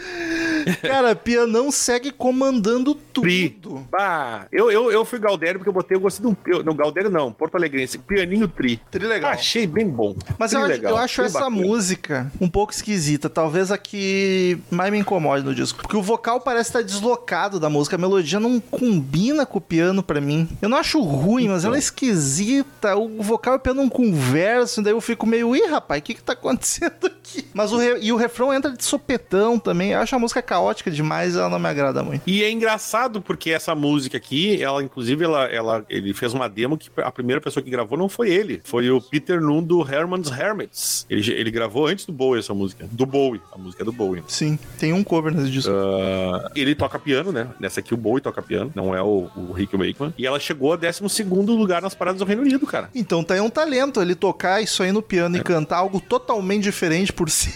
Cara, 0.82 1.14
Pianão 1.14 1.70
segue 1.70 2.10
comandando 2.10 2.94
Tri. 2.94 3.50
tudo. 3.50 3.86
Bah, 3.90 4.46
eu, 4.52 4.70
eu, 4.70 4.90
eu 4.90 5.04
fui 5.04 5.18
Galdério 5.18 5.58
porque 5.58 5.68
eu 5.68 5.72
botei, 5.72 5.96
eu 5.96 6.00
gostei 6.00 6.24
de 6.26 6.32
um. 6.58 6.62
Não, 6.62 6.74
Galdério 6.74 7.08
não, 7.10 7.32
Porto 7.32 7.54
Alegrense, 7.54 7.98
pianinho 7.98 8.46
tri. 8.48 8.80
Tri 8.90 9.06
legal. 9.06 9.30
Achei 9.30 9.66
bem 9.66 9.88
bom. 9.88 10.14
Mas 10.38 10.50
Tri 10.50 10.58
eu 10.60 10.64
acho, 10.64 10.72
legal, 10.72 10.92
eu 10.92 10.96
acho 10.98 11.14
tri 11.16 11.24
essa 11.26 11.38
bacana. 11.40 11.56
música 11.56 12.32
um 12.40 12.48
pouco 12.48 12.72
esquisita. 12.72 13.30
Talvez 13.30 13.70
a 13.70 13.78
que 13.78 14.58
mais 14.70 14.90
me 14.92 14.98
incomode 14.98 15.44
no 15.44 15.54
disco. 15.54 15.80
Porque 15.80 15.96
o 15.96 16.02
vocal 16.02 16.40
parece 16.40 16.70
estar 16.70 16.82
deslocado 16.82 17.58
da 17.60 17.70
música. 17.70 17.96
A 17.96 17.98
melodia 17.98 18.40
não 18.40 18.60
combina 18.60 19.46
com 19.46 19.58
o 19.58 19.62
piano 19.62 20.02
pra 20.02 20.20
mim. 20.20 20.48
Eu 20.60 20.68
não 20.68 20.76
acho 20.78 21.00
ruim, 21.00 21.48
mas 21.48 21.64
ela 21.64 21.76
é 21.76 21.78
esquisita. 21.78 22.96
O 22.96 23.22
vocal 23.22 23.54
e 23.54 23.56
o 23.56 23.60
piano 23.60 23.82
não 23.82 23.88
conversam. 23.88 24.82
Daí 24.84 24.92
eu 24.92 25.00
fico 25.00 25.26
meio, 25.26 25.54
ih, 25.56 25.66
rapaz, 25.66 26.00
o 26.00 26.04
que 26.04 26.14
que 26.14 26.22
tá 26.22 26.32
acontecendo 26.34 27.06
aqui? 27.06 27.46
Mas 27.54 27.72
o 27.72 27.78
re- 27.78 27.98
E 28.00 28.12
o 28.12 28.16
refrão 28.16 28.52
entra 28.52 28.70
de 28.72 28.84
sopetão 28.84 29.19
também. 29.58 29.92
Eu 29.92 30.00
acho 30.00 30.14
a 30.14 30.18
música 30.18 30.42
caótica 30.42 30.90
demais. 30.90 31.36
Ela 31.36 31.48
não 31.48 31.58
me 31.58 31.68
agrada 31.68 32.02
muito. 32.02 32.22
E 32.26 32.42
é 32.42 32.50
engraçado 32.50 33.20
porque 33.20 33.50
essa 33.50 33.74
música 33.74 34.16
aqui, 34.16 34.62
ela 34.62 34.82
inclusive 34.82 35.24
ela, 35.24 35.44
ela 35.44 35.84
ele 35.88 36.12
fez 36.14 36.32
uma 36.34 36.48
demo 36.48 36.76
que 36.76 36.90
a 36.96 37.10
primeira 37.10 37.40
pessoa 37.40 37.62
que 37.62 37.70
gravou 37.70 37.98
não 37.98 38.08
foi 38.08 38.30
ele, 38.30 38.60
foi 38.64 38.90
o 38.90 39.00
Peter 39.00 39.40
Nunn 39.40 39.62
do 39.62 39.82
Herman's 39.82 40.30
Hermits. 40.30 41.06
Ele, 41.08 41.30
ele 41.32 41.50
gravou 41.50 41.86
antes 41.86 42.06
do 42.06 42.12
Bowie 42.12 42.40
essa 42.40 42.54
música, 42.54 42.88
do 42.90 43.06
Bowie, 43.06 43.40
a 43.52 43.58
música 43.58 43.82
é 43.82 43.84
do 43.84 43.92
Bowie. 43.92 44.22
Sim, 44.26 44.58
tem 44.78 44.92
um 44.92 45.02
cover 45.02 45.34
nesse 45.34 45.50
disco. 45.50 45.70
Ah, 45.70 46.50
ele 46.54 46.74
toca 46.74 46.98
piano, 46.98 47.32
né? 47.32 47.48
Nessa 47.58 47.80
aqui 47.80 47.94
o 47.94 47.96
Bowie 47.96 48.20
toca 48.20 48.42
piano, 48.42 48.72
não 48.74 48.94
é 48.94 49.02
o, 49.02 49.28
o 49.36 49.52
Rick 49.52 49.76
Wakeman. 49.76 50.14
E 50.16 50.26
ela 50.26 50.38
chegou 50.38 50.72
a 50.72 50.76
12 50.76 51.22
lugar 51.48 51.82
nas 51.82 51.94
paradas 51.94 52.18
do 52.18 52.24
Reino 52.24 52.42
Unido, 52.42 52.66
cara. 52.66 52.90
Então 52.94 53.22
tá 53.22 53.34
aí 53.34 53.40
um 53.40 53.50
talento 53.50 54.00
ele 54.00 54.14
tocar 54.14 54.60
isso 54.62 54.82
aí 54.82 54.92
no 54.92 55.02
piano 55.02 55.36
e 55.36 55.42
cantar 55.42 55.78
algo 55.78 56.00
totalmente 56.00 56.62
diferente 56.62 57.12
por 57.12 57.28
si. 57.30 57.50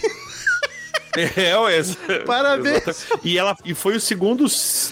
É, 1.17 1.57
ué. 1.57 1.81
Parabéns. 2.25 3.07
E 3.23 3.37
ela 3.37 3.55
e 3.63 3.73
foi 3.73 3.95
o 3.95 3.99
segundo, 3.99 4.45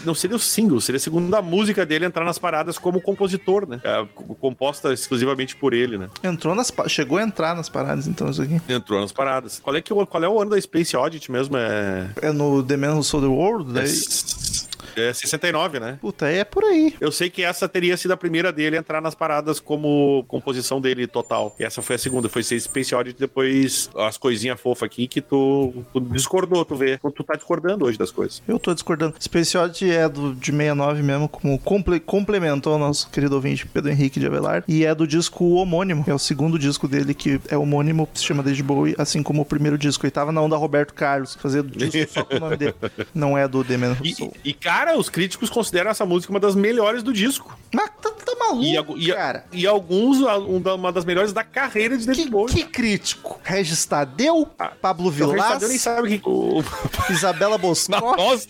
não 0.06 0.14
seria 0.16 0.36
o 0.36 0.40
single, 0.40 0.80
seria 0.82 0.98
a 0.98 1.00
segunda 1.00 1.42
música 1.42 1.86
dele 1.86 2.06
entrar 2.06 2.24
nas 2.26 2.38
paradas 2.38 2.78
como 2.78 3.02
compositor, 3.02 3.68
né? 3.68 3.80
É, 3.84 4.06
co- 4.14 4.36
composta 4.36 4.94
exclusivamente 4.94 5.56
por 5.56 5.74
ele, 5.74 5.98
né? 5.98 6.10
Entrou 6.24 6.56
nas. 6.56 6.72
Chegou 6.88 7.18
a 7.18 7.24
entrar 7.24 7.56
nas 7.56 7.70
paradas, 7.70 8.08
então, 8.08 8.30
isso 8.30 8.42
aqui. 8.42 8.62
Entrou 8.70 9.00
nas 9.02 9.12
paradas. 9.12 9.60
Qual 9.60 9.76
é, 9.76 9.82
que, 9.82 9.94
o- 9.94 10.06
qual 10.06 10.24
é 10.24 10.28
o 10.30 10.42
ano 10.42 10.52
da 10.52 10.62
Space 10.62 10.96
Oddity 10.96 11.32
mesmo? 11.32 11.58
É. 11.58 12.10
É 12.22 12.32
no 12.32 12.64
The 12.64 12.78
Man 12.78 12.96
Who 12.96 13.04
Sold 13.04 13.26
the 13.28 13.32
World? 13.34 13.72
É, 13.72 13.74
Daí... 13.74 13.84
s- 13.86 14.68
é 14.98 15.14
69, 15.14 15.80
né? 15.80 15.98
Puta, 16.02 16.28
é 16.28 16.44
por 16.44 16.64
aí. 16.64 16.96
Eu 17.00 17.12
sei 17.12 17.30
que 17.30 17.44
essa 17.44 17.68
teria 17.68 17.96
sido 17.98 18.12
a 18.12 18.18
primeira 18.18 18.52
dele 18.52 18.78
a 18.78 18.80
entrar 18.80 19.02
nas 19.02 19.16
paradas 19.16 19.60
como 19.60 20.24
composição 20.28 20.80
dele 20.82 21.08
total. 21.08 21.56
E 21.60 21.64
essa 21.64 21.82
foi 21.82 21.96
a 21.96 22.00
segunda, 22.00 22.30
foi 22.30 22.44
ser 22.44 22.60
Space 22.60 22.94
Oddity, 22.94 23.20
depois 23.20 23.90
as 23.96 24.18
coisinhas 24.18 24.60
fofas 24.60 24.84
aqui 24.88 25.08
que 25.08 25.22
tu, 25.22 25.74
tu 25.94 26.00
discordou, 26.00 26.64
tu 26.66 26.76
vê. 26.76 26.98
Tu 26.98 27.24
tá 27.24 27.36
discordando 27.36 27.86
hoje 27.86 27.98
das 27.98 28.12
coisas. 28.12 28.42
Eu 28.48 28.60
tô 28.60 28.74
discordando. 28.74 29.16
Space 29.20 29.58
Oddity 29.58 29.92
é 29.92 30.08
do, 30.10 30.34
de 30.34 30.52
69 30.52 31.02
mesmo, 31.04 31.28
como 31.30 31.58
comple, 31.60 32.00
complementou 32.00 32.76
o 32.76 32.78
nosso 32.78 33.10
querido 33.10 33.36
ouvinte 33.36 33.66
Pedro 33.68 33.92
Henrique 33.92 34.20
de 34.20 34.26
Avelar. 34.28 34.64
E 34.68 34.86
é 34.86 34.94
do 34.94 35.08
disco 35.08 35.46
homônimo, 35.56 36.04
é 36.08 36.14
o 36.14 36.20
segundo 36.20 36.58
disco 36.60 36.88
dele, 36.88 37.14
que 37.14 37.40
é 37.50 37.58
homônimo, 37.58 38.08
se 38.14 38.24
chama 38.24 38.44
David 38.44 38.64
Bowie, 38.64 38.96
assim 38.98 39.22
como 39.24 39.42
o 39.42 39.46
primeiro 39.46 39.78
disco. 39.78 40.06
Ele 40.06 40.12
tava 40.12 40.32
na 40.32 40.42
onda 40.42 40.56
Roberto 40.56 40.94
Carlos, 40.94 41.36
fazendo 41.36 41.70
disco 41.70 42.14
só 42.14 42.24
com 42.24 42.36
o 42.36 42.40
nome 42.40 42.58
dele. 42.58 42.76
Não 43.14 43.38
é 43.38 43.48
do 43.48 43.64
The 43.64 43.78
Man 43.78 43.92
Who 43.92 44.06
E, 44.06 44.14
Sold. 44.16 44.34
e, 44.44 44.54
cara, 44.54 44.83
os 44.92 45.10
críticos 45.10 45.50
consideram 45.50 45.90
essa 45.92 46.06
música 46.06 46.32
uma 46.34 46.40
das 46.40 46.56
melhores 46.56 47.02
do 47.04 47.14
disco. 47.14 47.58
Mas 47.74 47.90
tá, 48.02 48.12
tá 48.12 48.36
maluco, 48.38 48.98
E, 48.98 49.10
e- 49.10 49.14
cara. 49.14 49.46
e 49.52 49.66
alguns, 49.66 50.20
um 50.22 50.58
uma 50.76 50.92
das 50.92 51.06
melhores 51.06 51.32
da 51.34 51.44
carreira 51.44 51.98
de 51.98 52.06
David 52.06 52.24
Que, 52.26 52.30
Bowie. 52.30 52.54
que 52.54 52.64
crítico. 52.66 53.40
Regis 53.44 53.86
Tadeu, 53.86 54.46
Pablo 54.82 55.08
O 55.08 55.10
Regis 55.10 55.28
Vilas, 55.28 55.70
nem 55.70 55.78
sabe 55.78 56.02
o 56.02 56.06
que. 56.20 56.22
O... 56.30 56.64
Isabela 57.12 57.58
Nossa! 57.58 58.48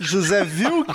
José 0.00 0.44
Vilk. 0.44 0.92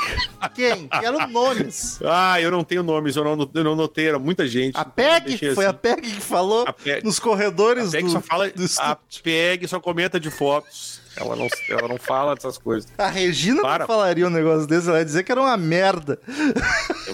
Quem? 0.54 0.88
Quero 0.88 1.28
nomes. 1.28 2.00
Ah, 2.04 2.42
eu 2.42 2.52
não 2.52 2.64
tenho 2.64 2.84
nomes, 2.84 3.16
eu 3.16 3.24
não, 3.24 3.50
eu 3.54 3.64
não 3.64 3.76
notei, 3.76 4.08
era 4.10 4.20
muita 4.20 4.46
gente. 4.48 4.76
A 4.78 4.84
PEG, 4.86 5.54
foi 5.56 5.66
a 5.66 5.70
assim. 5.70 5.80
PEG 5.82 6.02
que 6.02 6.22
falou 6.22 6.66
A 6.68 6.74
PEG. 6.74 7.06
nos 7.06 7.20
corredores 7.20 7.90
A 7.90 7.92
PEG 7.92 8.04
do, 8.06 8.12
só 8.12 8.22
fala. 8.22 8.50
do 8.50 8.66
A. 8.80 8.98
PEG 9.24 9.68
só 9.68 9.80
comenta 9.80 10.20
de 10.20 10.30
fotos. 10.30 11.00
Ela 11.20 11.36
não, 11.36 11.48
ela 11.70 11.88
não 11.88 11.98
fala 11.98 12.36
dessas 12.36 12.58
coisas. 12.58 12.90
A 12.98 13.08
Regina 13.08 13.62
Para. 13.62 13.80
não 13.80 13.88
falaria 13.88 14.28
um 14.28 14.30
negócio 14.30 14.68
desse, 14.68 14.88
ela 14.90 15.00
ia 15.00 15.06
dizer 15.06 15.24
que 15.24 15.32
era 15.32 15.42
uma 15.42 15.58
merda. 15.58 16.20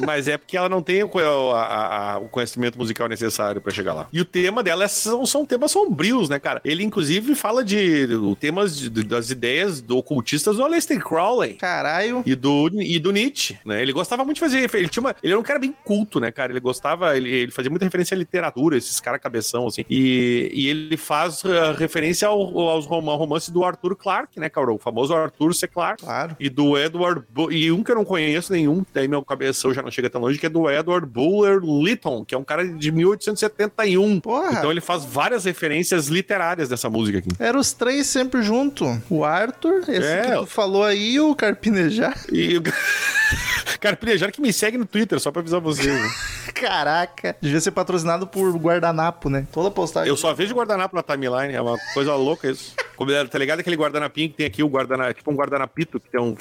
Mas 0.06 0.28
é 0.28 0.38
porque 0.38 0.58
ela 0.58 0.68
não 0.70 0.82
tem 0.82 1.04
o, 1.04 1.12
a- 1.52 2.14
a- 2.14 2.18
o 2.20 2.28
conhecimento 2.30 2.78
musical 2.78 3.08
necessário 3.08 3.62
pra 3.62 3.72
chegar 3.72 3.94
lá. 3.94 4.08
E 4.12 4.20
o 4.22 4.26
tema 4.26 4.64
dela 4.64 4.84
é- 4.84 4.88
são, 4.88 5.26
são 5.26 5.46
temas 5.46 5.72
sombrios, 5.72 6.30
né, 6.30 6.40
cara? 6.40 6.62
Ele, 6.66 6.84
inclusive, 6.84 7.36
fala 7.36 7.64
de 7.64 8.08
temas 8.40 8.78
de- 8.78 8.90
das 9.04 9.30
ideias 9.30 9.82
do 9.82 9.98
ocultistas 9.98 10.58
do 10.58 10.64
Aleister 10.64 11.00
Crowley. 11.04 11.54
Caralho. 11.56 12.24
E 12.26 12.36
do, 12.36 12.70
e 12.82 13.00
do 13.00 13.12
Nietzsche, 13.12 13.58
né? 13.66 13.82
Ele 13.82 13.94
gostava 13.94 14.24
muito 14.24 14.36
de 14.36 14.42
fazer. 14.42 14.70
Ele, 14.74 14.90
tinha 14.90 15.02
uma, 15.02 15.16
ele 15.24 15.34
era 15.34 15.40
um 15.40 15.44
cara 15.44 15.60
bem 15.60 15.74
culto, 15.84 16.20
né, 16.20 16.32
cara? 16.32 16.52
Ele 16.52 16.60
gostava, 16.60 17.16
ele, 17.16 17.30
ele 17.30 17.52
fazia 17.52 17.70
muita 17.70 17.86
referência 17.86 18.16
à 18.16 18.18
literatura, 18.18 18.78
esses 18.78 19.00
caras 19.00 19.22
cabeção, 19.22 19.68
assim. 19.68 19.86
E, 19.90 20.50
e 20.54 20.68
ele 20.68 20.98
faz 20.98 21.44
uh, 21.44 21.74
referência 21.78 22.28
ao, 22.28 22.40
aos 22.70 22.86
rom- 22.86 23.02
romances 23.16 23.50
do 23.50 23.64
Arthur 23.64 23.93
Clarke, 23.96 24.40
né, 24.40 24.50
cara? 24.50 24.72
O 24.72 24.78
famoso 24.78 25.14
Arthur 25.14 25.54
C. 25.54 25.68
Clarke. 25.68 26.04
Claro. 26.04 26.36
E 26.40 26.50
do 26.50 26.78
Edward. 26.78 27.24
Bu- 27.30 27.52
e 27.52 27.72
um 27.72 27.84
que 27.84 27.92
eu 27.92 27.96
não 27.96 28.06
conheço 28.06 28.52
nenhum, 28.54 28.86
daí 28.94 29.08
meu 29.08 29.24
cabeção 29.24 29.74
já 29.74 29.82
não 29.82 29.92
chega 29.92 30.10
tão 30.10 30.22
longe, 30.22 30.38
que 30.40 30.46
é 30.46 30.50
do 30.50 30.70
Edward 30.70 31.06
Buller 31.08 31.60
Lytton, 31.64 32.24
que 32.26 32.34
é 32.36 32.38
um 32.38 32.44
cara 32.44 32.68
de 32.68 32.92
1871. 32.92 34.20
Porra. 34.20 34.52
Então 34.60 34.72
ele 34.72 34.82
faz 34.82 35.04
várias 35.06 35.46
referências 35.46 36.08
literárias 36.08 36.70
dessa 36.70 36.90
música 36.90 37.20
aqui. 37.20 37.30
Eram 37.40 37.60
os 37.60 37.74
três 37.74 38.08
sempre 38.08 38.42
junto. 38.42 38.86
O 39.10 39.24
Arthur, 39.24 39.82
esse 39.88 40.04
É. 40.08 40.22
que 40.22 40.32
tu 40.38 40.46
falou 40.46 40.84
aí, 40.84 41.20
o 41.20 41.36
Carpinejar. 41.36 42.18
E 42.32 42.58
o. 42.58 42.64
Carpinejar 43.80 44.32
que 44.32 44.42
me 44.42 44.54
segue 44.54 44.78
no 44.78 44.86
Twitter, 44.86 45.20
só 45.20 45.32
pra 45.32 45.42
avisar 45.42 45.60
vocês. 45.60 45.88
né? 45.88 46.10
Caraca. 46.54 47.36
Devia 47.42 47.60
ser 47.60 47.72
patrocinado 47.72 48.26
por 48.28 48.56
guardanapo, 48.58 49.30
né? 49.30 49.46
Toda 49.52 49.70
postagem. 49.70 50.08
Eu 50.10 50.16
só 50.16 50.34
vejo 50.34 50.54
guardanapo 50.56 50.96
na 50.96 51.04
timeline, 51.04 51.54
é 51.54 51.62
uma 51.62 51.78
coisa 51.94 52.16
louca 52.16 52.50
isso. 52.50 52.74
Tá 53.30 53.38
ligado 53.38 53.60
aquele 53.60 53.76
guardanapinho 53.84 54.30
que 54.30 54.36
tem 54.36 54.46
aqui, 54.46 54.64
o 54.64 54.68
guardanapo, 54.68 55.12
é 55.12 55.14
tipo 55.14 55.32
um 55.32 55.36
guardanapito, 55.36 56.00
que 56.00 56.10
tem 56.10 56.20
um. 56.22 56.36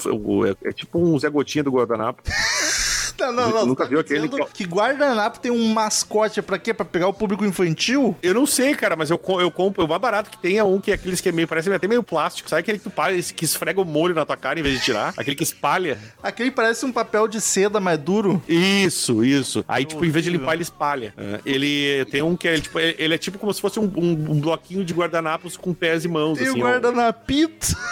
É, 0.45 0.69
é 0.69 0.71
tipo 0.71 0.99
um 0.99 1.17
Zé 1.19 1.29
Gotinha 1.29 1.63
do 1.63 1.71
guardanapo. 1.71 2.23
Não, 3.31 3.49
não, 3.49 3.49
não. 3.51 3.65
Nunca 3.67 3.83
Tá 3.83 3.89
viu 3.89 3.99
aquele 3.99 4.27
dizendo 4.27 4.45
que- 4.45 4.53
que 4.53 4.63
guardanapo 4.65 5.39
tem 5.39 5.51
um 5.51 5.73
mascote 5.73 6.41
pra 6.41 6.57
quê? 6.59 6.73
Pra 6.73 6.85
pegar 6.85 7.07
o 7.07 7.13
público 7.13 7.45
infantil? 7.45 8.15
Eu 8.21 8.33
não 8.33 8.45
sei, 8.45 8.75
cara, 8.75 8.95
mas 8.95 9.09
eu, 9.09 9.19
eu 9.39 9.49
compro. 9.51 9.83
O 9.85 9.87
mais 9.87 10.01
barato 10.01 10.29
que 10.29 10.37
tem 10.37 10.57
é 10.57 10.63
um 10.63 10.79
que 10.79 10.91
é 10.91 10.95
aqueles 10.95 11.21
que 11.21 11.29
é 11.29 11.31
meio, 11.31 11.47
parece 11.47 11.71
até 11.71 11.87
meio 11.87 12.03
plástico. 12.03 12.49
Sabe 12.49 12.59
aquele 12.61 12.77
que 12.77 12.83
tu 12.85 12.89
palha, 12.89 13.21
que 13.21 13.45
esfrega 13.45 13.79
o 13.81 13.85
molho 13.85 14.13
na 14.15 14.25
tua 14.25 14.35
cara 14.37 14.59
em 14.59 14.63
vez 14.63 14.77
de 14.79 14.83
tirar? 14.85 15.13
Aquele 15.17 15.35
que 15.35 15.43
espalha. 15.43 15.97
Aquele 16.21 16.51
parece 16.51 16.85
um 16.85 16.91
papel 16.91 17.27
de 17.27 17.39
seda 17.41 17.79
mais 17.79 17.97
duro. 17.99 18.41
Isso, 18.47 19.23
isso. 19.23 19.63
Aí, 19.67 19.85
tipo, 19.85 20.03
em 20.05 20.09
vez 20.09 20.23
de 20.25 20.31
limpar, 20.31 20.53
ele 20.53 20.63
espalha. 20.63 21.13
É, 21.17 21.39
Ele 21.45 22.05
tem 22.05 22.21
um 22.21 22.35
que 22.35 22.47
é, 22.47 22.59
tipo, 22.59 22.79
ele 22.79 23.13
é 23.13 23.17
tipo 23.17 23.37
como 23.37 23.53
se 23.53 23.61
fosse 23.61 23.79
um, 23.79 23.83
um- 23.95 24.31
um 24.31 24.39
bloquinho 24.39 24.83
de 24.83 24.93
guardanapos 24.93 25.55
com 25.57 25.73
pés 25.73 26.03
e 26.05 26.07
mãos. 26.07 26.39
E 26.39 26.43
assim, 26.43 26.59
o 26.59 26.63
guardanapito. 26.63 27.67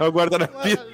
É 0.00 0.04
o 0.04 0.10
guardanapito. 0.10 0.84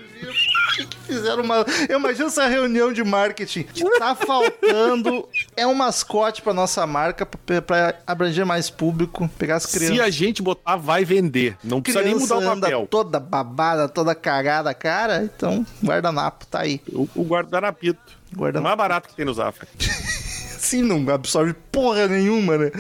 Que 0.86 0.86
que 0.86 0.96
fizeram 0.98 1.42
uma. 1.42 1.64
Eu 1.88 1.98
imagino 1.98 2.26
essa 2.26 2.46
reunião 2.46 2.92
de 2.92 3.02
marketing. 3.02 3.66
Tá 3.98 4.14
faltando. 4.14 5.28
É 5.56 5.66
um 5.66 5.74
mascote 5.74 6.42
pra 6.42 6.52
nossa 6.52 6.86
marca, 6.86 7.26
pra, 7.26 7.62
pra 7.62 7.94
abranger 8.06 8.46
mais 8.46 8.70
público, 8.70 9.28
pegar 9.38 9.56
as 9.56 9.66
crianças. 9.66 9.96
Se 9.96 10.00
a 10.00 10.10
gente 10.10 10.42
botar, 10.42 10.76
vai 10.76 11.04
vender. 11.04 11.56
Não 11.62 11.82
precisa 11.82 12.04
nem 12.04 12.14
mudar 12.14 12.38
o 12.38 12.60
papel. 12.60 12.86
toda 12.90 13.18
babada, 13.18 13.88
toda 13.88 14.14
cagada, 14.14 14.72
cara. 14.74 15.22
Então, 15.22 15.66
guardanapo, 15.82 16.46
tá 16.46 16.60
aí. 16.60 16.80
O, 16.92 17.08
o 17.14 17.24
guardanapito. 17.24 18.18
O 18.34 18.40
Guardanapo. 18.40 18.64
mais 18.64 18.76
barato 18.76 19.08
que 19.08 19.14
tem 19.14 19.24
no 19.24 19.32
Zafra. 19.32 19.66
Sim, 20.58 20.82
não 20.82 21.14
absorve 21.14 21.54
porra 21.72 22.08
nenhuma, 22.08 22.58
né? 22.58 22.70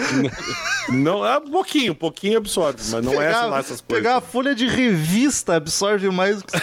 Não, 0.90 1.24
é 1.24 1.38
um 1.38 1.50
pouquinho, 1.50 1.92
um 1.92 1.94
pouquinho 1.94 2.38
absorve, 2.38 2.78
mas 2.90 3.04
não 3.04 3.20
é 3.20 3.28
assim 3.28 3.50
lá 3.50 3.58
essas 3.58 3.80
coisas. 3.82 4.02
Pegar 4.02 4.16
a 4.16 4.20
folha 4.22 4.54
de 4.54 4.66
revista 4.66 5.56
absorve 5.56 6.08
mais 6.10 6.38
do 6.38 6.44
que 6.46 6.58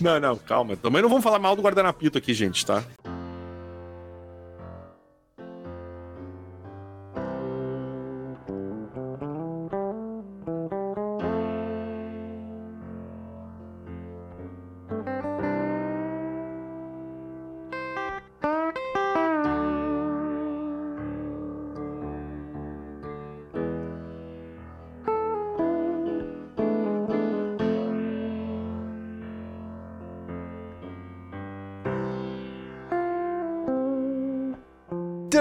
Não, 0.00 0.18
não, 0.20 0.36
calma. 0.36 0.76
Também 0.76 1.02
não 1.02 1.08
vamos 1.08 1.24
falar 1.24 1.38
mal 1.38 1.54
do 1.56 1.62
guardanapito 1.62 2.18
aqui, 2.18 2.32
gente, 2.34 2.64
tá? 2.64 2.82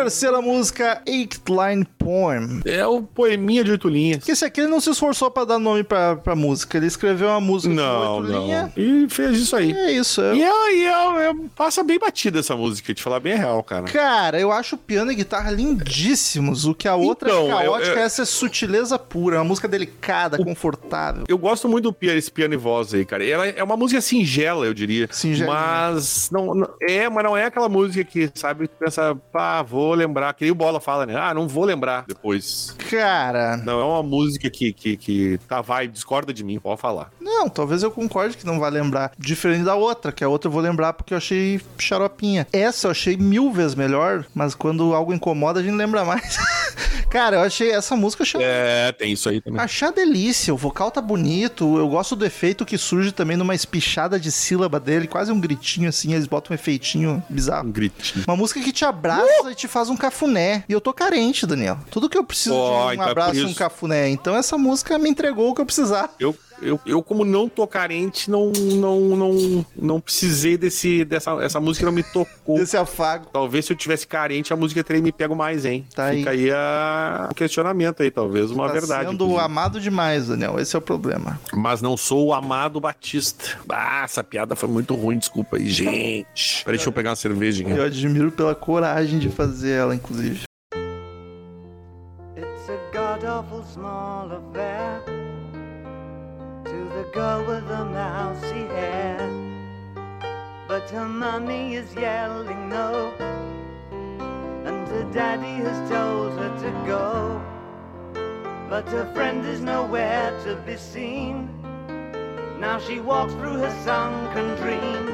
Terceira 0.02 0.42
música, 0.42 1.00
Eight 1.06 1.42
Line 1.48 1.86
Poem. 2.04 2.62
É 2.66 2.86
o 2.86 3.02
poeminha 3.02 3.64
de 3.64 3.72
oito 3.72 3.88
linhas. 3.88 4.18
Porque 4.20 4.32
esse 4.32 4.44
aqui 4.46 4.62
ele 4.62 4.70
não 4.70 4.80
se 4.80 4.90
esforçou 4.90 5.30
pra 5.32 5.46
dar 5.46 5.60
nome 5.60 5.84
pra, 5.84 6.16
pra 6.16 6.36
música. 6.36 6.78
Ele 6.78 6.88
escreveu 6.88 7.28
uma 7.30 7.40
música 7.42 7.74
Não, 7.74 8.02
com 8.02 8.22
oito 8.22 8.32
linhas. 8.32 8.72
E 8.78 9.08
fez 9.10 9.38
isso 9.38 9.56
aí. 9.56 9.72
É 9.72 9.92
isso. 9.92 10.22
é- 10.22 10.36
E, 10.36 10.44
é, 10.44 10.76
e 10.76 10.86
é- 10.86 11.30
é- 11.30 11.34
passa 11.56 11.84
bem 11.84 12.00
batida 12.00 12.40
essa 12.40 12.56
música, 12.56 12.94
te 12.94 13.02
falar 13.04 13.20
bem 13.20 13.36
real, 13.36 13.62
cara. 13.64 13.86
Cara, 13.86 14.40
eu 14.40 14.52
acho 14.52 14.76
o 14.76 14.78
piano 14.78 15.12
e 15.12 15.16
guitarra 15.16 15.52
lindíssimos. 15.52 16.66
O 16.66 16.74
que 16.74 16.88
a 16.88 16.96
outra 16.96 17.30
Então, 17.30 17.44
é 17.60 17.66
eu- 17.68 17.72
caótica, 17.72 17.96
eu- 18.00 18.04
essa 18.04 18.22
é 18.24 18.26
sutileza 18.26 18.98
pura. 18.98 19.38
Uma 19.38 19.44
música 19.44 19.68
delicada, 19.68 20.38
confortável. 20.38 21.24
Eu 21.28 21.38
gosto 21.38 21.68
muito 21.70 21.84
do 21.86 21.94
piano, 21.94 22.18
esse 22.18 22.32
piano 22.32 22.54
e 22.54 22.58
voz 22.58 22.94
aí, 22.94 23.06
cara. 23.06 23.26
Ela 23.26 23.48
é 23.48 23.64
uma 23.64 23.78
música 23.78 24.02
singela, 24.02 24.66
eu 24.66 24.74
diria. 24.74 25.08
Singelinha. 25.12 25.48
Mas 25.56 26.30
não, 26.32 26.54
não- 26.56 26.70
é, 26.82 27.10
mas 27.10 27.24
não 27.24 27.36
é 27.38 27.46
aquela 27.46 27.70
música 27.70 28.04
que, 28.04 28.30
sabe, 28.34 28.68
tu 28.68 28.74
pensa, 28.80 29.16
pá, 29.32 29.62
vou 29.62 29.94
lembrar. 29.94 30.34
Que 30.34 30.46
nem 30.46 30.52
o 30.52 30.56
Bola 30.56 30.80
fala, 30.80 31.06
né? 31.06 31.16
Ah, 31.18 31.34
não 31.34 31.48
vou 31.48 31.66
lembrar 31.66 31.91
depois. 32.08 32.76
Cara, 32.90 33.58
Não 33.58 33.80
é 33.80 33.84
uma 33.84 34.04
música 34.04 34.50
que, 34.50 34.74
que, 34.74 34.98
que 34.98 35.40
tá, 35.48 35.62
vai, 35.62 35.88
discorda 35.88 36.34
de 36.34 36.44
mim, 36.44 36.60
pode 36.60 36.80
falar. 36.80 37.12
não, 37.20 37.50
talvez 37.50 37.84
eu 37.84 37.92
concorde 37.92 38.38
que 38.38 38.46
não 38.46 38.60
vai 38.60 38.72
lembrar. 38.72 39.12
Diferente 39.18 39.64
da 39.64 39.76
outra, 39.76 40.12
que 40.12 40.24
a 40.24 40.30
outra 40.30 40.48
eu 40.48 40.52
vou 40.52 40.62
lembrar 40.62 40.94
porque 40.94 41.14
eu 41.14 41.18
achei 41.18 41.60
xaropinha. 41.78 42.48
Essa 42.54 42.88
eu 42.88 42.92
achei 42.92 43.18
mil 43.18 43.52
vezes 43.52 43.76
melhor, 43.76 44.26
mas 44.34 44.56
quando 44.56 44.94
algo 44.94 45.14
incomoda 45.14 45.60
a 45.60 45.64
gente 45.64 45.76
lembra 45.76 46.04
mais. 46.06 46.38
Cara, 47.10 47.38
eu 47.38 47.42
achei 47.42 47.72
essa 47.72 47.96
música 47.96 48.24
achei 48.24 48.42
É, 48.42 48.92
tem 48.94 49.12
isso 49.12 49.28
aí 49.28 49.42
também. 49.42 49.60
Achei 49.60 49.88
a 49.88 49.92
delícia, 49.92 50.54
o 50.54 50.58
vocal 50.58 50.90
tá 50.90 51.02
bonito, 51.02 51.78
eu 51.78 51.88
gosto 51.90 52.16
do 52.16 52.26
efeito 52.26 52.66
que 52.66 52.78
surge 52.78 53.12
também 53.12 53.36
numa 53.36 53.54
espichada 53.54 54.20
de 54.20 54.32
sílaba 54.32 54.80
dele, 54.80 55.08
quase 55.08 55.32
um 55.32 55.40
gritinho 55.40 55.90
assim, 55.90 56.14
eles 56.14 56.28
botam 56.28 56.54
um 56.54 56.56
efeitinho 56.56 57.22
bizarro. 57.30 57.68
Um 57.68 57.72
gritinho. 57.72 58.24
Uma 58.28 58.38
música 58.38 58.62
que 58.62 58.72
te 58.72 58.86
abraça 58.86 59.52
e 59.52 59.56
te 59.56 59.68
faz 59.68 59.90
um 59.90 59.98
cafuné. 59.98 60.64
E 60.70 60.74
eu 60.74 60.80
tô 60.80 60.94
carente, 60.94 61.46
Daniel. 61.46 61.78
Tudo 61.90 62.10
que 62.10 62.18
eu 62.18 62.24
preciso 62.24 62.56
Ó, 62.56 62.70
de 62.70 62.88
um 62.88 62.94
então 62.94 63.08
é 63.08 63.12
abraço 63.12 63.36
e 63.36 63.46
um 63.46 63.54
cafuné. 63.54 64.10
Então 64.10 64.36
essa 64.36 64.58
música 64.58 64.98
me 64.98 65.10
entregou 65.10 65.52
o 65.52 65.56
que 65.56 65.62
eu 65.62 65.66
precisava. 65.66 66.10
Eu, 66.20 66.36
eu, 66.62 66.80
eu, 66.86 67.02
como 67.02 67.26
não 67.26 67.50
tô 67.50 67.66
carente, 67.66 68.30
não, 68.30 68.52
não, 68.52 69.00
não, 69.00 69.66
não 69.76 70.00
precisei 70.00 70.58
desse, 70.58 71.04
dessa 71.04 71.32
essa 71.44 71.60
música 71.60 71.86
não 71.86 71.92
me 71.92 72.04
tocou. 72.04 72.58
Desse 72.58 72.78
afago. 72.78 73.28
Talvez 73.34 73.66
se 73.66 73.74
eu 73.74 73.78
tivesse 73.78 74.06
carente, 74.06 74.54
a 74.54 74.56
música 74.56 74.84
teria 74.84 75.02
me 75.02 75.12
pego 75.12 75.36
mais, 75.36 75.66
hein? 75.66 75.86
Tá 75.96 76.12
Fica 76.12 76.30
aí, 76.30 76.52
a... 76.52 77.30
o 77.32 77.36
questionamento 77.36 78.04
aí, 78.04 78.12
talvez 78.12 78.52
uma 78.52 78.68
tá 78.68 78.74
verdade. 78.74 79.10
sendo 79.10 79.24
inclusive. 79.26 79.40
amado 79.40 79.80
demais, 79.80 80.28
Daniel. 80.28 80.60
Esse 80.60 80.76
é 80.76 80.80
o 80.80 80.82
problema. 80.82 81.40
Mas 81.54 81.82
não 81.82 81.98
sou 81.98 82.28
o 82.28 82.34
amado 82.34 82.80
Batista. 82.80 83.58
Ah, 83.68 84.04
essa 84.04 84.24
piada 84.24 84.56
foi 84.56 84.70
muito 84.70 84.94
ruim, 84.94 85.18
desculpa 85.18 85.58
aí, 85.58 85.68
gente. 85.70 86.64
Peraí, 86.64 86.78
deixa 86.78 86.90
eu 86.90 86.94
pegar 86.94 87.12
uma 87.12 87.16
cerveja 87.16 87.64
aqui. 87.64 87.72
Eu 87.72 87.84
admiro 87.84 88.32
pela 88.32 88.54
coragem 88.54 89.18
de 89.18 89.30
fazer 89.30 89.72
ela, 89.72 89.96
inclusive. 89.96 90.44
Awful 93.42 93.64
small 93.64 94.32
affair 94.32 95.02
to 96.64 96.90
the 96.96 97.10
girl 97.12 97.44
with 97.44 97.68
the 97.68 97.86
mousy 97.86 98.68
hair. 98.68 99.18
But 100.68 100.88
her 100.92 101.08
mummy 101.08 101.74
is 101.74 101.92
yelling 101.96 102.70
no, 102.70 103.12
and 103.90 104.88
her 104.88 105.12
daddy 105.12 105.56
has 105.64 105.90
told 105.90 106.34
her 106.38 106.56
to 106.60 106.72
go. 106.86 107.42
But 108.70 108.88
her 108.90 109.12
friend 109.12 109.44
is 109.44 109.60
nowhere 109.60 110.40
to 110.44 110.56
be 110.58 110.78
seen. 110.78 111.50
Now 112.60 112.78
she 112.78 113.00
walks 113.00 113.34
through 113.34 113.58
her 113.58 113.76
sunken 113.84 114.56
dream 114.58 115.08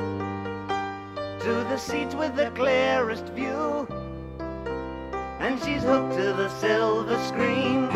to 1.40 1.54
the 1.70 1.78
seats 1.78 2.13
with 2.13 2.36
the 2.36 2.52
clearest 2.52 3.28
view. 3.28 3.88
And 5.40 5.60
she's 5.63 5.83
hooked 5.83 6.13
to 6.15 6.33
the 6.33 6.50
silver 6.50 7.17
screen. 7.23 7.88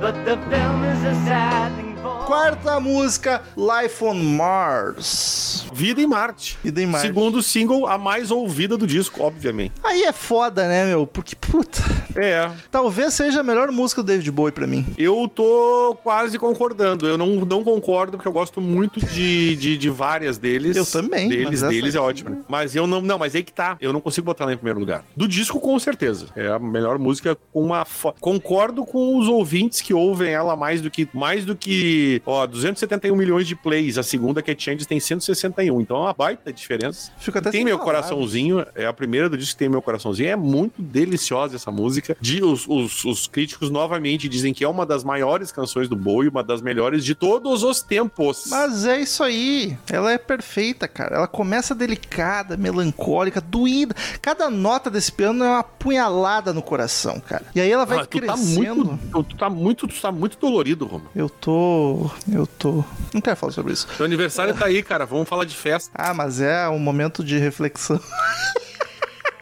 But 0.00 0.24
the 0.24 0.36
film 0.48 0.84
is 0.84 1.04
a 1.04 1.14
sad 1.26 1.74
thing. 1.76 1.89
Quarta 2.34 2.78
música, 2.78 3.42
Life 3.56 4.04
on 4.04 4.14
Mars. 4.14 5.66
Vida 5.72 6.00
em 6.00 6.06
Marte. 6.06 6.56
Vida 6.62 6.80
em 6.80 6.86
Marte. 6.86 7.08
Segundo 7.08 7.42
single, 7.42 7.88
a 7.88 7.98
mais 7.98 8.30
ouvida 8.30 8.76
do 8.76 8.86
disco, 8.86 9.20
obviamente. 9.24 9.72
Aí 9.82 10.04
é 10.04 10.12
foda, 10.12 10.68
né, 10.68 10.86
meu? 10.86 11.08
Porque, 11.08 11.34
puta, 11.34 11.80
É, 12.14 12.48
talvez 12.70 13.14
seja 13.14 13.40
a 13.40 13.42
melhor 13.42 13.72
música 13.72 14.00
do 14.00 14.06
David 14.06 14.30
Bowie 14.30 14.52
pra 14.52 14.64
mim. 14.64 14.86
eu 14.96 15.28
tô 15.34 15.98
quase 16.04 16.38
concordando. 16.38 17.04
Eu 17.04 17.18
não, 17.18 17.26
não 17.44 17.64
concordo, 17.64 18.12
porque 18.16 18.28
eu 18.28 18.32
gosto 18.32 18.60
muito 18.60 19.04
de, 19.04 19.56
de, 19.56 19.76
de 19.76 19.90
várias 19.90 20.38
deles. 20.38 20.76
Eu 20.76 20.86
também, 20.86 21.28
Deles, 21.28 21.62
deles 21.62 21.96
é 21.96 21.98
aqui- 21.98 22.06
ótimo. 22.06 22.44
Mas 22.48 22.76
eu 22.76 22.86
não. 22.86 23.00
Não, 23.00 23.18
mas 23.18 23.34
aí 23.34 23.42
que 23.42 23.52
tá. 23.52 23.76
Eu 23.80 23.92
não 23.92 24.00
consigo 24.00 24.24
botar 24.24 24.44
ela 24.44 24.52
em 24.52 24.56
primeiro 24.56 24.78
lugar. 24.78 25.02
Do 25.16 25.26
disco, 25.26 25.58
com 25.58 25.76
certeza. 25.80 26.26
É 26.36 26.46
a 26.46 26.60
melhor 26.60 26.96
música 26.96 27.36
com 27.52 27.64
uma. 27.64 27.84
Concordo 28.20 28.84
com 28.86 29.18
os 29.18 29.26
ouvintes 29.26 29.80
que 29.80 29.92
ouvem 29.92 30.30
ela 30.32 30.54
mais 30.54 30.80
do 30.80 30.88
que. 30.88 31.08
Mais 31.12 31.44
do 31.44 31.56
que. 31.56 32.19
Ó, 32.26 32.46
271 32.46 33.14
milhões 33.16 33.46
de 33.46 33.54
plays. 33.56 33.98
A 33.98 34.02
segunda, 34.02 34.42
que 34.42 34.50
é 34.50 34.56
Changes, 34.58 34.86
tem 34.86 35.00
161. 35.00 35.80
Então 35.80 35.96
é 35.96 36.00
uma 36.00 36.14
baita 36.14 36.52
diferença. 36.52 37.10
Tem 37.50 37.64
meu 37.64 37.78
palavras. 37.78 38.08
coraçãozinho, 38.08 38.64
é 38.74 38.86
a 38.86 38.92
primeira 38.92 39.28
do 39.28 39.36
disco 39.36 39.54
que 39.54 39.58
tem 39.58 39.68
meu 39.68 39.82
coraçãozinho. 39.82 40.28
É 40.30 40.36
muito 40.36 40.80
deliciosa 40.82 41.56
essa 41.56 41.70
música. 41.70 42.16
De, 42.20 42.42
os, 42.42 42.66
os, 42.68 43.04
os 43.04 43.26
críticos 43.26 43.70
novamente 43.70 44.28
dizem 44.28 44.52
que 44.52 44.64
é 44.64 44.68
uma 44.68 44.84
das 44.86 45.04
maiores 45.04 45.50
canções 45.52 45.88
do 45.88 45.96
Bowie, 45.96 46.28
uma 46.28 46.42
das 46.42 46.60
melhores 46.62 47.04
de 47.04 47.14
todos 47.14 47.62
os 47.62 47.82
tempos. 47.82 48.46
Mas 48.50 48.84
é 48.84 49.00
isso 49.00 49.22
aí. 49.22 49.76
Ela 49.90 50.12
é 50.12 50.18
perfeita, 50.18 50.86
cara. 50.88 51.16
Ela 51.16 51.26
começa 51.28 51.74
delicada, 51.74 52.56
melancólica, 52.56 53.40
doída. 53.40 53.94
Cada 54.20 54.50
nota 54.50 54.90
desse 54.90 55.12
piano 55.12 55.44
é 55.44 55.48
uma 55.48 55.62
punhalada 55.62 56.52
no 56.52 56.62
coração, 56.62 57.20
cara. 57.20 57.44
E 57.54 57.60
aí 57.60 57.70
ela 57.70 57.84
vai 57.84 57.98
Ah, 58.00 58.06
tu 58.06 58.20
tá 58.20 58.26
crescendo. 58.34 58.84
muito, 58.84 58.98
tu, 59.12 59.22
tu 59.24 59.36
tá 59.36 59.50
muito, 59.50 59.86
tu 59.88 60.00
tá 60.00 60.12
muito 60.12 60.38
dolorido, 60.38 60.86
Romo. 60.86 61.06
Eu 61.14 61.28
tô. 61.28 62.09
Eu 62.30 62.46
tô. 62.46 62.84
Não 63.12 63.20
quero 63.20 63.36
falar 63.36 63.52
sobre 63.52 63.72
isso. 63.72 63.86
Teu 63.96 64.06
aniversário 64.06 64.54
tá 64.54 64.66
aí, 64.66 64.82
cara. 64.82 65.06
Vamos 65.06 65.28
falar 65.28 65.44
de 65.44 65.54
festa. 65.56 65.90
Ah, 65.94 66.14
mas 66.14 66.40
é 66.40 66.68
um 66.68 66.78
momento 66.78 67.24
de 67.24 67.38
reflexão. 67.38 68.00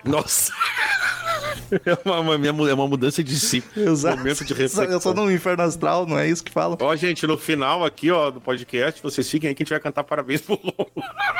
Nossa. 0.04 0.52
É 1.84 1.98
uma, 2.08 2.20
uma- 2.20 2.70
é 2.70 2.74
uma 2.74 2.86
mudança 2.88 3.22
de 3.22 3.38
si. 3.38 3.62
Momento 3.76 4.44
de 4.44 4.54
reflexão. 4.54 4.84
Eu 4.84 5.00
tô 5.00 5.12
num 5.14 5.30
inferno 5.30 5.62
astral, 5.62 6.06
não 6.06 6.18
é 6.18 6.28
isso 6.28 6.42
que 6.42 6.50
falam? 6.52 6.76
Ó, 6.80 6.96
gente, 6.96 7.26
no 7.26 7.36
final 7.38 7.84
aqui, 7.84 8.10
ó, 8.10 8.30
do 8.30 8.40
podcast, 8.40 9.02
vocês 9.02 9.28
fiquem 9.28 9.48
aí 9.48 9.54
que 9.54 9.62
a 9.62 9.64
gente 9.64 9.70
vai 9.70 9.80
cantar 9.80 10.04
parabéns 10.04 10.40
pro 10.40 10.54
Romo. 10.56 10.88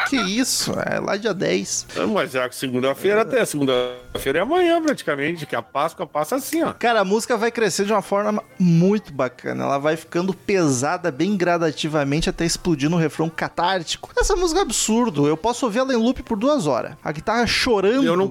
Que 0.09 0.17
isso? 0.17 0.73
É 0.87 0.99
lá 1.01 1.17
dia 1.17 1.35
10. 1.35 1.87
Ah, 1.97 2.07
Mas 2.07 2.35
é 2.35 2.49
segunda-feira 2.51 3.23
até. 3.23 3.45
Segunda-feira 3.45 4.39
é 4.39 4.43
amanhã, 4.43 4.81
praticamente. 4.83 5.47
Que 5.47 5.57
a 5.57 5.63
Páscoa 5.63 6.07
passa 6.07 6.37
assim, 6.37 6.63
ó. 6.63 6.73
Cara, 6.73 7.01
a 7.01 7.05
música 7.05 7.37
vai 7.37 7.51
crescer 7.51 7.85
de 7.85 7.93
uma 7.93 8.03
forma 8.03 8.43
muito 8.59 9.13
bacana. 9.13 9.65
Ela 9.65 9.79
vai 9.79 9.97
ficando 9.97 10.33
pesada 10.35 11.11
bem 11.11 11.37
gradativamente 11.37 12.29
até 12.31 12.45
explodir 12.45 12.89
no 12.91 12.97
refrão 12.97 13.29
catártico. 13.29 14.11
Essa 14.19 14.35
música 14.37 14.61
é 14.61 14.63
absurdo. 14.63 15.27
Eu 15.27 15.37
posso 15.37 15.67
ouvir 15.67 15.79
ela 15.81 15.93
em 15.93 15.97
loop 15.97 16.23
por 16.23 16.37
duas 16.39 16.67
horas. 16.67 16.93
A 17.03 17.13
guitarra 17.13 17.47
chorando. 17.47 18.05
Eu 18.05 18.17
não. 18.17 18.31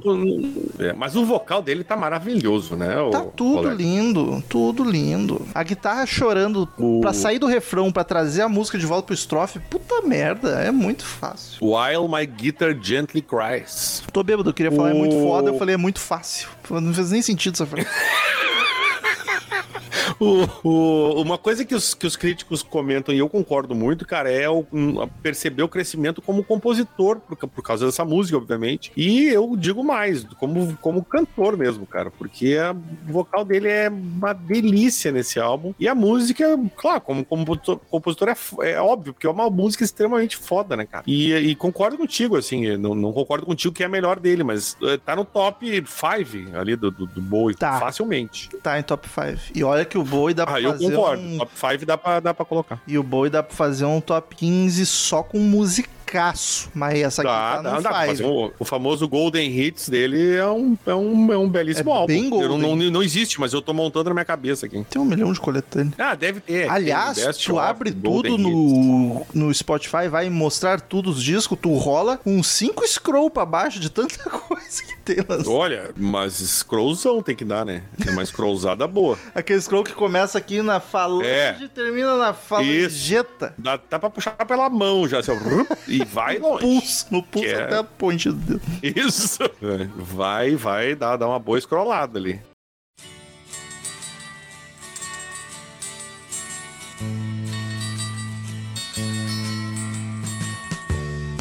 é, 0.79 0.93
mas 0.93 1.15
o 1.15 1.25
vocal 1.25 1.61
dele 1.61 1.81
tá 1.87 1.95
maravilhoso, 1.95 2.75
né? 2.75 2.95
Tá 3.11 3.21
o 3.21 3.25
tudo 3.31 3.55
colega? 3.63 3.75
lindo, 3.75 4.43
tudo 4.49 4.83
lindo. 4.83 5.41
A 5.53 5.63
guitarra 5.63 6.05
chorando 6.05 6.67
O- 6.77 6.99
pra 7.01 7.13
sair 7.13 7.39
do 7.39 7.47
refrão, 7.47 7.91
pra 7.91 8.03
trazer 8.03 8.41
a 8.41 8.49
música 8.49 8.77
de 8.77 8.85
volta 8.85 9.07
pro 9.07 9.15
estrofe. 9.15 9.59
Puta 9.59 10.01
merda, 10.01 10.59
é 10.61 10.71
muito 10.71 11.05
fácil. 11.05 11.57
While 11.61 12.07
my 12.09 12.25
guitar 12.25 12.75
gently 12.81 13.21
cries. 13.21 14.03
Tô 14.11 14.23
bêbado, 14.23 14.49
eu 14.49 14.53
queria 14.53 14.71
falar 14.71 14.89
é 14.91 14.93
muito 14.93 15.15
O- 15.15 15.21
foda, 15.23 15.49
eu 15.49 15.57
falei 15.57 15.75
é 15.75 15.77
muito 15.77 15.99
fácil. 15.99 16.49
Não 16.69 16.93
fez 16.93 17.11
nem 17.11 17.21
sentido 17.21 17.53
essa 17.53 17.65
frase. 17.65 17.87
O- 20.19 20.47
o- 20.67 21.21
uma 21.21 21.37
coisa 21.37 21.63
que 21.63 21.75
os, 21.75 21.93
que 21.93 22.07
os 22.07 22.15
críticos 22.15 22.63
comentam, 22.63 23.13
e 23.13 23.19
eu 23.19 23.29
concordo 23.29 23.75
muito, 23.75 24.05
cara, 24.05 24.31
é 24.31 24.49
o, 24.49 24.65
um, 24.73 25.07
perceber 25.21 25.63
o 25.63 25.69
crescimento 25.69 26.21
como 26.21 26.43
compositor, 26.43 27.19
por, 27.19 27.35
por 27.37 27.61
causa 27.63 27.85
dessa 27.85 28.03
música, 28.03 28.37
obviamente. 28.37 28.91
E 28.95 29.25
eu 29.27 29.55
digo 29.57 29.83
mais, 29.83 30.23
como, 30.39 30.75
como 30.81 31.03
cantor 31.03 31.55
mesmo, 31.57 31.85
cara, 31.85 32.09
porque 32.11 32.55
a- 32.57 32.73
o 33.07 33.11
vocal 33.11 33.45
dele 33.45 33.67
é 33.67 33.89
uma 33.89 34.33
delícia 34.33 35.11
nesse 35.11 35.39
álbum. 35.39 35.73
E 35.79 35.87
a 35.87 35.93
música, 35.95 36.57
claro, 36.75 37.01
como 37.01 37.23
compositor, 37.23 37.77
compositor 37.89 38.29
é, 38.29 38.71
é 38.71 38.81
óbvio, 38.81 39.13
porque 39.13 39.27
é 39.27 39.29
uma 39.29 39.49
música 39.49 39.83
extremamente 39.83 40.35
foda, 40.37 40.75
né, 40.75 40.85
cara? 40.85 41.03
E, 41.07 41.33
e 41.33 41.55
concordo 41.55 41.97
contigo, 41.97 42.35
assim, 42.37 42.75
não, 42.77 42.95
não 42.95 43.11
concordo 43.13 43.45
contigo 43.45 43.73
que 43.73 43.83
é 43.83 43.85
a 43.85 43.89
melhor 43.89 44.19
dele, 44.19 44.43
mas 44.43 44.75
eh, 44.83 44.97
tá 44.97 45.15
no 45.15 45.23
top 45.25 45.65
5 45.85 46.57
ali 46.57 46.75
do, 46.75 46.89
do, 46.91 47.05
do 47.05 47.21
Bowie, 47.21 47.55
Tá. 47.55 47.79
facilmente. 47.79 48.49
Tá 48.63 48.79
em 48.79 48.83
top 48.83 49.07
5. 49.07 49.51
E 49.55 49.63
olha 49.63 49.85
que 49.85 49.97
o 49.97 50.03
Bowie 50.07 50.33
dá 50.33 50.45
pra 50.45 50.55
Ah, 50.55 50.61
eu 50.61 50.71
fazer 50.71 50.89
concordo. 50.91 51.21
um... 51.23 51.37
Top 51.37 51.51
5 51.55 51.85
dá 51.85 51.97
pra, 51.97 52.19
dá 52.19 52.33
pra 52.33 52.45
colocar. 52.45 52.81
E 52.87 52.97
o 52.97 53.03
Bowie 53.03 53.29
dá 53.29 53.43
pra 53.43 53.55
fazer 53.55 53.85
um 53.85 54.01
top 54.01 54.35
15 54.35 54.85
só 54.85 55.21
com 55.23 55.37
musicaço. 56.07 56.69
Mas 56.73 56.99
essa 56.99 57.21
aqui 57.21 57.29
Dá, 57.31 57.55
tá 57.57 57.61
dá, 57.61 57.75
no 57.77 57.81
dá 57.81 57.91
fazer 58.05 58.25
um- 58.25 58.51
o 58.57 58.65
famoso 58.65 59.07
Golden 59.07 59.49
Hits 59.59 59.89
dele 59.89 60.35
é 60.35 60.45
um, 60.47 60.77
é 60.85 60.95
um, 60.95 61.33
é 61.33 61.37
um 61.37 61.49
belíssimo 61.49 61.89
É 61.91 61.93
álbum. 61.93 62.07
bem 62.07 62.23
Eu 62.25 62.29
não, 62.31 62.59
golden. 62.59 62.85
não, 62.85 62.91
não 62.93 63.03
existe, 63.03 63.39
mas 63.39 63.53
eu 63.53 63.61
tô 63.61 63.73
montando 63.73 64.09
na 64.09 64.13
minha 64.13 64.25
cabeça 64.25 64.65
aqui. 64.65 64.83
Tem 64.89 65.01
um 65.01 65.05
milhão 65.05 65.31
de 65.31 65.39
coletâneas. 65.39 65.93
Ah, 65.97 66.15
deve 66.15 66.39
ter. 66.39 66.69
Aliás, 66.69 67.17
tu 67.37 67.59
abre 67.59 67.91
Golden 67.91 68.37
tudo 68.37 68.47
Hits. 68.49 69.27
no, 69.33 69.47
no 69.47 69.53
Spotify, 69.53 70.07
vai 70.09 70.29
mostrar 70.29 70.79
tudo 70.81 71.09
os 71.09 71.21
discos, 71.21 71.57
tu 71.61 71.73
rola 71.75 72.19
uns 72.25 72.47
5 72.47 72.87
scroll 72.87 73.29
pra 73.29 73.45
baixo 73.45 73.79
de 73.79 73.89
tanta 73.89 74.17
coisa 74.29 74.83
que 74.83 74.97
tem 75.03 75.17
lá. 75.17 75.37
Olha, 75.47 75.91
mas 75.95 76.33
scrollzão 76.33 77.21
tem 77.21 77.35
que 77.35 77.45
dar, 77.45 77.65
né? 77.65 77.83
É 78.05 78.11
uma 78.11 78.25
scrollzada 78.25 78.87
boa. 78.87 79.17
Aquele 79.35 79.61
scroll 79.61 79.83
que 79.83 79.93
começa 79.93 80.37
aqui 80.37 80.61
na 80.61 80.79
falange 80.79 81.27
É. 81.29 81.57
e 81.61 81.67
termina 81.67 82.15
na 82.17 82.33
falangeta. 82.33 83.53
Dá, 83.57 83.79
dá 83.89 83.99
pra 83.99 84.09
puxar 84.09 84.31
pela 84.45 84.69
mão 84.69 85.07
já, 85.07 85.19
assim, 85.19 85.31
ó, 85.31 85.75
e 86.01 86.05
vai 86.05 86.37
longe. 86.39 86.61
Pulso, 86.61 87.05
no 87.11 87.23
pulso 87.23 87.47
Que 87.47 87.53
é- 87.53 87.63
até 87.63 87.77
a 87.77 87.83
ponte 87.83 88.29
do 88.29 88.35
dedo. 88.35 88.61
Isso. 88.83 89.43
É, 89.43 89.87
Vai, 89.97 90.55
vai 90.55 90.95
dar, 90.95 91.17
dar 91.17 91.27
uma 91.27 91.39
boa 91.39 91.59
scrollada 91.59 92.17
ali. 92.19 92.39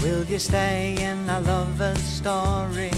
Will 0.03 0.23
you 0.25 0.39
stay 0.39 0.97
in 1.01 1.29
a 1.29 1.41
lover's 1.41 1.99
story? 2.03 2.91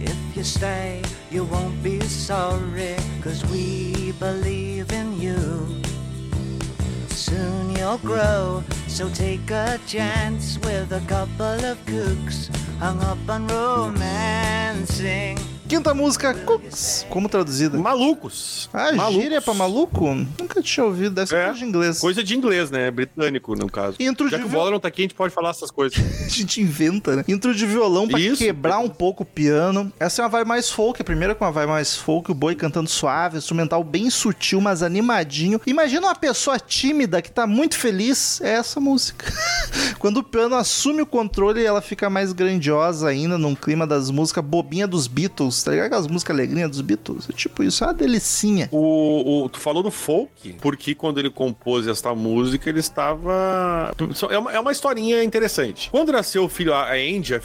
If 0.00 0.36
you 0.36 0.44
stay, 0.44 1.02
you 1.30 1.44
won't 1.44 1.82
be 1.82 2.00
sorry, 2.00 2.96
cause 3.22 3.44
we 3.50 4.12
believe 4.18 4.90
in 4.92 5.20
you. 5.20 5.66
Soon 7.24 7.74
you'll 7.74 7.96
grow, 7.96 8.62
so 8.86 9.08
take 9.08 9.50
a 9.50 9.80
chance 9.86 10.58
with 10.58 10.92
a 10.92 11.00
couple 11.08 11.64
of 11.64 11.78
kooks 11.86 12.54
hung 12.78 13.00
up 13.00 13.16
on 13.30 13.46
romancing. 13.46 15.38
Quinta 15.74 15.92
música, 15.92 16.32
Cooks. 16.32 17.04
Como 17.10 17.28
traduzida? 17.28 17.76
Malucos. 17.76 18.70
Ah, 18.72 18.92
Malucos. 18.92 19.22
gíria 19.22 19.42
pra 19.42 19.52
maluco? 19.54 20.14
Nunca 20.38 20.62
tinha 20.62 20.86
ouvido, 20.86 21.10
deve 21.16 21.26
ser 21.28 21.34
É. 21.36 21.44
coisa 21.46 21.58
de 21.58 21.64
inglês. 21.64 21.98
Coisa 21.98 22.22
de 22.22 22.36
inglês, 22.36 22.70
né? 22.70 22.90
Britânico, 22.92 23.56
no 23.56 23.68
caso. 23.68 23.96
Intro 23.98 24.28
Já 24.28 24.36
de 24.36 24.42
que 24.44 24.46
o 24.46 24.50
viol- 24.50 24.60
Bola 24.62 24.70
não 24.70 24.78
tá 24.78 24.86
aqui, 24.86 25.02
a 25.02 25.04
gente 25.04 25.16
pode 25.16 25.34
falar 25.34 25.50
essas 25.50 25.72
coisas. 25.72 25.98
A 26.24 26.28
gente 26.28 26.60
inventa, 26.60 27.16
né? 27.16 27.24
Intro 27.26 27.52
de 27.52 27.66
violão 27.66 28.06
pra 28.06 28.20
Isso. 28.20 28.36
quebrar 28.38 28.78
um 28.78 28.88
pouco 28.88 29.24
o 29.24 29.26
piano. 29.26 29.92
Essa 29.98 30.22
é 30.22 30.24
uma 30.24 30.28
vibe 30.28 30.46
mais 30.46 30.70
folk, 30.70 31.00
a 31.02 31.04
primeira 31.04 31.34
com 31.34 31.44
uma 31.44 31.50
vibe 31.50 31.68
mais 31.70 31.96
folk, 31.96 32.30
o 32.30 32.34
boi 32.34 32.54
cantando 32.54 32.88
suave, 32.88 33.38
instrumental 33.38 33.82
bem 33.82 34.08
sutil, 34.10 34.60
mas 34.60 34.80
animadinho. 34.80 35.60
Imagina 35.66 36.06
uma 36.06 36.14
pessoa 36.14 36.56
tímida 36.58 37.20
que 37.20 37.32
tá 37.32 37.48
muito 37.48 37.76
feliz, 37.76 38.40
é 38.40 38.50
essa 38.54 38.78
música. 38.78 39.26
Quando 39.98 40.18
o 40.18 40.22
piano 40.22 40.54
assume 40.54 41.02
o 41.02 41.06
controle, 41.06 41.64
ela 41.64 41.80
fica 41.82 42.08
mais 42.08 42.32
grandiosa 42.32 43.08
ainda, 43.08 43.36
num 43.36 43.56
clima 43.56 43.86
das 43.86 44.08
músicas 44.10 44.44
bobinha 44.44 44.86
dos 44.86 45.06
Beatles, 45.08 45.63
tá 45.64 45.70
ligado? 45.70 45.86
Aquelas 45.86 46.06
músicas 46.06 46.36
alegrinhas 46.36 46.70
dos 46.70 46.80
Beatles. 46.80 47.28
É 47.28 47.32
tipo 47.32 47.62
isso, 47.62 47.82
é 47.84 47.86
uma 47.88 47.94
delicinha. 47.94 48.68
O, 48.72 49.44
o- 49.44 49.48
tu 49.48 49.58
falou 49.58 49.82
do 49.82 49.90
folk, 49.90 50.54
porque 50.60 50.94
quando 50.94 51.18
ele 51.18 51.30
compôs 51.30 51.86
esta 51.86 52.14
música, 52.14 52.68
ele 52.68 52.80
estava. 52.80 53.92
É 54.30 54.38
uma, 54.38 54.52
é 54.52 54.60
uma 54.60 54.72
historinha 54.72 55.22
interessante. 55.24 55.90
Quando 55.90 56.12
nasceu 56.12 56.44
o 56.44 56.48
filho, 56.48 56.74
a 56.74 56.92
Andy, 56.92 57.34
a, 57.34 57.40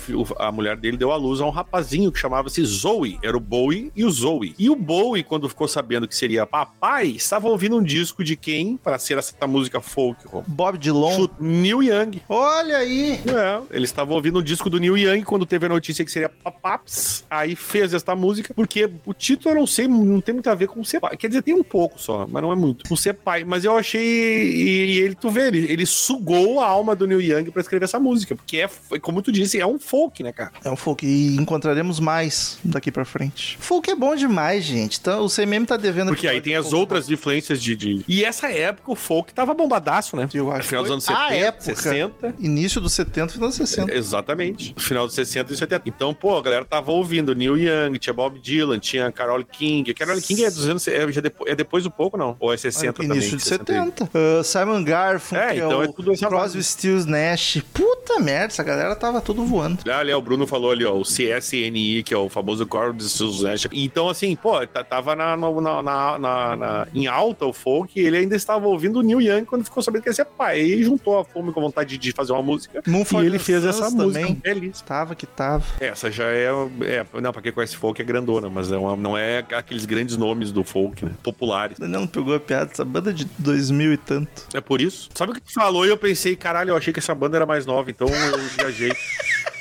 a 0.48 0.52
mulher 0.52 0.78
dele, 0.78 0.98
deu 0.98 1.12
à 1.12 1.16
luz 1.16 1.40
a 1.42 1.46
um 1.46 1.50
rapazinho 1.50 2.12
que 2.12 2.20
chamava-se 2.20 2.64
Zoe. 2.64 3.18
Era 3.24 3.36
o 3.38 3.40
Bowie 3.40 3.92
e 3.96 4.04
o 4.06 4.12
Zoe. 4.12 4.54
E 4.58 4.70
o 4.70 4.76
Bowie, 4.76 5.24
quando 5.24 5.48
ficou 5.50 5.68
sabendo 5.68 6.08
que 6.08 6.16
seria 6.16 6.46
papai, 6.46 7.08
estava 7.08 7.48
ouvindo 7.48 7.78
um 7.78 7.84
disco 7.84 8.24
de 8.24 8.36
quem 8.36 8.78
para 8.78 8.98
ser 9.00 9.18
essa 9.18 9.48
música 9.48 9.82
folk, 9.82 10.26
Rom? 10.28 10.44
Bob 10.48 10.78
Dylan. 10.78 11.16
Chute 11.16 11.34
Neil 11.40 11.84
Young. 11.84 12.22
Olha 12.28 12.78
aí. 12.78 13.20
É, 13.28 13.62
eles 13.72 13.90
estavam 13.90 14.16
ouvindo 14.16 14.40
o 14.40 14.44
disco 14.44 14.70
do 14.70 14.80
Neil 14.80 14.98
Young 14.98 15.24
quando 15.24 15.46
teve 15.46 15.66
a 15.66 15.70
notícia 15.70 16.04
que 16.04 16.12
seria 16.12 16.30
Papaps. 16.30 17.24
Aí 17.30 17.56
fez 17.56 17.94
esta 18.00 18.16
música, 18.16 18.54
porque 18.54 18.90
o 19.06 19.14
título 19.14 19.56
eu 19.56 19.60
não 19.60 19.68
sei, 19.68 19.88
não 19.88 20.22
tem 20.22 20.34
muito 20.34 20.50
a 20.50 20.56
ver 20.56 20.68
com 20.68 20.84
ser 20.84 21.00
pai. 21.00 21.16
Quer 21.18 21.28
dizer, 21.28 21.42
tem 21.42 21.54
um 21.54 21.64
pouco 21.64 22.00
só, 22.00 22.28
mas 22.30 22.42
não 22.42 22.52
é 22.52 22.56
muito. 22.56 22.88
Com 22.88 22.96
ser 22.96 23.14
pai. 23.14 23.44
Mas 23.44 23.64
eu 23.64 23.78
achei. 23.78 24.02
E, 24.02 24.86
e 24.86 25.00
ele, 25.00 25.16
tu 25.16 25.30
vê, 25.30 25.48
ele, 25.48 25.72
ele 25.72 25.86
sugou 25.86 26.60
a 26.60 26.68
alma 26.68 26.96
do 26.96 27.08
Neil 27.08 27.22
Young 27.22 27.52
pra 27.52 27.62
escrever 27.62 27.86
essa 27.86 28.00
música. 28.00 28.36
Porque 28.36 28.58
é, 28.58 28.70
como 29.00 29.22
tu 29.22 29.32
disse, 29.32 29.60
é 29.60 29.66
um 29.66 29.80
folk, 29.80 30.24
né, 30.24 30.32
cara? 30.32 30.52
É 30.64 30.70
um 30.70 30.76
folk. 30.76 31.06
E 31.06 31.36
encontraremos 31.36 32.00
mais 32.00 32.58
daqui 32.64 32.92
pra 32.92 33.06
frente. 33.06 33.58
Folk 33.60 33.90
é 33.90 33.96
bom 33.96 34.16
demais, 34.16 34.64
gente. 34.64 35.00
Então, 35.00 35.26
o 35.26 35.30
CMM 35.30 35.66
tá 35.66 35.78
devendo. 35.78 36.10
Porque 36.10 36.28
aí 36.28 36.42
tem 36.42 36.56
as 36.56 36.74
outras 36.74 37.10
influências 37.10 37.62
de, 37.62 37.76
de. 37.76 38.04
E 38.08 38.24
essa 38.24 38.52
época 38.52 38.92
o 38.92 38.96
folk 38.96 39.34
tava 39.34 39.54
bombadaço, 39.54 40.16
né? 40.16 40.28
Eu 40.34 40.52
acho 40.52 40.68
Final 40.68 40.84
dos 40.84 40.92
anos 40.92 41.04
70, 41.04 41.24
a 41.24 41.36
época. 41.36 41.64
60. 41.64 42.36
Início 42.40 42.82
dos 42.82 42.94
70, 42.94 43.34
final 43.34 43.50
dos 43.50 43.58
60. 43.58 43.94
Exatamente. 43.94 44.74
Final 44.78 45.06
dos 45.06 45.16
60 45.16 45.54
e 45.54 45.58
70. 45.58 45.90
Então, 45.90 46.14
pô, 46.14 46.38
a 46.38 46.42
galera 46.42 46.66
tava 46.66 46.92
ouvindo 46.92 47.34
Neil 47.36 47.58
Young, 47.58 47.89
tinha 47.98 48.14
Bob 48.14 48.38
Dylan, 48.40 48.78
tinha 48.80 49.12
Carole 49.12 49.44
King. 49.46 49.94
Carole 49.94 50.22
King 50.22 50.44
é 50.46 50.52
dos 50.52 50.68
anos. 50.68 50.88
É, 50.88 51.12
já 51.12 51.22
depois, 51.22 51.52
é 51.52 51.56
depois 51.56 51.84
do 51.84 51.90
pouco, 51.92 52.18
não? 52.18 52.36
Ou 52.40 52.54
é 52.54 52.58
60 52.58 52.94
também? 52.94 53.12
Início 53.18 53.38
de 53.38 53.44
60. 53.44 53.66
70. 53.66 54.10
Ah, 54.14 54.44
Simon 54.44 54.84
Garfunkel, 54.84 55.44
É, 55.48 55.56
então 55.58 55.82
é 55.84 55.88
tudo 55.88 56.12
essa 56.12 56.28
Crosby. 56.28 56.64
Stills, 56.64 57.08
Nash. 57.10 57.64
Puta 57.74 58.20
merda, 58.20 58.48
essa 58.48 58.64
galera 58.64 58.96
tava 58.96 59.22
tudo 59.22 59.46
voando. 59.46 59.80
Ah, 59.90 60.00
ali, 60.00 60.14
o 60.14 60.22
Bruno 60.22 60.46
falou 60.46 60.72
ali, 60.72 60.86
ó, 60.86 60.94
o 60.96 61.04
CSNI, 61.04 62.04
que 62.04 62.14
é 62.14 62.18
o 62.18 62.28
famoso 62.30 62.66
Core 62.68 62.94
de 62.94 63.06
Nash. 63.44 63.68
Então, 63.72 64.10
assim, 64.10 64.36
pô, 64.36 64.66
tava 64.68 65.16
na, 65.16 65.36
na, 65.38 65.82
na- 65.82 66.56
na- 66.56 66.88
em 66.94 67.08
alta 67.08 67.46
o 67.46 67.54
folk, 67.54 68.00
e 68.00 68.06
ele 68.06 68.18
ainda 68.18 68.36
estava 68.36 68.68
ouvindo 68.68 69.00
o 69.00 69.02
Neil 69.02 69.22
Young 69.22 69.46
quando 69.46 69.64
ficou 69.64 69.82
sabendo 69.82 70.04
que 70.04 70.10
ia 70.10 70.14
ser 70.14 70.26
pai. 70.26 70.60
E 70.62 70.84
juntou 70.84 71.20
a 71.20 71.24
fome 71.26 71.52
com 71.52 71.60
a 71.60 71.64
vontade 71.64 71.98
de 71.98 72.12
fazer 72.12 72.32
uma 72.34 72.42
música. 72.42 72.82
Mumford 72.88 73.26
e 73.26 73.30
ele 73.30 73.40
fez 73.40 73.64
essa 73.66 73.90
também. 73.90 74.24
música 74.26 74.38
belíssima. 74.44 74.88
Tava 74.88 75.16
que 75.16 75.26
tava. 75.26 75.64
Essa 75.80 76.12
já 76.12 76.26
é, 76.26 76.48
é. 76.82 77.06
Não, 77.22 77.32
pra 77.32 77.42
quem 77.42 77.52
conhece 77.52 77.76
folk 77.80 78.02
é 78.02 78.06
grandona, 78.06 78.50
mas 78.50 78.72
é 78.72 78.78
uma- 78.78 78.96
não 78.96 79.18
é 79.18 79.40
aqueles 79.40 79.86
grandes 79.86 80.18
nomes 80.18 80.52
do 80.52 80.64
folk, 80.64 81.06
né? 81.06 81.12
Populares. 81.24 81.80
Não 81.80 82.06
pegou 82.06 82.36
a 82.36 82.40
piada, 82.40 82.72
essa 82.72 82.84
banda 82.86 83.14
de 83.14 83.26
2000 83.38 83.94
e 83.94 83.98
tanto. 83.98 84.48
É 84.54 84.62
por 84.62 84.82
isso. 84.82 85.10
Sabe 85.16 85.32
o 85.32 85.36
que 85.36 85.42
tu 85.42 85.54
falou 85.54 85.86
e 85.86 85.90
eu 85.90 85.98
pensei, 85.98 86.36
caralho, 86.36 86.72
eu 86.72 86.78
achei 86.78 86.92
que 86.94 87.00
essa 87.00 87.16
banda 87.16 87.38
era 87.38 87.46
mais 87.46 87.66
nova, 87.66 87.90
então 87.90 88.08
eu 88.08 88.38
viajei. 88.58 88.92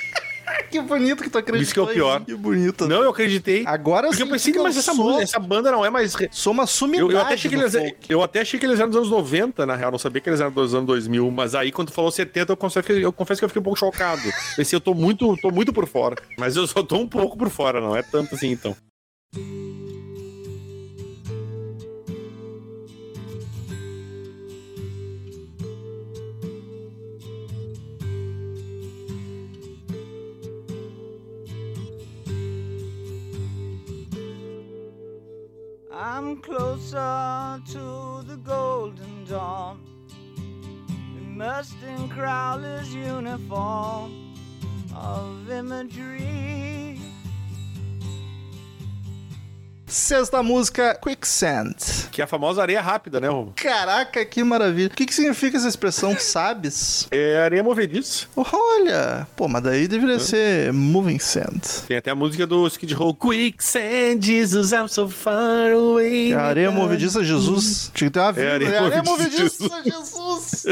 Que 0.70 0.80
bonito 0.80 1.22
que 1.22 1.30
tu 1.30 1.38
acreditou. 1.38 1.62
Isso 1.62 1.72
que 1.72 1.80
é 1.80 1.82
o 1.82 1.86
pior. 1.86 2.24
Que 2.24 2.34
bonito. 2.34 2.86
não, 2.86 3.02
eu 3.02 3.10
acreditei. 3.10 3.64
Agora 3.66 4.08
Porque 4.08 4.22
eu 4.22 4.28
pensei, 4.28 4.52
que 4.52 4.58
mas 4.58 4.76
essa, 4.76 4.94
sou, 4.94 5.20
essa 5.20 5.38
banda 5.38 5.70
não 5.70 5.84
é 5.84 5.90
mais. 5.90 6.14
uma 6.46 6.66
sumidade 6.66 7.10
Eu, 7.10 7.10
eu 7.10 7.20
até 7.20 7.34
achei 7.34 7.50
que 7.50 7.56
eles, 7.56 7.72
folk. 7.72 7.96
eu 8.08 8.22
até 8.22 8.40
achei 8.40 8.60
que 8.60 8.66
eles 8.66 8.78
eram 8.78 8.90
dos 8.90 8.98
anos 8.98 9.10
90, 9.10 9.64
na 9.64 9.74
real. 9.74 9.90
Não 9.90 9.98
sabia 9.98 10.20
que 10.20 10.28
eles 10.28 10.40
eram 10.40 10.52
dos 10.52 10.74
anos 10.74 10.86
2000. 10.86 11.30
Mas 11.30 11.54
aí, 11.54 11.72
quando 11.72 11.88
tu 11.88 11.94
falou 11.94 12.10
70, 12.10 12.52
eu 12.52 12.56
confesso 12.56 12.86
que 12.86 12.92
eu, 12.92 13.12
confesso 13.12 13.40
que 13.40 13.44
eu 13.44 13.48
fiquei 13.48 13.60
um 13.60 13.64
pouco 13.64 13.78
chocado. 13.78 14.22
Pensei, 14.56 14.76
eu 14.76 14.80
tô 14.80 14.94
muito, 14.94 15.36
tô 15.38 15.50
muito 15.50 15.72
por 15.72 15.86
fora. 15.86 16.16
Mas 16.38 16.56
eu 16.56 16.66
só 16.66 16.82
tô 16.82 16.96
um 16.96 17.08
pouco 17.08 17.36
por 17.36 17.48
fora, 17.48 17.80
não 17.80 17.96
é 17.96 18.02
tanto 18.02 18.34
assim, 18.34 18.50
então. 18.50 18.76
I'm 36.00 36.36
closer 36.36 37.60
to 37.72 38.22
the 38.22 38.38
golden 38.44 39.24
dawn. 39.24 39.80
Immersed 41.16 41.82
in 41.82 42.08
Crowler's 42.08 42.94
uniform 42.94 44.36
of 44.94 45.50
imagery. 45.50 47.00
Sexta 49.88 50.42
música, 50.42 50.98
Quicksand. 51.02 51.74
Que 52.10 52.20
é 52.20 52.24
a 52.24 52.26
famosa 52.26 52.60
areia 52.60 52.80
rápida, 52.80 53.18
né? 53.20 53.28
Rô? 53.28 53.52
Caraca, 53.56 54.24
que 54.24 54.44
maravilha. 54.44 54.88
O 54.88 54.90
que, 54.90 55.06
que 55.06 55.14
significa 55.14 55.56
essa 55.56 55.68
expressão, 55.68 56.14
sabes? 56.20 57.08
É 57.10 57.38
areia 57.38 57.62
movediça. 57.62 58.26
Olha, 58.36 59.26
pô, 59.34 59.48
mas 59.48 59.62
daí 59.62 59.88
deveria 59.88 60.18
ser 60.18 60.72
Moving 60.72 61.18
Sand. 61.18 61.60
Tem 61.86 61.96
até 61.96 62.10
a 62.10 62.14
música 62.14 62.46
do 62.46 62.66
Skid 62.66 62.92
Row. 62.94 63.14
Quicksand, 63.14 64.20
Jesus, 64.20 64.72
I'm 64.72 64.88
so 64.88 65.08
far 65.08 65.72
away. 65.72 66.34
A 66.34 66.42
areia 66.42 66.70
movediça, 66.70 67.24
Jesus. 67.24 67.90
Tinha 67.94 68.10
que 68.10 68.14
ter 68.14 68.20
uma 68.20 68.32
vírgula. 68.32 68.54
areia 68.54 68.70
né? 68.70 68.78
areia 68.78 69.02
movediça, 69.02 69.82
Jesus. 69.84 70.66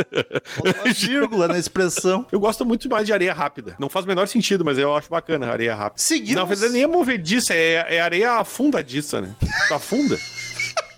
Faltou 0.44 0.82
uma 0.84 0.92
vírgula 0.92 1.48
na 1.48 1.58
expressão. 1.58 2.26
Eu 2.30 2.40
gosto 2.40 2.64
muito 2.64 2.88
mais 2.88 3.06
de 3.06 3.12
areia 3.12 3.32
rápida. 3.32 3.76
Não 3.78 3.88
faz 3.88 4.04
o 4.04 4.08
menor 4.08 4.28
sentido, 4.28 4.64
mas 4.64 4.78
eu 4.78 4.94
acho 4.94 5.08
bacana 5.08 5.46
a 5.46 5.52
areia 5.52 5.74
rápida. 5.74 6.02
Seguimos. 6.02 6.46
Verdade, 6.46 6.72
nem 6.72 6.82
é 6.82 6.86
movediça, 6.86 7.54
é, 7.54 7.96
é 7.96 8.00
areia 8.00 8.32
afundadiça, 8.32 9.05
né? 9.14 9.34
Tu 9.68 9.74
afunda. 9.74 10.18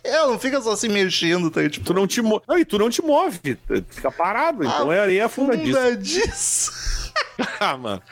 É, 0.05 0.17
não 0.27 0.39
fica 0.39 0.59
só 0.63 0.75
se 0.75 0.89
mexendo, 0.89 1.51
tá? 1.51 1.69
Tipo, 1.69 1.85
Tu 1.85 1.93
não 1.93 2.07
te 2.07 2.23
move. 2.23 2.41
E 2.59 2.65
tu 2.65 2.79
não 2.79 2.89
te 2.89 3.03
move. 3.03 3.39
Tu 3.67 3.85
fica 3.91 4.11
parado. 4.11 4.65
Então 4.65 4.91
é 4.91 5.01
areia 5.01 5.27
afundadiça. 5.27 5.79
afundadiça. 5.79 6.73
ah, 7.61 7.77
mano. 7.77 8.03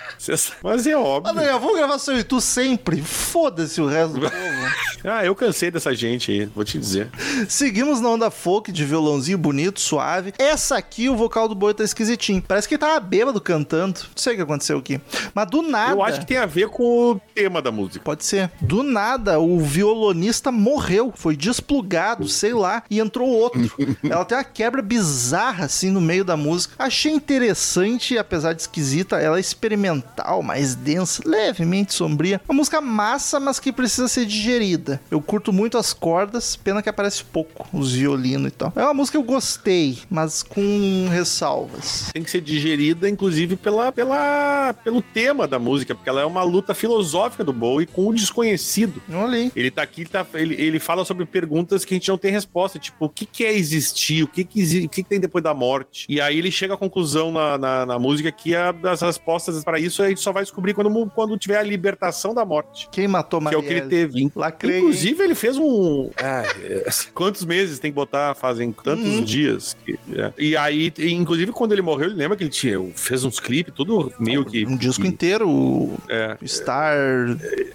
Mas 0.62 0.86
é 0.86 0.96
óbvio. 0.96 1.30
Ah, 1.30 1.34
Daniel, 1.34 1.58
vamos 1.58 1.76
gravar 1.76 1.98
só 1.98 2.12
eu 2.12 2.20
e 2.20 2.24
tu 2.24 2.40
sempre. 2.40 3.02
Foda-se 3.02 3.80
o 3.80 3.86
resto 3.86 4.14
do 4.14 4.20
povo. 4.30 4.76
Ah, 5.04 5.24
eu 5.24 5.34
cansei 5.34 5.70
dessa 5.70 5.94
gente 5.94 6.30
aí, 6.30 6.46
vou 6.46 6.64
te 6.64 6.78
dizer. 6.78 7.10
Seguimos 7.48 8.00
na 8.00 8.08
onda 8.08 8.30
folk 8.30 8.70
de 8.70 8.84
violãozinho 8.84 9.38
bonito, 9.38 9.80
suave. 9.80 10.32
Essa 10.38 10.76
aqui, 10.76 11.08
o 11.08 11.16
vocal 11.16 11.48
do 11.48 11.54
boi 11.54 11.74
tá 11.74 11.84
esquisitinho. 11.84 12.42
Parece 12.42 12.68
que 12.68 12.74
ele 12.74 12.80
tava 12.80 13.00
bêbado 13.00 13.40
cantando. 13.40 14.00
Não 14.00 14.10
sei 14.16 14.34
o 14.34 14.36
que 14.36 14.42
aconteceu 14.42 14.78
aqui. 14.78 15.00
Mas 15.34 15.50
do 15.50 15.62
nada. 15.62 15.92
Eu 15.92 16.02
acho 16.02 16.20
que 16.20 16.26
tem 16.26 16.36
a 16.36 16.46
ver 16.46 16.68
com 16.68 17.12
o 17.12 17.20
tema 17.34 17.60
da 17.60 17.72
música. 17.72 18.04
Pode 18.04 18.24
ser. 18.24 18.50
Do 18.60 18.82
nada, 18.82 19.38
o 19.38 19.60
violonista 19.60 20.52
morreu, 20.52 21.12
foi 21.14 21.36
desplugado, 21.36 22.28
sei 22.28 22.54
lá, 22.54 22.82
e 22.88 23.00
entrou 23.00 23.28
outro. 23.28 23.60
Ela 24.08 24.24
tem 24.24 24.38
uma 24.38 24.44
quebra 24.44 24.82
bizarra, 24.82 25.64
assim, 25.64 25.90
no 25.90 26.00
meio 26.00 26.24
da 26.24 26.36
música. 26.36 26.74
Achei 26.78 27.12
interessante, 27.12 28.16
apesar 28.16 28.52
de 28.52 28.62
esquisita, 28.96 29.18
ela 29.18 29.36
é 29.36 29.40
experimental, 29.40 30.42
mais 30.42 30.74
densa, 30.74 31.22
levemente 31.24 31.94
sombria. 31.94 32.40
Uma 32.48 32.56
música 32.56 32.80
massa, 32.80 33.38
mas 33.38 33.60
que 33.60 33.72
precisa 33.72 34.08
ser 34.08 34.24
digerida. 34.24 35.00
Eu 35.10 35.20
curto 35.20 35.52
muito 35.52 35.76
as 35.76 35.92
cordas, 35.92 36.56
pena 36.56 36.82
que 36.82 36.88
aparece 36.88 37.24
pouco, 37.24 37.68
os 37.72 37.92
violinos 37.92 38.48
e 38.48 38.50
tal. 38.50 38.72
É 38.74 38.82
uma 38.82 38.94
música 38.94 39.18
que 39.18 39.24
eu 39.24 39.26
gostei, 39.26 39.98
mas 40.10 40.42
com 40.42 41.08
ressalvas. 41.10 42.10
Tem 42.12 42.22
que 42.22 42.30
ser 42.30 42.40
digerida, 42.40 43.08
inclusive, 43.08 43.56
pela, 43.56 43.92
pela, 43.92 44.74
pelo 44.84 45.02
tema 45.02 45.46
da 45.46 45.58
música, 45.58 45.94
porque 45.94 46.08
ela 46.08 46.20
é 46.20 46.24
uma 46.24 46.42
luta 46.42 46.74
filosófica 46.74 47.44
do 47.44 47.52
Bowie 47.52 47.86
com 47.86 48.08
o 48.08 48.14
desconhecido. 48.14 49.02
Olha 49.12 49.36
aí. 49.36 49.52
Ele 49.54 49.70
tá 49.70 49.82
aqui, 49.82 50.04
tá, 50.04 50.24
ele, 50.34 50.54
ele 50.54 50.78
fala 50.78 51.04
sobre 51.04 51.26
perguntas 51.26 51.84
que 51.84 51.94
a 51.94 51.96
gente 51.96 52.08
não 52.08 52.18
tem 52.18 52.30
resposta, 52.30 52.78
tipo, 52.78 53.06
o 53.06 53.08
que, 53.08 53.26
que 53.26 53.44
é 53.44 53.52
existir? 53.52 54.22
O 54.22 54.28
que, 54.28 54.44
que, 54.44 54.62
o 54.62 54.88
que, 54.88 55.02
que 55.02 55.08
tem 55.08 55.20
depois 55.20 55.42
da 55.42 55.54
morte? 55.54 56.06
E 56.08 56.20
aí 56.20 56.38
ele 56.38 56.50
chega 56.50 56.74
à 56.74 56.76
conclusão 56.76 57.32
na, 57.32 57.58
na, 57.58 57.86
na 57.86 57.98
música 57.98 58.30
que 58.30 58.54
a, 58.54 58.72
as 58.86 59.00
respostas 59.00 59.62
para 59.64 59.78
isso 59.78 60.02
a 60.02 60.08
gente 60.08 60.20
só 60.20 60.32
vai 60.32 60.42
descobrir 60.42 60.74
quando, 60.74 61.10
quando 61.14 61.36
tiver 61.36 61.58
a 61.58 61.62
libertação 61.62 62.34
da 62.34 62.44
morte. 62.44 62.88
Quem 62.90 63.06
matou 63.08 63.40
Que 63.40 63.54
é 63.54 63.58
o 63.58 63.62
que 63.62 63.68
ele 63.68 63.82
teve. 63.82 64.30
Lacrei, 64.34 64.78
Inclusive, 64.78 65.22
ele 65.22 65.34
fez 65.34 65.56
um. 65.58 66.10
Ah, 66.16 66.42
é, 66.62 66.86
quantos 67.14 67.44
meses 67.44 67.78
tem 67.78 67.90
que 67.90 67.94
botar? 67.94 68.34
Fazem 68.34 68.72
tantos 68.72 69.04
Uhum. 69.06 69.24
dias. 69.24 69.76
que- 69.84 69.98
é. 70.14 70.32
E 70.38 70.56
aí, 70.56 70.92
inclusive, 70.98 71.52
quando 71.52 71.72
ele 71.72 71.82
morreu, 71.82 72.06
ele 72.08 72.14
lembra 72.16 72.36
que 72.36 72.42
ele 72.44 72.50
tinha, 72.50 72.78
fez 72.94 73.24
uns 73.24 73.38
clipes, 73.40 73.72
tudo 73.74 74.12
meio 74.18 74.44
que. 74.44 74.66
Um 74.66 74.76
disco 74.76 75.02
que- 75.02 75.08
inteiro, 75.08 75.48
o 75.48 75.98
É. 76.08 76.36
Star, 76.46 76.96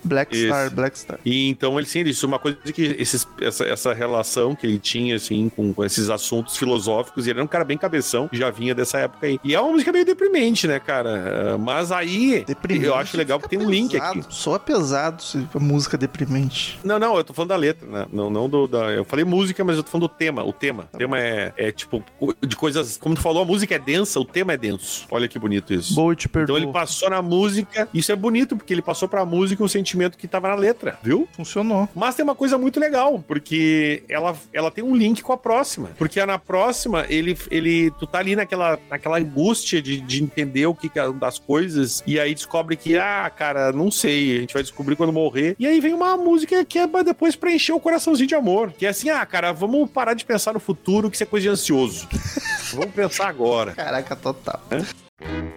Black 0.03 0.36
Isso. 0.36 0.47
Star, 0.47 0.72
Black 0.74 0.97
Star. 0.99 1.20
E 1.26 1.49
então 1.49 1.78
ele 1.80 1.88
sim, 1.88 1.99
ele 1.99 2.12
disse 2.12 2.26
uma 2.26 2.39
coisa 2.39 2.57
que 2.74 2.95
esses, 2.99 3.28
essa, 3.39 3.66
essa 3.66 3.93
relação 3.93 4.55
que 4.55 4.66
ele 4.68 4.80
tinha, 4.80 5.16
assim, 5.16 5.49
com, 5.55 5.74
com 5.74 5.84
esses 5.86 6.09
assuntos 6.09 6.57
filosóficos, 6.57 7.26
e 7.26 7.30
ele 7.30 7.39
era 7.39 7.43
um 7.43 7.47
cara 7.47 7.64
bem 7.64 7.78
cabeção, 7.78 8.30
já 8.32 8.49
vinha 8.49 8.74
dessa 8.76 8.99
época 8.99 9.28
aí. 9.28 9.39
E 9.43 9.53
é 9.55 9.59
uma 9.59 9.72
música 9.72 9.91
meio 9.91 10.05
deprimente, 10.05 10.68
né, 10.68 10.80
cara? 10.80 11.00
Ah, 11.09 11.57
Mas 11.57 11.91
aí, 11.91 12.43
Deprimente. 12.45 12.85
eu 12.85 12.95
acho 12.95 13.17
legal 13.17 13.39
porque 13.39 13.55
tem 13.57 13.65
um 13.65 13.69
link 13.69 13.95
aqui. 13.97 14.23
Soa 14.29 14.59
pesado 14.59 15.21
se 15.21 15.47
a 15.53 15.59
música 15.59 15.97
deprimente. 15.97 16.79
Não, 16.83 16.99
não, 16.99 17.15
eu 17.17 17.23
tô 17.23 17.33
falando 17.33 17.49
da 17.49 17.55
letra, 17.55 17.87
né? 17.87 18.05
Não, 18.11 18.29
não 18.29 18.47
do. 18.49 18.67
Da, 18.67 18.91
eu 18.91 19.05
falei 19.05 19.25
música, 19.25 19.63
mas 19.63 19.77
eu 19.77 19.83
tô 19.83 19.89
falando 19.91 20.07
do 20.07 20.13
tema. 20.13 20.43
O 20.43 20.53
tema. 20.53 20.87
O 20.93 20.97
tema 20.97 21.19
é, 21.19 21.53
é 21.57 21.71
tipo, 21.71 22.03
de 22.45 22.55
coisas. 22.55 22.97
Como 22.97 23.15
tu 23.15 23.21
falou, 23.21 23.43
a 23.43 23.45
música 23.45 23.75
é 23.75 23.79
densa, 23.79 24.19
o 24.19 24.25
tema 24.25 24.53
é 24.53 24.57
denso. 24.57 25.05
Olha 25.11 25.27
que 25.27 25.37
bonito 25.39 25.73
isso. 25.73 25.93
Boa, 25.95 26.15
te 26.15 26.27
Então 26.27 26.41
perdoa. 26.41 26.57
ele 26.57 26.67
passou 26.71 27.09
na 27.09 27.21
música. 27.21 27.87
Isso 27.93 28.11
é 28.11 28.15
bonito, 28.15 28.55
porque 28.55 28.73
ele 28.73 28.81
passou 28.81 29.07
pra 29.07 29.25
música 29.25 29.63
o 29.63 29.69
sentimento 29.69 30.17
que 30.17 30.27
tava 30.27 30.47
na 30.49 30.55
letra, 30.55 30.97
viu? 31.03 31.27
Funcionou. 31.33 31.87
Mas 31.95 32.15
tem 32.15 32.23
uma 32.23 32.35
coisa 32.35 32.57
muito 32.57 32.79
legal, 32.79 33.23
porque 33.27 34.03
ela, 34.09 34.35
ela 34.53 34.71
tem 34.71 34.83
um 34.83 34.95
link 34.95 35.21
com 35.21 35.33
a 35.33 35.37
próxima. 35.37 35.89
Porque 35.97 36.23
na 36.25 36.37
próxima, 36.37 37.05
ele, 37.09 37.37
ele 37.49 37.91
tu 37.91 38.05
tá 38.07 38.19
ali 38.19 38.35
naquela, 38.35 38.77
naquela 38.89 39.17
angústia 39.17 39.81
de, 39.81 39.99
de 40.01 40.23
entender 40.23 40.65
o 40.67 40.75
que 40.75 40.89
das 41.19 41.39
coisas, 41.39 42.03
e 42.05 42.19
aí 42.19 42.33
descobre 42.33 42.75
que, 42.75 42.97
ah, 42.97 43.29
cara, 43.29 43.71
não 43.71 43.89
sei, 43.89 44.37
a 44.37 44.41
gente 44.41 44.53
vai 44.53 44.63
descobrir 44.63 44.95
quando 44.95 45.13
morrer. 45.13 45.55
E 45.57 45.65
aí 45.65 45.79
vem 45.79 45.93
uma 45.93 46.17
música 46.17 46.63
que 46.65 46.79
é 46.79 46.87
pra 46.87 47.03
depois 47.03 47.35
preencher 47.35 47.73
o 47.73 47.79
coraçãozinho 47.79 48.27
de 48.27 48.35
amor. 48.35 48.73
Que 48.77 48.85
é 48.85 48.89
assim, 48.89 49.09
ah, 49.09 49.25
cara, 49.25 49.51
vamos 49.51 49.89
parar 49.89 50.13
de 50.13 50.25
pensar 50.25 50.53
no 50.53 50.59
futuro, 50.59 51.09
que 51.09 51.15
isso 51.15 51.23
é 51.23 51.25
coisa 51.25 51.43
de 51.43 51.49
ansioso. 51.49 52.07
vamos 52.73 52.93
pensar 52.93 53.27
agora. 53.27 53.73
Caraca, 53.73 54.15
total. 54.15 54.61
É? 54.69 55.51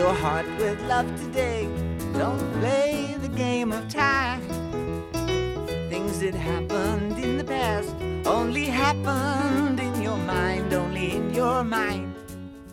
your 0.00 0.14
heart 0.14 0.46
with 0.58 0.80
love 0.88 1.06
today. 1.20 1.79
Don't 2.20 2.52
play 2.60 3.16
the 3.18 3.28
game 3.28 3.72
of 3.72 3.88
time. 3.88 4.42
Things 5.88 6.20
that 6.20 6.34
happened 6.34 7.16
in 7.18 7.38
the 7.38 7.44
past 7.44 7.94
only 8.26 8.66
happened 8.66 9.80
in 9.80 10.02
your 10.02 10.18
mind, 10.18 10.74
only 10.74 11.16
in 11.16 11.32
your 11.32 11.64
mind. 11.64 12.09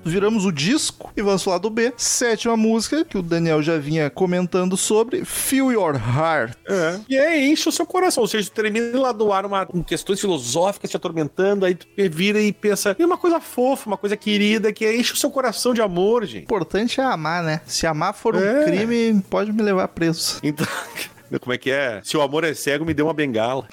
Viramos 0.10 0.46
o 0.46 0.52
disco 0.52 1.12
e 1.16 1.22
vamos 1.22 1.44
falar 1.44 1.58
do 1.58 1.70
B. 1.70 1.94
Sétima 1.98 2.56
música, 2.58 3.04
que 3.06 3.18
o 3.18 3.22
Daniel 3.22 3.62
já 3.62 3.78
vinha 3.78 4.10
comentando 4.10 4.76
sobre, 4.78 5.24
Feel 5.26 5.72
Your 5.72 5.96
Heart. 5.96 6.54
É. 6.68 7.00
E 7.10 7.18
aí 7.18 7.52
enche 7.52 7.68
o 7.70 7.72
seu 7.72 7.86
coração. 7.86 8.22
Ou 8.22 8.28
seja, 8.28 8.50
tu 8.50 8.54
termina 8.54 8.98
lá 9.00 9.12
do 9.12 9.32
ar 9.32 9.46
uma, 9.46 9.66
com 9.66 9.84
questões 9.84 10.20
filosóficas 10.20 10.90
te 10.90 10.98
atormentando, 10.98 11.66
aí 11.66 11.76
tu 11.76 11.88
vira 12.12 12.40
e 12.42 12.52
pensa, 12.52 12.96
e 12.98 13.04
uma 13.06 13.18
coisa 13.18 13.40
fofa, 13.40 13.88
uma 13.88 13.98
coisa 13.98 14.16
querida, 14.18 14.72
que 14.74 14.90
enche 14.92 15.14
o 15.14 15.18
seu 15.18 15.30
coração 15.30 15.74
de 15.74 15.82
amor, 15.82 16.24
O 16.24 16.26
gente. 16.26 16.44
importante 16.44 17.00
é 17.00 17.04
amar, 17.04 17.44
né? 17.44 17.62
Se 17.66 17.86
amar 17.86 18.14
for 18.14 18.36
um 18.36 18.40
É. 18.44 18.66
crime, 18.66 19.22
pode 19.30 19.52
me 19.52 19.62
levar 19.62 19.88
preso. 19.90 20.40
Então, 20.44 20.66
como 21.42 21.54
é 21.54 21.58
que 21.58 21.70
é? 21.72 22.02
Se 22.04 22.16
o 22.18 22.22
amor 22.22 22.44
é 22.44 22.54
cego, 22.54 22.86
me 22.86 22.94
dê 22.94 23.02
uma 23.02 23.14
bengala. 23.14 23.68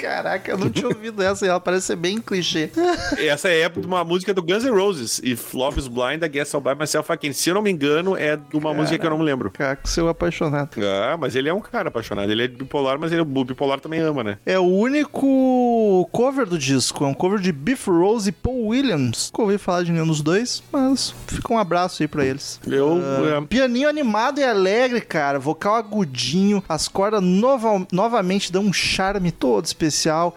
Caraca, 0.00 0.50
eu 0.50 0.58
não 0.58 0.68
tinha 0.70 0.86
ouvido 0.88 1.22
essa, 1.22 1.44
e 1.46 1.48
ela 1.48 1.58
parece 1.58 1.86
ser 1.86 1.96
bem 1.96 2.20
clichê. 2.20 2.70
Essa 3.18 3.48
é 3.48 3.68
de 3.68 3.86
uma 3.86 4.04
música 4.04 4.32
do 4.34 4.42
Guns 4.42 4.62
N' 4.64 4.70
Roses. 4.70 5.20
If 5.24 5.54
Love 5.54 5.78
is 5.80 5.88
Blind, 5.88 6.22
I 6.22 6.28
Guess 6.28 6.52
I'll 6.54 6.60
Buy 6.60 6.74
Myself 6.74 7.10
Again. 7.10 7.32
Se 7.32 7.48
eu 7.50 7.54
não 7.54 7.62
me 7.62 7.70
engano, 7.70 8.16
é 8.16 8.36
de 8.36 8.56
uma 8.56 8.72
música 8.74 8.98
que 8.98 9.06
eu 9.06 9.10
não 9.10 9.18
me 9.18 9.24
lembro. 9.24 9.50
Caco, 9.50 9.88
seu 9.88 10.08
apaixonado. 10.08 10.76
Ah, 10.84 11.16
mas 11.18 11.34
ele 11.34 11.48
é 11.48 11.54
um 11.54 11.60
cara 11.60 11.88
apaixonado. 11.88 12.30
Ele 12.30 12.44
é 12.44 12.48
bipolar, 12.48 12.98
mas 12.98 13.10
ele, 13.10 13.22
o 13.22 13.24
bipolar 13.44 13.80
também 13.80 14.00
ama, 14.00 14.22
né? 14.22 14.38
É 14.44 14.58
o 14.58 14.64
único 14.64 16.08
cover 16.12 16.46
do 16.46 16.58
disco, 16.58 17.04
é 17.04 17.06
um 17.08 17.14
cover 17.14 17.38
de 17.40 17.50
Biff 17.52 17.88
Rose 17.88 18.28
e 18.28 18.32
Paul 18.32 18.66
Williams. 18.68 19.30
Nunca 19.32 19.42
ouvi 19.42 19.58
falar 19.58 19.82
de 19.82 19.92
nenhum 19.92 20.06
dos 20.06 20.20
dois, 20.20 20.62
mas 20.72 21.14
fica 21.26 21.52
um 21.52 21.58
abraço 21.58 22.02
aí 22.02 22.08
pra 22.08 22.24
eles. 22.24 22.60
Eu. 22.66 23.00
Ah, 23.02 23.38
é, 23.42 23.46
Pianinho 23.46 23.88
animado 23.88 24.40
e 24.40 24.44
alegre, 24.44 25.00
cara. 25.00 25.38
Vocal 25.38 25.74
agudinho. 25.74 26.62
As 26.68 26.86
cordas 26.86 27.22
nova- 27.22 27.86
novamente 27.92 28.52
dão 28.52 28.62
um 28.62 28.72
charme 28.72 29.30
todo 29.32 29.64
especial. 29.64 29.85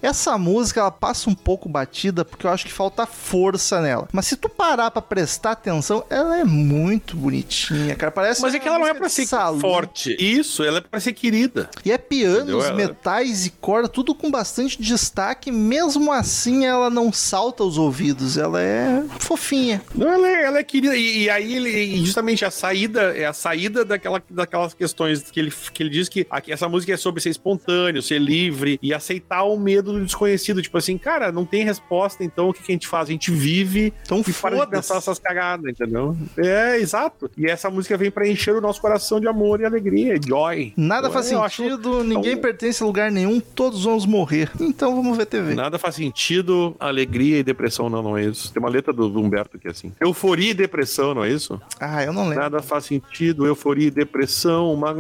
Essa 0.02 0.38
música, 0.38 0.80
ela 0.80 0.92
passa 0.92 1.30
um 1.30 1.36
pouco 1.36 1.70
batida, 1.70 2.24
porque 2.26 2.46
eu 2.46 2.52
acho 2.52 2.66
que 2.66 2.72
falta 2.72 3.06
força 3.06 3.82
nela. 3.82 4.08
Mas 4.12 4.28
se 4.28 4.36
tu 4.36 4.50
parar 4.50 4.92
pra 4.92 5.02
prestar 5.02 5.52
atenção, 5.52 6.04
ela 6.10 6.40
é 6.40 6.44
muito 6.44 7.16
bonitinha, 7.16 7.96
cara. 7.96 8.12
Parece 8.12 8.42
mas 8.42 8.54
é 8.54 8.60
que 8.60 8.68
ela 8.68 8.80
não 8.80 8.88
é 8.88 8.94
de 8.94 9.10
ser 9.10 9.26
salão. 9.26 9.60
forte. 9.60 10.16
Isso, 10.20 10.64
ela 10.64 10.80
é 10.80 10.82
pra 10.82 11.00
ser 11.00 11.14
querida. 11.14 11.70
E 11.84 11.92
é 11.92 11.98
pianos, 11.98 12.70
metais 12.72 13.46
e 13.46 13.50
corda, 13.50 13.88
tudo 13.88 14.14
com 14.16 14.30
bastante 14.30 14.82
destaque. 14.82 15.52
Mesmo 15.52 16.12
assim, 16.12 16.66
ela 16.66 16.90
não 16.90 17.12
salta 17.12 17.64
os 17.64 17.78
ouvidos. 17.78 18.38
Ela 18.38 18.62
é 18.62 19.04
fofinha. 19.20 19.82
Não, 19.94 20.08
ela 20.08 20.28
é, 20.28 20.44
ela 20.44 20.60
é 20.60 20.64
querida. 20.64 20.96
E, 20.96 21.24
e 21.24 21.30
aí, 21.30 21.56
ele, 21.56 21.70
e 21.70 22.06
justamente 22.06 22.46
a 22.46 22.52
saída, 22.52 23.02
é 23.16 23.26
a 23.26 23.34
saída 23.34 23.86
daquela, 23.86 24.22
daquelas 24.30 24.74
questões 24.74 25.30
que 25.30 25.40
ele, 25.40 25.52
que 25.74 25.84
ele 25.84 25.90
diz 25.90 26.10
que 26.10 26.26
aqui, 26.30 26.52
essa 26.52 26.68
música 26.68 26.94
é 26.94 26.98
sobre 26.98 27.22
ser 27.22 27.30
espontâneo, 27.30 28.02
ser 28.02 28.20
livre 28.20 28.80
e 28.82 28.94
aceitar 28.94 29.39
o 29.44 29.58
medo 29.60 29.94
do 29.94 30.04
desconhecido. 30.06 30.62
Tipo 30.62 30.78
assim, 30.78 30.98
cara, 30.98 31.32
não 31.32 31.46
tem 31.46 31.64
resposta, 31.64 32.24
então 32.24 32.50
o 32.50 32.54
que, 32.54 32.64
que 32.64 32.72
a 32.72 32.76
gente 32.76 32.88
faz? 32.88 33.10
A 33.10 33.12
gente 33.12 33.32
vive 33.32 33.94
Então 34.04 34.24
e 34.28 34.34
para 34.34 34.66
de 34.66 34.68
pensar 34.68 34.98
essas 34.98 35.20
cagadas, 35.20 35.72
entendeu? 35.72 36.16
É, 36.38 36.78
exato. 36.78 37.30
E 37.38 37.46
essa 37.48 37.70
música 37.70 37.98
vem 37.98 38.12
pra 38.12 38.28
encher 38.28 38.56
o 38.56 38.62
nosso 38.62 38.80
coração 38.82 39.20
de 39.20 39.28
amor 39.28 39.62
e 39.62 39.66
alegria, 39.66 40.20
joy. 40.26 40.74
Nada 40.76 41.08
Eu- 41.08 41.12
faz 41.12 41.32
eu 41.32 41.42
acho- 41.44 41.64
sentido, 41.64 42.04
ninguém 42.04 42.32
então- 42.34 42.42
pertence 42.42 42.82
a 42.82 42.86
lugar 42.86 43.12
nenhum, 43.12 43.40
todos 43.40 43.84
vamos 43.84 44.06
morrer. 44.06 44.50
Então 44.60 44.96
vamos 44.96 45.18
ver 45.18 45.26
TV. 45.26 45.56
Nada 45.56 45.78
faz 45.78 45.96
sentido, 45.96 46.76
alegria 46.80 47.38
e 47.40 47.44
depressão, 47.44 47.90
não, 47.90 48.02
não 48.02 48.18
é 48.18 48.24
isso. 48.26 48.52
Tem 48.54 48.62
uma 48.62 48.70
letra 48.70 48.94
do 48.94 49.08
Humberto 49.20 49.58
que 49.60 49.68
é 49.68 49.72
assim. 49.72 49.92
Euforia 50.00 50.52
e 50.52 50.54
depressão, 50.54 51.14
não 51.14 51.24
é 51.24 51.30
isso? 51.30 51.60
Ah, 51.80 52.04
eu 52.04 52.14
não 52.14 52.24
lembro. 52.24 52.40
Nada 52.44 52.62
faz 52.62 52.86
sentido, 52.86 53.46
euforia 53.46 53.88
e 53.88 53.92
depressão, 53.92 54.72
uma 54.74 54.94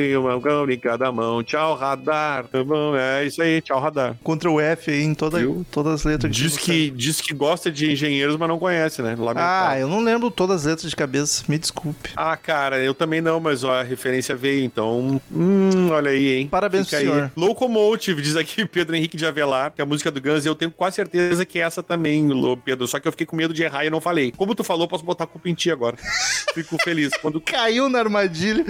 e 0.00 0.16
uma 0.16 0.38
cada 0.76 1.10
mão. 1.12 1.42
Tchau, 1.42 1.74
radar. 1.74 2.44
Tá 2.48 2.62
bom? 2.62 2.94
É 2.96 3.24
isso 3.24 3.40
aí, 3.42 3.49
tchau, 3.62 3.80
radar. 3.80 4.16
Contra 4.22 4.50
o 4.50 4.60
F 4.60 4.90
aí 4.90 5.02
em 5.02 5.14
toda, 5.14 5.38
Viu? 5.38 5.64
todas 5.70 5.94
as 5.94 6.04
letras. 6.04 6.34
Diz 6.34 6.56
que, 6.56 6.90
diz 6.90 7.20
que 7.20 7.32
gosta 7.32 7.70
de 7.70 7.90
engenheiros, 7.90 8.36
mas 8.36 8.48
não 8.48 8.58
conhece, 8.58 9.02
né? 9.02 9.16
Lamentável. 9.18 9.70
Ah, 9.70 9.78
eu 9.78 9.88
não 9.88 10.00
lembro 10.00 10.30
todas 10.30 10.60
as 10.62 10.66
letras 10.66 10.90
de 10.90 10.96
cabeça, 10.96 11.44
me 11.48 11.58
desculpe. 11.58 12.10
Ah, 12.16 12.36
cara, 12.36 12.78
eu 12.78 12.94
também 12.94 13.20
não, 13.20 13.40
mas 13.40 13.64
ó, 13.64 13.72
a 13.72 13.82
referência 13.82 14.36
veio, 14.36 14.64
então. 14.64 15.20
Hum, 15.32 15.90
olha 15.90 16.10
aí, 16.10 16.34
hein? 16.34 16.48
Parabéns 16.48 16.86
Fica 16.86 17.00
pro 17.00 17.12
aí. 17.12 17.14
senhor. 17.14 17.32
Locomotive, 17.36 18.20
diz 18.22 18.36
aqui 18.36 18.64
Pedro 18.66 18.94
Henrique 18.96 19.16
de 19.16 19.26
Avelar, 19.26 19.72
que 19.72 19.80
é 19.80 19.84
a 19.84 19.86
música 19.86 20.10
do 20.10 20.20
Guns, 20.20 20.44
e 20.44 20.48
eu 20.48 20.54
tenho 20.54 20.70
quase 20.70 20.96
certeza 20.96 21.44
que 21.44 21.58
é 21.58 21.62
essa 21.62 21.82
também, 21.82 22.28
Pedro. 22.64 22.86
Só 22.86 22.98
que 22.98 23.08
eu 23.08 23.12
fiquei 23.12 23.26
com 23.26 23.36
medo 23.36 23.54
de 23.54 23.62
errar 23.62 23.84
e 23.84 23.86
eu 23.86 23.90
não 23.90 24.00
falei. 24.00 24.32
Como 24.36 24.54
tu 24.54 24.62
falou, 24.64 24.86
posso 24.86 25.04
botar 25.04 25.24
a 25.24 25.26
culpa 25.26 25.48
em 25.48 25.54
ti 25.54 25.70
agora. 25.70 25.96
Fico 26.54 26.76
feliz. 26.82 27.10
Quando, 27.20 27.40
Caiu 27.40 27.88
na 27.88 27.98
armadilha. 27.98 28.64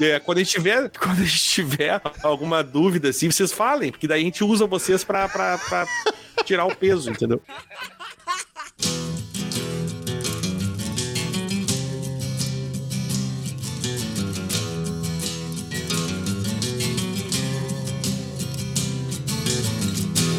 é, 0.00 0.18
quando, 0.20 0.38
a 0.38 0.42
gente 0.42 0.52
tiver, 0.52 0.90
quando 0.98 1.20
a 1.20 1.24
gente 1.24 1.44
tiver 1.44 2.00
alguma 2.22 2.62
dúvida, 2.62 3.08
assim, 3.08 3.30
vocês 3.30 3.52
falem, 3.52 3.87
porque 3.90 4.08
daí 4.08 4.22
a 4.22 4.24
gente 4.24 4.42
usa 4.44 4.66
vocês 4.66 5.04
pra, 5.04 5.28
pra, 5.28 5.58
pra 5.58 5.86
tirar 6.44 6.66
o 6.66 6.74
peso, 6.74 7.10
entendeu? 7.10 7.40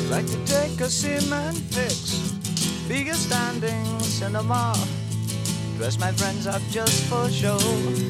Like 0.09 0.25
to 0.25 0.37
take 0.45 0.81
a 0.81 0.89
cement 0.89 1.55
fix, 1.71 2.33
a 2.89 3.13
standing 3.13 3.99
cinema. 4.01 4.73
Dress 5.77 5.97
my 5.97 6.11
friends 6.11 6.45
up 6.45 6.61
just 6.69 7.05
for 7.05 7.29
show, 7.29 7.57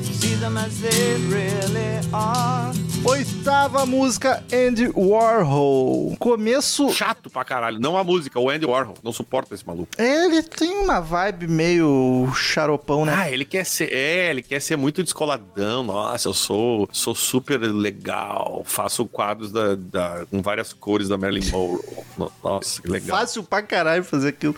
see 0.04 0.34
them 0.36 0.58
as 0.58 0.82
they 0.82 1.18
really 1.28 2.00
are. 2.12 2.74
Oitava 3.06 3.86
música, 3.86 4.44
Andy 4.54 4.92
Warhol. 4.94 6.16
Começo. 6.20 6.90
Chato 6.92 7.30
pra 7.30 7.46
caralho. 7.46 7.80
Não 7.80 7.98
a 7.98 8.04
música, 8.04 8.38
o 8.40 8.50
Andy 8.50 8.66
Warhol. 8.66 8.96
Não 9.02 9.14
suporta 9.14 9.56
esse 9.56 9.66
maluco. 9.66 9.88
Ele 9.98 10.44
tem 10.44 10.70
uma 10.78 11.00
vibe 11.00 11.48
meio 11.48 12.30
xaropão, 12.36 13.06
né? 13.06 13.14
Ah, 13.18 13.32
ele 13.32 13.46
quer 13.46 13.64
ser. 13.66 13.92
É, 13.94 14.30
ele 14.30 14.42
quer 14.44 14.60
ser 14.62 14.76
muito 14.76 15.02
descoladão. 15.02 15.82
Nossa, 15.84 16.28
eu 16.28 16.34
sou, 16.34 16.90
sou 16.92 17.16
super 17.16 17.58
legal. 17.60 18.64
Faço 18.66 19.06
quadros 19.06 19.50
da, 19.52 19.76
da- 19.76 20.26
com 20.30 20.42
várias 20.42 20.74
cores 20.74 21.08
da 21.08 21.18
Marilyn 21.18 21.50
Monroe. 21.52 21.80
No- 22.18 22.32
Nossa, 22.44 22.82
que 22.82 22.90
legal. 22.90 23.18
Fácil 23.18 23.44
pra 23.44 23.62
caralho 23.62 24.04
fazer 24.04 24.30
aquilo. 24.30 24.56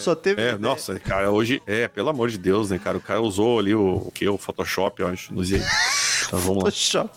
Só 0.00 0.14
teve. 0.16 0.42
É, 0.42 0.58
nossa, 0.58 0.98
cara, 0.98 1.30
hoje. 1.30 1.62
É, 1.66 1.86
pelo 1.86 2.08
amor 2.08 2.30
de 2.30 2.36
Deus, 2.38 2.68
né, 2.70 2.80
cara? 2.82 2.96
O 2.98 3.00
cara 3.00 3.20
usou 3.22 3.60
ali 3.60 3.74
o, 3.74 4.02
o 4.06 4.10
que? 4.12 4.28
O 4.28 4.36
Photoshop, 4.36 5.00
eu 5.00 5.08
acho. 5.08 5.32
Não 5.32 5.44
sei. 5.44 5.62
Então, 6.26 6.38
vamos 6.40 6.56
lá. 6.64 6.70
Photoshop. 6.70 7.10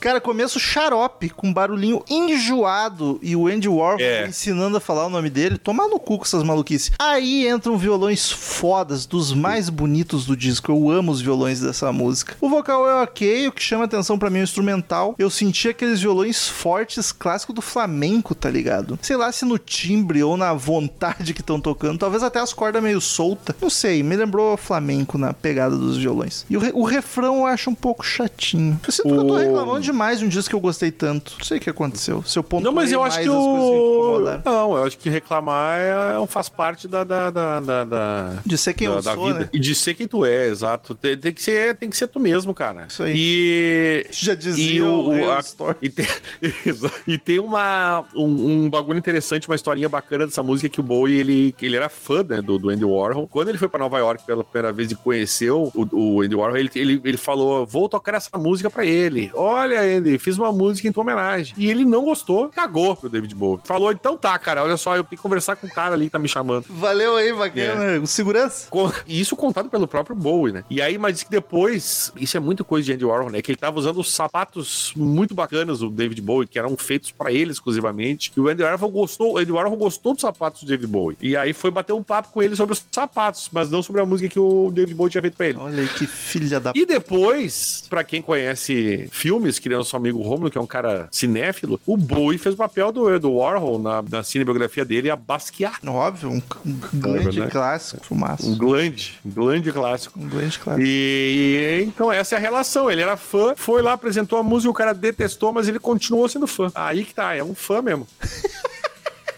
Cara, 0.00 0.20
começo 0.20 0.58
xarope, 0.60 1.28
com 1.30 1.52
barulhinho 1.52 2.02
enjoado 2.08 3.18
e 3.22 3.34
o 3.34 3.46
Andy 3.48 3.68
Warhol 3.68 4.00
É. 4.00 4.26
ensinando 4.26 4.76
a 4.76 4.80
falar 4.80 5.06
o 5.06 5.10
nome 5.10 5.30
dele. 5.30 5.58
Tomar 5.58 5.88
no 5.88 5.98
cu 5.98 6.18
com 6.18 6.24
essas 6.24 6.42
maluquices. 6.42 6.92
Aí 6.98 7.48
entram 7.48 7.76
violões 7.76 8.30
fodas, 8.30 9.06
dos 9.06 9.32
mais 9.32 9.68
bonitos 9.68 10.24
do 10.26 10.36
disco. 10.36 10.70
Eu 10.70 10.90
amo 10.90 11.12
os 11.12 11.20
violões 11.20 11.60
dessa 11.60 11.92
música. 11.92 12.36
O 12.40 12.48
vocal 12.48 12.88
é 12.88 13.02
ok, 13.02 13.48
o 13.48 13.52
que 13.52 13.62
chama 13.62 13.84
atenção 13.84 14.18
pra 14.18 14.30
mim 14.30 14.38
é 14.38 14.42
o 14.42 14.44
instrumental. 14.44 15.14
Eu 15.18 15.30
senti 15.30 15.68
aqueles 15.68 16.00
violões 16.00 16.48
fortes 16.48 17.12
clássicos 17.12 17.54
do 17.54 17.62
flamenco, 17.62 18.34
tá 18.34 18.50
ligado? 18.50 18.98
Sei 19.02 19.16
lá 19.16 19.30
se 19.32 19.44
no 19.44 19.58
timbre 19.58 20.22
ou 20.22 20.36
na 20.36 20.52
vontade 20.54 21.34
que 21.34 21.40
estão 21.40 21.60
tocando. 21.60 21.98
Talvez 21.98 22.22
até 22.22 22.40
as 22.40 22.52
cordas 22.52 22.82
meio 22.82 23.00
soltas. 23.00 23.56
Não 23.60 23.70
sei, 23.70 24.02
me 24.02 24.16
lembrou 24.16 24.56
flamenco 24.56 25.18
na 25.18 25.32
pegada 25.32 25.76
dos 25.76 25.96
violões. 25.96 26.44
E 26.48 26.56
o, 26.56 26.60
re- 26.60 26.72
o 26.74 26.84
refrão 26.84 27.38
eu 27.38 27.46
acho 27.46 27.70
um 27.70 27.74
pouco 27.74 28.04
chatinho. 28.28 28.80
Eu 28.86 28.92
sinto 28.92 29.08
que 29.08 29.14
eu 29.14 29.26
tô 29.26 29.34
O- 29.34 29.36
reclamando 29.36 29.80
demais 29.80 30.18
de 30.18 30.24
um 30.24 30.28
disco 30.28 30.50
que 30.50 30.54
eu 30.56 30.60
gostei 30.60 30.90
tanto. 30.90 31.34
Não 31.38 31.44
sei 31.44 31.58
o 31.58 31.60
que 31.60 31.70
aconteceu. 31.70 32.22
Se 32.24 32.38
eu 32.38 32.42
pontuei 32.42 32.64
Não, 32.64 32.72
mas 32.72 32.92
eu 32.92 33.02
acho 33.02 33.20
que 33.20 33.28
o. 33.28 34.20
Não, 34.44 34.76
eu 34.76 34.84
acho 34.84 34.98
que 34.98 35.08
reclamar 35.10 35.78
é, 35.80 36.26
faz 36.26 36.48
parte 36.48 36.86
da. 36.86 37.04
da, 37.04 37.30
da, 37.30 37.60
da- 37.60 37.84
da- 37.84 38.32
De 38.44 38.56
ser 38.58 38.74
quem 38.74 38.88
da, 38.88 38.94
eu 38.96 39.02
da 39.02 39.14
sou, 39.14 39.26
vida. 39.26 39.38
né? 39.40 39.48
E 39.52 39.58
de 39.58 39.74
ser 39.74 39.94
quem 39.94 40.06
tu 40.06 40.24
é, 40.24 40.46
exato. 40.48 40.94
Tem, 40.94 41.16
tem 41.16 41.32
que 41.32 41.42
ser, 41.42 41.74
tem 41.76 41.88
que 41.90 41.96
ser 41.96 42.08
tu 42.08 42.20
mesmo, 42.20 42.54
cara. 42.54 42.86
Isso 42.88 43.02
aí. 43.02 43.14
E. 43.16 44.06
Já 44.12 44.34
dizia 44.34 44.74
E, 44.78 44.82
o, 44.82 45.08
o, 45.10 45.30
a- 45.30 45.40
e 45.80 45.88
tem, 45.88 46.06
e 47.06 47.18
tem 47.18 47.38
uma, 47.38 48.04
um, 48.14 48.64
um 48.64 48.70
bagulho 48.70 48.98
interessante, 48.98 49.48
uma 49.48 49.54
historinha 49.54 49.88
bacana 49.88 50.26
dessa 50.26 50.42
música 50.42 50.68
que 50.68 50.80
o 50.80 50.82
Bowie, 50.82 51.18
ele, 51.18 51.54
ele 51.60 51.76
era 51.76 51.88
fã 51.88 52.22
né, 52.22 52.42
do, 52.42 52.58
do 52.58 52.70
Andy 52.70 52.84
Warhol. 52.84 53.26
Quando 53.28 53.48
ele 53.48 53.58
foi 53.58 53.68
pra 53.68 53.78
Nova 53.78 53.98
York 53.98 54.24
pela 54.26 54.44
primeira 54.44 54.72
vez 54.72 54.90
e 54.90 54.94
conheceu 54.94 55.70
o, 55.74 55.88
o 56.16 56.22
Andy 56.22 56.34
Warhol, 56.34 56.56
ele, 56.56 56.70
ele, 56.74 57.00
ele 57.04 57.16
falou, 57.16 57.66
vou 57.66 57.88
tocar 57.88 58.14
essa 58.18 58.36
música 58.38 58.68
pra 58.70 58.84
ele. 58.84 59.30
Olha, 59.34 59.84
ele 59.84 60.18
fiz 60.18 60.36
uma 60.38 60.52
música 60.52 60.86
em 60.88 60.92
tua 60.92 61.02
homenagem. 61.02 61.54
E 61.56 61.70
ele 61.70 61.84
não 61.84 62.04
gostou, 62.04 62.48
cagou 62.48 62.94
pro 62.96 63.08
David 63.08 63.34
Bowie. 63.34 63.60
Falou, 63.64 63.90
então 63.92 64.16
tá, 64.16 64.38
cara, 64.38 64.62
olha 64.62 64.76
só, 64.76 64.96
eu 64.96 65.02
tenho 65.04 65.16
que 65.16 65.22
conversar 65.22 65.56
com 65.56 65.66
o 65.66 65.70
cara 65.70 65.94
ali 65.94 66.04
que 66.06 66.10
tá 66.10 66.18
me 66.18 66.28
chamando. 66.28 66.66
Valeu 66.68 67.16
aí, 67.16 67.32
bacana. 67.32 68.04
Segurança. 68.06 68.68
Com- 68.70 68.90
E 69.06 69.20
isso 69.20 69.34
contado 69.36 69.68
pelo 69.68 69.86
próprio 69.88 70.14
Bowie, 70.16 70.52
né? 70.52 70.64
E 70.68 70.80
aí, 70.82 70.98
mas 70.98 71.22
que 71.22 71.30
depois, 71.30 72.12
isso 72.16 72.36
é 72.36 72.40
muito 72.40 72.64
coisa 72.64 72.84
de 72.86 72.92
Andy 72.92 73.04
Warhol, 73.04 73.30
né? 73.30 73.40
Que 73.42 73.50
ele 73.52 73.58
tava 73.58 73.78
usando 73.78 73.98
os 74.00 74.12
sapatos 74.12 74.92
muito 74.96 75.34
bacanas 75.34 75.78
do 75.80 75.90
David 75.90 76.20
Bowie, 76.20 76.46
que 76.48 76.58
eram 76.58 76.76
feitos 76.76 77.10
pra 77.10 77.32
ele 77.32 77.52
exclusivamente. 77.52 78.32
E 78.36 78.40
o 78.40 78.48
Andy 78.48 78.62
Warhol 78.62 78.90
gostou, 78.90 79.34
o 79.34 79.38
Andy 79.38 79.52
Warhol 79.52 79.76
gostou 79.76 80.12
dos 80.12 80.20
sapatos 80.22 80.62
do 80.62 80.66
David 80.68 80.86
Bowie. 80.86 81.16
E 81.20 81.36
aí 81.36 81.52
foi 81.52 81.70
bater 81.70 81.92
um 81.92 82.02
papo 82.02 82.28
com 82.32 82.42
ele 82.42 82.56
sobre 82.56 82.72
os 82.72 82.84
sapatos, 82.90 83.48
mas 83.52 83.70
não 83.70 83.82
sobre 83.82 84.00
a 84.00 84.06
música 84.06 84.28
que 84.28 84.38
o 84.40 84.70
David 84.72 84.94
Bowie 84.94 85.10
tinha 85.10 85.22
feito 85.22 85.36
pra 85.36 85.46
ele. 85.48 85.58
Olha 85.58 85.80
aí 85.82 85.88
que 85.88 86.06
filha 86.06 86.58
da... 86.60 86.72
E 86.74 86.84
depois, 86.86 87.84
pra 87.88 88.04
quem 88.08 88.22
conhece 88.22 89.08
filmes, 89.12 89.58
que 89.58 89.68
o 89.68 89.78
nosso 89.78 89.96
amigo 89.96 90.22
Romulo, 90.22 90.50
que 90.50 90.58
é 90.58 90.60
um 90.60 90.66
cara 90.66 91.08
cinéfilo, 91.12 91.78
o 91.86 91.96
Bowie 91.96 92.38
fez 92.38 92.54
o 92.54 92.58
papel 92.58 92.90
do, 92.90 93.20
do 93.20 93.34
Warhol 93.34 93.78
na, 93.78 94.02
na 94.02 94.22
cinebiografia 94.22 94.84
dele, 94.84 95.10
a 95.10 95.16
Basquiat. 95.16 95.78
Óbvio, 95.86 96.30
um, 96.30 96.42
um 96.64 96.98
grande 96.98 97.40
né? 97.40 97.48
clássico, 97.48 98.04
fumaça. 98.04 98.46
Um 98.46 98.56
grande, 98.56 99.18
um 99.24 99.30
grande 99.30 99.70
clássico. 99.70 100.18
Um 100.18 100.28
grande 100.28 100.58
clássico. 100.58 100.86
E 100.86 101.84
então 101.86 102.10
essa 102.10 102.34
é 102.34 102.38
a 102.38 102.40
relação. 102.40 102.90
Ele 102.90 103.02
era 103.02 103.16
fã, 103.16 103.54
foi 103.56 103.82
lá, 103.82 103.92
apresentou 103.92 104.38
a 104.38 104.42
música, 104.42 104.70
o 104.70 104.74
cara 104.74 104.94
detestou, 104.94 105.52
mas 105.52 105.68
ele 105.68 105.78
continuou 105.78 106.28
sendo 106.28 106.46
fã. 106.46 106.72
Aí 106.74 107.04
que 107.04 107.14
tá, 107.14 107.34
é 107.34 107.44
um 107.44 107.54
fã 107.54 107.82
mesmo. 107.82 108.06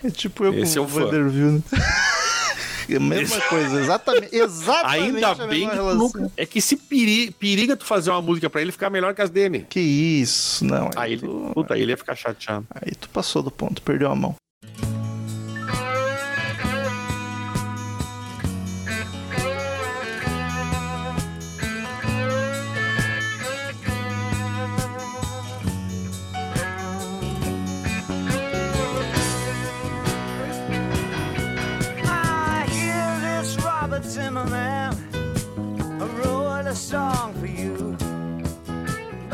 É 0.03 0.09
tipo 0.09 0.45
eu 0.45 0.55
Esse 0.55 0.77
com 0.77 0.81
é 0.81 0.83
o. 0.85 0.87
Vanderbilt, 0.87 1.63
né? 1.73 1.81
Mesma 2.99 3.41
coisa, 3.43 3.81
exatamente, 3.81 4.35
exatamente 4.35 5.25
Ainda 5.25 5.35
bem 5.47 5.69
que 5.69 5.77
nunca. 5.77 6.33
É 6.37 6.45
que 6.47 6.61
se 6.61 6.77
peri- 6.77 7.31
periga 7.31 7.77
tu 7.77 7.85
fazer 7.85 8.11
uma 8.11 8.23
música 8.23 8.49
pra 8.51 8.61
ele 8.63 8.73
ficar 8.73 8.91
melhor 8.91 9.15
que 9.15 9.23
as 9.23 9.31
dele. 9.31 9.67
Que 9.69 9.79
isso, 9.81 10.65
não. 10.65 10.87
Aí, 10.97 11.13
Aí 11.13 11.19
tu, 11.19 11.51
puta, 11.55 11.75
aí 11.75 11.83
ele 11.83 11.93
ia 11.93 11.97
ficar 11.97 12.17
chateado. 12.17 12.67
aí 12.75 12.93
tu 12.95 13.09
passou 13.11 13.43
do 13.43 13.51
ponto, 13.51 13.83
perdeu 13.83 14.11
a 14.11 14.17
mão. 14.17 14.35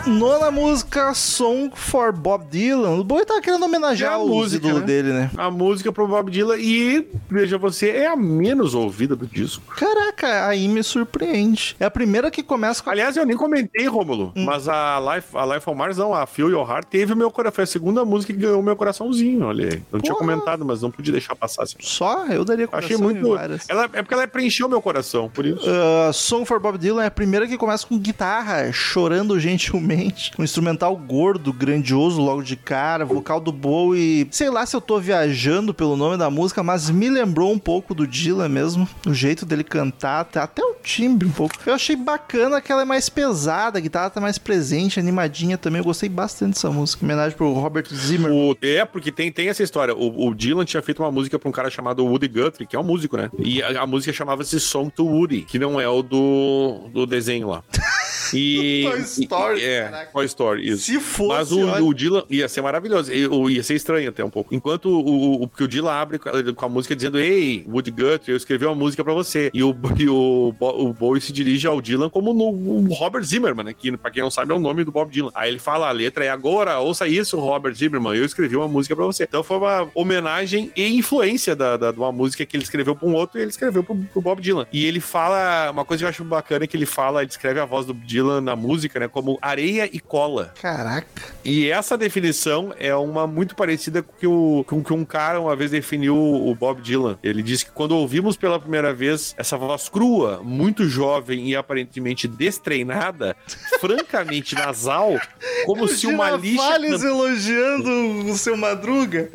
Nona 0.07 0.52
música, 0.52 1.12
Song 1.14 1.70
for 1.74 2.12
Bob 2.12 2.44
Dylan. 2.48 3.00
O 3.00 3.04
Bowie 3.04 3.24
tava 3.26 3.40
querendo 3.40 3.64
homenagear 3.64 4.12
É 4.12 4.14
a 4.14 4.18
música, 4.18 4.72
né? 4.72 4.80
dele, 4.80 5.12
né? 5.12 5.30
A 5.36 5.50
música 5.50 5.90
pro 5.90 6.07
Bob 6.07 6.30
Dylan 6.30 6.57
e, 6.59 7.07
veja 7.28 7.59
você, 7.59 7.90
é 7.90 8.07
a 8.07 8.14
menos 8.16 8.72
ouvida 8.72 9.16
do 9.16 9.26
disco. 9.26 9.62
Caraca, 9.74 10.46
aí 10.46 10.68
me 10.68 10.82
surpreende. 10.82 11.74
É 11.80 11.84
a 11.84 11.90
primeira 11.90 12.30
que 12.30 12.42
começa 12.42 12.82
com 12.82 12.90
Aliás, 12.90 13.16
eu 13.16 13.26
nem 13.26 13.36
comentei, 13.36 13.86
Rômulo, 13.88 14.32
Hum. 14.36 14.44
mas 14.44 14.68
a 14.68 15.00
Life, 15.14 15.36
a 15.36 15.44
Life 15.54 15.68
on 15.68 15.74
Mars, 15.74 15.96
não, 15.96 16.14
a 16.14 16.24
Feel 16.24 16.50
Your 16.50 16.68
Heart, 16.70 16.86
teve 16.88 17.12
o 17.12 17.16
meu 17.16 17.30
coração. 17.30 17.57
Foi 17.57 17.64
a 17.64 17.66
segunda 17.66 18.04
música 18.04 18.32
que 18.32 18.38
ganhou 18.38 18.61
o 18.61 18.62
meu 18.62 18.76
coraçãozinho, 18.76 19.44
olha 19.46 19.66
aí. 19.72 19.82
Não 19.90 20.00
tinha 20.00 20.14
Porra. 20.14 20.26
comentado, 20.26 20.64
mas 20.64 20.82
não 20.82 20.90
podia 20.90 21.12
deixar 21.12 21.34
passar 21.34 21.62
assim. 21.64 21.76
só, 21.80 22.26
eu 22.26 22.44
daria 22.44 22.66
coração 22.68 22.86
Achei 22.86 22.96
muito. 22.96 23.36
Ela, 23.68 23.84
é 23.92 24.02
porque 24.02 24.14
ela 24.14 24.26
preencheu 24.28 24.68
meu 24.68 24.80
coração, 24.82 25.28
por 25.32 25.44
isso. 25.46 25.64
Uh, 25.68 26.12
Song 26.12 26.44
for 26.44 26.61
Bob 26.61 26.76
Dylan 26.78 27.02
é 27.02 27.07
a 27.07 27.11
primeira 27.11 27.46
que 27.46 27.57
começa 27.57 27.86
com 27.86 27.98
guitarra 27.98 28.70
chorando 28.72 29.38
gentilmente, 29.40 29.95
um 30.38 30.44
instrumental 30.44 30.97
gordo, 30.97 31.53
grandioso 31.53 32.20
logo 32.20 32.42
de 32.42 32.57
cara, 32.57 33.05
vocal 33.05 33.40
do 33.40 33.53
Bowie. 33.53 34.26
Sei 34.30 34.51
lá 34.51 34.64
se 34.66 34.76
eu 34.76 34.80
tô 34.80 34.99
viajando 34.99 35.72
pelo 35.74 35.97
nome 35.97 36.16
da 36.16 36.30
música, 36.30 36.62
mas 36.62 36.90
me 36.90 37.09
lembrou 37.09 37.53
um 37.53 37.59
pouco 37.59 37.94
do 37.94 38.07
Dylan 38.07 38.49
mesmo, 38.49 38.88
o 39.07 39.14
jeito 39.14 39.44
dele 39.47 39.64
cantar, 39.64 40.24
tá- 40.24 40.42
até 40.42 40.62
o 40.62 40.74
timbre 40.82 41.26
um 41.26 41.32
pouco. 41.32 41.55
Eu 41.66 41.74
achei 41.74 41.97
bacana 41.97 42.61
que 42.61 42.70
ela 42.70 42.82
é 42.82 42.84
mais 42.84 43.09
pesada, 43.09 43.78
a 43.78 43.80
guitarra 43.80 44.11
tá 44.11 44.20
mais 44.20 44.38
presente, 44.38 45.01
animadinha 45.01 45.57
também. 45.59 45.78
Eu 45.80 45.84
gostei 45.84 46.09
bastante 46.09 46.55
dessa 46.55 46.70
música. 46.70 47.05
Em 47.05 47.07
homenagem 47.07 47.36
pro 47.36 47.53
Robert 47.53 47.86
Zimmer. 47.92 48.32
O- 48.32 48.57
é, 48.62 48.84
porque 48.84 49.11
tem, 49.11 49.30
tem 49.32 49.49
essa 49.49 49.62
história. 49.62 49.94
O, 49.94 50.28
o 50.28 50.34
Dylan 50.34 50.64
tinha 50.64 50.82
feito 50.82 51.03
uma 51.03 51.11
música 51.11 51.38
pra 51.38 51.49
um 51.49 51.53
cara 51.53 51.70
chamado 51.70 52.05
Woody 52.05 52.28
Guthrie, 52.28 52.66
que 52.66 52.76
é 52.76 52.78
um 52.78 52.84
músico, 52.84 53.16
né? 53.16 53.30
E 53.38 53.62
a, 53.62 53.82
a 53.82 53.86
música 53.86 54.12
chamava-se 54.12 54.59
Song 54.61 54.90
to 54.90 55.05
Woody, 55.07 55.42
que 55.42 55.59
não 55.59 55.80
é 55.80 55.88
o 55.88 56.03
do, 56.03 56.88
do 56.92 57.07
desenho 57.07 57.49
lá. 57.49 57.62
E, 58.34 58.82
Toy 58.90 59.00
Story, 59.00 59.60
e- 59.60 59.64
é, 59.64 59.82
caraca. 59.84 60.12
Toy 60.12 60.26
Story, 60.26 60.68
isso. 60.68 60.82
Se 60.84 61.00
fosse, 61.00 61.28
Mas 61.28 61.52
o, 61.52 61.66
olha. 61.66 61.84
o 61.84 61.94
Dylan 61.94 62.24
ia 62.30 62.48
ser 62.48 62.62
maravilhoso, 62.62 63.12
ia 63.12 63.62
ser 63.62 63.74
estranho 63.74 64.08
até 64.08 64.24
um 64.24 64.30
pouco. 64.30 64.54
Enquanto 64.54 64.86
o, 64.88 65.42
o, 65.42 65.48
porque 65.48 65.64
o 65.64 65.68
Dylan 65.68 65.92
abre 65.92 66.18
com 66.18 66.66
a, 66.66 66.68
música 66.68 66.94
dizendo: 66.96 67.18
Ei, 67.18 67.64
Woody 67.68 67.90
Guthrie, 67.90 68.32
eu 68.32 68.36
escrevi 68.36 68.64
uma 68.66 68.74
música 68.74 69.02
pra 69.04 69.12
você. 69.12 69.50
E 69.52 69.62
o, 69.62 69.74
e 69.98 70.08
o, 70.08 70.54
o 70.60 70.92
Bowie 70.92 71.20
se 71.20 71.32
dirige 71.32 71.66
ao 71.66 71.80
Dylan 71.80 72.08
como 72.08 72.32
no 72.32 72.92
Robert 72.94 73.22
Zimmerman, 73.24 73.64
né? 73.66 73.74
Que 73.76 73.96
pra 73.96 74.10
quem 74.10 74.22
não 74.22 74.30
sabe 74.30 74.52
é 74.52 74.54
o 74.54 74.58
nome 74.60 74.84
do 74.84 74.92
Bob 74.92 75.10
Dylan. 75.10 75.30
Aí 75.34 75.50
ele 75.50 75.58
fala: 75.58 75.88
a 75.88 75.92
letra 75.92 76.24
é 76.24 76.28
agora, 76.30 76.78
ouça 76.78 77.06
isso, 77.08 77.38
Robert 77.38 77.74
Zimmerman, 77.74 78.14
eu 78.16 78.24
escrevi 78.24 78.56
uma 78.56 78.68
música 78.68 78.94
pra 78.96 79.04
você. 79.04 79.24
Então 79.24 79.42
foi 79.42 79.56
uma 79.58 79.88
homenagem 79.94 80.70
e 80.76 80.86
influência 80.96 81.54
da, 81.56 81.76
da- 81.76 81.92
de 81.92 81.98
uma 81.98 82.12
música 82.12 82.44
que 82.46 82.56
ele 82.56 82.64
escreveu 82.64 82.94
pra 82.96 83.08
um 83.08 83.14
outro 83.14 83.38
e 83.38 83.42
ele 83.42 83.50
escreveu 83.50 83.82
pro, 83.82 83.94
pro 83.96 84.20
Bob 84.20 84.40
Dylan. 84.40 84.66
E 84.72 84.84
ele 84.84 85.00
fala, 85.00 85.70
uma 85.70 85.84
coisa 85.84 86.00
que 86.02 86.04
eu 86.04 86.08
acho 86.08 86.24
bacana 86.24 86.64
é 86.64 86.66
que 86.66 86.76
ele 86.76 86.86
fala, 86.86 87.20
ele 87.20 87.28
descreve 87.28 87.60
a 87.60 87.64
voz 87.64 87.86
do 87.86 87.94
Dylan 87.94 88.15
na 88.40 88.54
música, 88.56 88.98
né? 89.00 89.08
Como 89.08 89.38
areia 89.40 89.88
e 89.92 89.98
cola. 90.00 90.52
Caraca. 90.60 91.06
E 91.44 91.70
essa 91.70 91.96
definição 91.96 92.72
é 92.78 92.94
uma 92.94 93.26
muito 93.26 93.54
parecida 93.54 94.02
com 94.02 94.12
que, 94.12 94.26
o, 94.26 94.64
com 94.66 94.82
que 94.82 94.92
um 94.92 95.04
cara 95.04 95.40
uma 95.40 95.54
vez 95.56 95.70
definiu 95.70 96.16
o 96.16 96.54
Bob 96.54 96.80
Dylan. 96.80 97.18
Ele 97.22 97.42
disse 97.42 97.64
que 97.66 97.70
quando 97.72 97.92
ouvimos 97.96 98.36
pela 98.36 98.58
primeira 98.58 98.92
vez 98.92 99.34
essa 99.38 99.56
voz 99.56 99.88
crua, 99.88 100.40
muito 100.42 100.88
jovem 100.88 101.48
e 101.48 101.56
aparentemente 101.56 102.26
destreinada, 102.28 103.36
francamente 103.80 104.54
nasal, 104.54 105.18
como 105.64 105.86
se 105.88 106.06
uma 106.06 106.30
lixa. 106.30 106.62
Girafales 106.62 107.02
elogiando 107.02 108.30
o 108.30 108.36
seu 108.36 108.56
Madruga. 108.56 109.30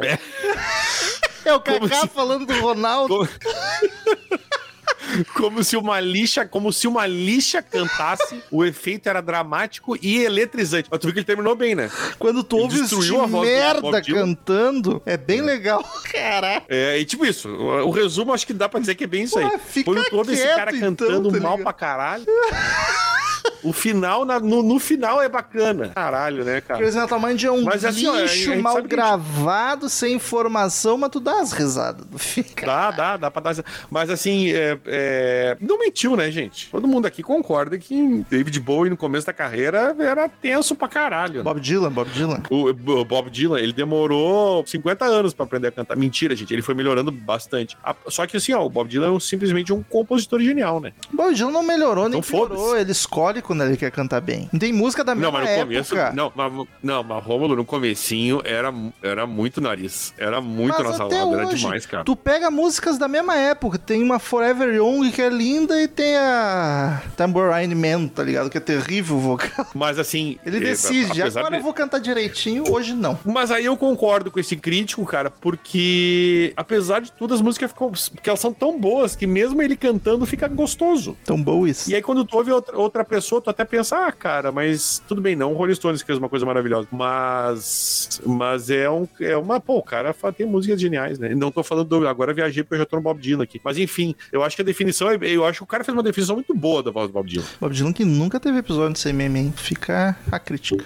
É, 1.43 1.53
o 1.53 1.59
Como 1.59 1.82
Kaká 1.89 2.01
se- 2.01 2.07
falando 2.07 2.45
do 2.45 2.53
Ronaldo. 2.59 3.15
Como... 3.15 3.29
como 5.36 5.64
se 5.64 5.76
uma 5.76 5.99
lixa, 5.99 6.45
como 6.45 6.72
se 6.72 6.88
uma 6.88 7.06
lixa 7.06 7.62
cantasse, 7.62 8.41
o 8.52 8.64
efeito 8.64 9.08
era 9.08 9.22
dramático 9.22 9.97
e 10.02 10.24
eletrizante. 10.24 10.88
Mas 10.89 10.99
tu 10.99 11.04
viu 11.04 11.14
que 11.14 11.20
ele 11.20 11.26
terminou 11.26 11.56
bem, 11.56 11.76
né? 11.76 11.89
Quando 12.18 12.43
tu 12.43 12.58
Ele 12.58 12.64
ouve 12.64 12.82
destruiu 12.82 13.22
a 13.22 13.26
voz 13.26 13.47
merda 13.47 14.02
cantando, 14.02 15.02
é 15.06 15.18
bem 15.18 15.41
legal. 15.41 15.84
Caraca. 16.12 16.66
É, 16.70 16.99
e 16.99 17.06
tipo 17.06 17.26
isso, 17.26 17.49
o, 17.49 17.88
o 17.88 17.89
resumo 17.91 18.34
acho 18.34 18.45
que 18.45 18.54
dá 18.54 18.68
pra 18.68 18.80
dizer 18.80 18.95
que 18.95 19.04
é 19.04 19.08
bem 19.08 19.24
isso 19.24 19.38
aí. 19.38 19.45
Ué, 19.45 19.58
fica 19.58 19.91
Quando 19.91 20.04
tu 20.10 20.18
ouve 20.18 20.34
esse 20.34 20.47
cara 20.47 20.76
então, 20.76 20.95
cantando 20.95 21.32
tá 21.32 21.39
mal 21.39 21.58
pra 21.58 21.74
caralho. 21.74 22.26
O 23.63 23.71
final, 23.71 24.25
na- 24.25 24.39
no, 24.39 24.63
no 24.63 24.79
final 24.79 25.21
é 25.21 25.29
bacana. 25.29 25.89
Caralho, 25.89 26.43
né, 26.43 26.61
cara? 26.61 26.79
Crazy 26.79 26.97
Metal 26.97 27.19
Mind 27.19 27.43
é 27.43 27.51
um 27.51 27.61
Mas 27.63 27.85
assim, 27.85 28.07
a 28.07 28.21
lixo 28.21 28.55
mal 28.59 28.77
a 28.77 28.81
gente- 28.81 28.89
gravado, 28.89 29.87
sem 29.87 30.15
informação, 30.15 30.97
mas 30.97 31.11
tu 31.11 31.19
dá 31.19 31.39
as 31.41 31.51
risadas 31.51 32.03
do 32.07 32.17
fica. 32.17 32.65
Dá, 32.65 32.89
dá, 32.89 33.17
dá 33.17 33.29
pra 33.29 33.39
dar. 33.53 33.63
Mas 33.91 34.09
assim, 34.09 34.51
é, 34.51 34.79
é, 34.87 35.57
não 35.61 35.77
mentiu, 35.77 36.15
né, 36.15 36.31
gente? 36.31 36.71
Todo 36.71 36.87
mundo 36.87 37.05
aqui 37.05 37.21
concorda 37.21 37.77
que 37.77 38.25
David 38.31 38.59
Bowie 38.59 38.89
no 38.89 38.97
começo 38.97 39.27
da 39.27 39.33
carreira 39.33 39.95
era 39.99 40.27
tenso 40.27 40.75
pra 40.75 40.87
caralho. 40.87 41.35
né? 41.35 41.43
Bob 41.43 41.59
Dylan, 41.59 41.91
Bob 41.91 42.09
Dylan. 42.09 42.41
O, 42.49 42.69
o 42.69 43.05
Bob 43.05 43.29
Dylan, 43.29 43.59
ele 43.59 43.73
demorou 43.73 44.65
50 44.65 45.05
anos 45.05 45.35
pra 45.35 45.45
aprender 45.45 45.67
a 45.67 45.71
cantar. 45.71 45.95
Mentira, 45.95 46.35
gente, 46.35 46.51
ele 46.51 46.63
foi 46.63 46.73
melhorando 46.73 47.11
bastante. 47.11 47.77
Só 48.07 48.25
que 48.25 48.37
assim, 48.37 48.53
ó, 48.53 48.65
o 48.65 48.69
Bob 48.71 48.89
Dylan 48.89 49.15
é 49.15 49.19
simplesmente 49.19 49.71
um 49.71 49.83
compositor 49.83 50.39
genial, 50.41 50.79
né? 50.79 50.93
Bob 51.13 51.31
Dylan 51.35 51.51
não 51.51 51.61
melhorou 51.61 52.09
nem 52.09 52.17
Então 52.19 52.47
piorou. 52.47 52.75
Ele 52.75 52.91
escolhe 52.91 53.30
quando 53.39 53.63
ele 53.63 53.77
quer 53.77 53.91
cantar 53.91 54.19
bem. 54.19 54.49
Não 54.51 54.59
tem 54.59 54.73
música 54.73 55.03
da 55.03 55.13
mesma 55.13 55.27
Não, 55.27 55.32
mas 55.32 55.43
no 55.43 55.49
época. 55.49 55.65
começo. 55.67 55.95
Não, 56.15 56.34
mas, 56.36 56.67
não, 56.82 57.03
mas 57.03 57.23
Rômulo, 57.23 57.55
no 57.55 57.63
comecinho 57.63 58.41
era, 58.43 58.73
era 59.03 59.27
muito 59.27 59.61
nariz. 59.61 60.11
Era 60.17 60.41
muito 60.41 60.73
Mas 60.73 60.84
nossa 60.84 61.03
até 61.05 61.19
lado, 61.23 61.36
era 61.36 61.47
hoje, 61.47 61.57
demais, 61.57 61.86
cara. 61.86 62.03
Tu 62.03 62.15
pega 62.15 62.49
músicas 62.49 62.97
da 62.97 63.07
mesma 63.07 63.36
época. 63.38 63.77
Tem 63.77 64.01
uma 64.01 64.17
Forever 64.17 64.73
Young 64.73 65.11
que 65.11 65.21
é 65.21 65.29
linda 65.29 65.79
e 65.79 65.88
tem 65.88 66.17
a 66.17 67.01
Tambourine 67.15 67.75
Man, 67.75 68.07
tá 68.07 68.23
ligado? 68.23 68.49
Que 68.49 68.57
é 68.57 68.61
terrível 68.61 69.17
o 69.17 69.19
vocal. 69.19 69.67
Mas 69.75 69.99
assim. 69.99 70.38
Ele 70.45 70.57
é, 70.57 70.59
decide, 70.61 71.21
apesar 71.21 71.41
agora 71.41 71.51
de- 71.55 71.59
eu 71.59 71.63
vou 71.63 71.73
cantar 71.73 71.99
direitinho, 71.99 72.63
hoje 72.71 72.93
não. 72.93 73.19
Mas 73.23 73.51
aí 73.51 73.65
eu 73.65 73.77
concordo 73.77 74.32
com 74.32 74.39
esse 74.39 74.55
crítico, 74.55 75.05
cara, 75.05 75.29
porque 75.29 76.53
apesar 76.55 77.01
de 77.01 77.11
tudo, 77.11 77.34
as 77.34 77.41
músicas 77.41 77.71
ficam. 77.71 77.91
Porque 77.91 78.29
elas 78.29 78.39
são 78.39 78.53
tão 78.53 78.79
boas 78.79 79.15
que 79.15 79.27
mesmo 79.27 79.61
ele 79.61 79.75
cantando 79.75 80.25
fica 80.25 80.47
gostoso. 80.47 81.17
Tão 81.25 81.41
boas. 81.41 81.88
E 81.88 81.95
aí, 81.95 82.01
quando 82.01 82.23
tu 82.25 82.38
ouve 82.38 82.51
outra, 82.51 82.77
outra 82.77 83.03
pessoa, 83.03 83.20
tu 83.22 83.49
até 83.49 83.63
pensa, 83.65 84.07
ah, 84.07 84.11
cara, 84.11 84.51
mas 84.51 85.01
tudo 85.07 85.22
bem, 85.22 85.36
não 85.36 85.53
o 85.53 85.55
Rolling 85.55 85.76
Stones 85.76 86.01
fez 86.01 86.17
uma 86.17 86.30
coisa 86.30 86.45
maravilhosa. 86.45 86.88
Mas. 86.91 88.22
Mas 88.26 88.69
é, 88.69 88.89
um, 88.89 89.07
é 89.19 89.36
uma. 89.38 89.59
Pô, 89.59 89.78
o 89.78 89.84
cara 89.84 90.13
tem 90.36 90.45
músicas 90.45 90.80
geniais, 90.80 91.19
né? 91.19 91.34
Não 91.36 91.51
tô 91.51 91.63
falando 91.63 91.88
do. 91.88 92.07
Agora 92.07 92.34
viajei 92.34 92.63
porque 92.63 92.76
eu 92.76 92.80
já 92.80 92.86
tô 92.86 92.95
no 92.95 93.01
Bob 93.01 93.19
Dylan 93.19 93.43
aqui. 93.43 93.59
Mas 93.63 93.78
enfim, 93.78 94.15
eu 94.32 94.43
acho 94.43 94.55
que 94.55 94.61
a 94.61 94.65
definição 94.65 95.09
é. 95.09 95.17
Eu 95.22 95.45
acho 95.45 95.59
que 95.59 95.63
o 95.63 95.67
cara 95.67 95.84
fez 95.84 95.95
uma 95.95 96.03
definição 96.03 96.36
muito 96.36 96.53
boa 96.53 96.82
da 96.82 96.91
voz 96.91 97.07
do 97.07 97.13
Bob 97.13 97.28
Dylan. 97.28 97.45
Bob 97.59 97.74
Dylan 97.74 97.93
que 97.93 98.05
nunca 98.05 98.39
teve 98.39 98.57
episódio 98.57 98.93
de 98.93 99.01
CMM, 99.01 99.38
hein? 99.38 99.53
Fica 99.55 100.15
a 100.32 100.39
crítica. 100.39 100.86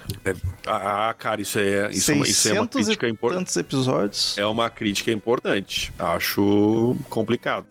Ah, 0.65 1.13
cara, 1.17 1.41
isso 1.41 1.59
é, 1.59 1.89
isso 1.91 2.11
é, 2.11 2.15
uma, 2.15 2.27
isso 2.27 2.47
é 2.49 2.53
uma 2.53 2.63
600 2.63 2.85
crítica 2.85 3.07
importante. 3.07 3.59
episódios. 3.59 4.37
É 4.37 4.45
uma 4.45 4.69
crítica 4.69 5.11
importante. 5.11 5.93
Acho 5.97 6.95
complicado. 7.09 7.65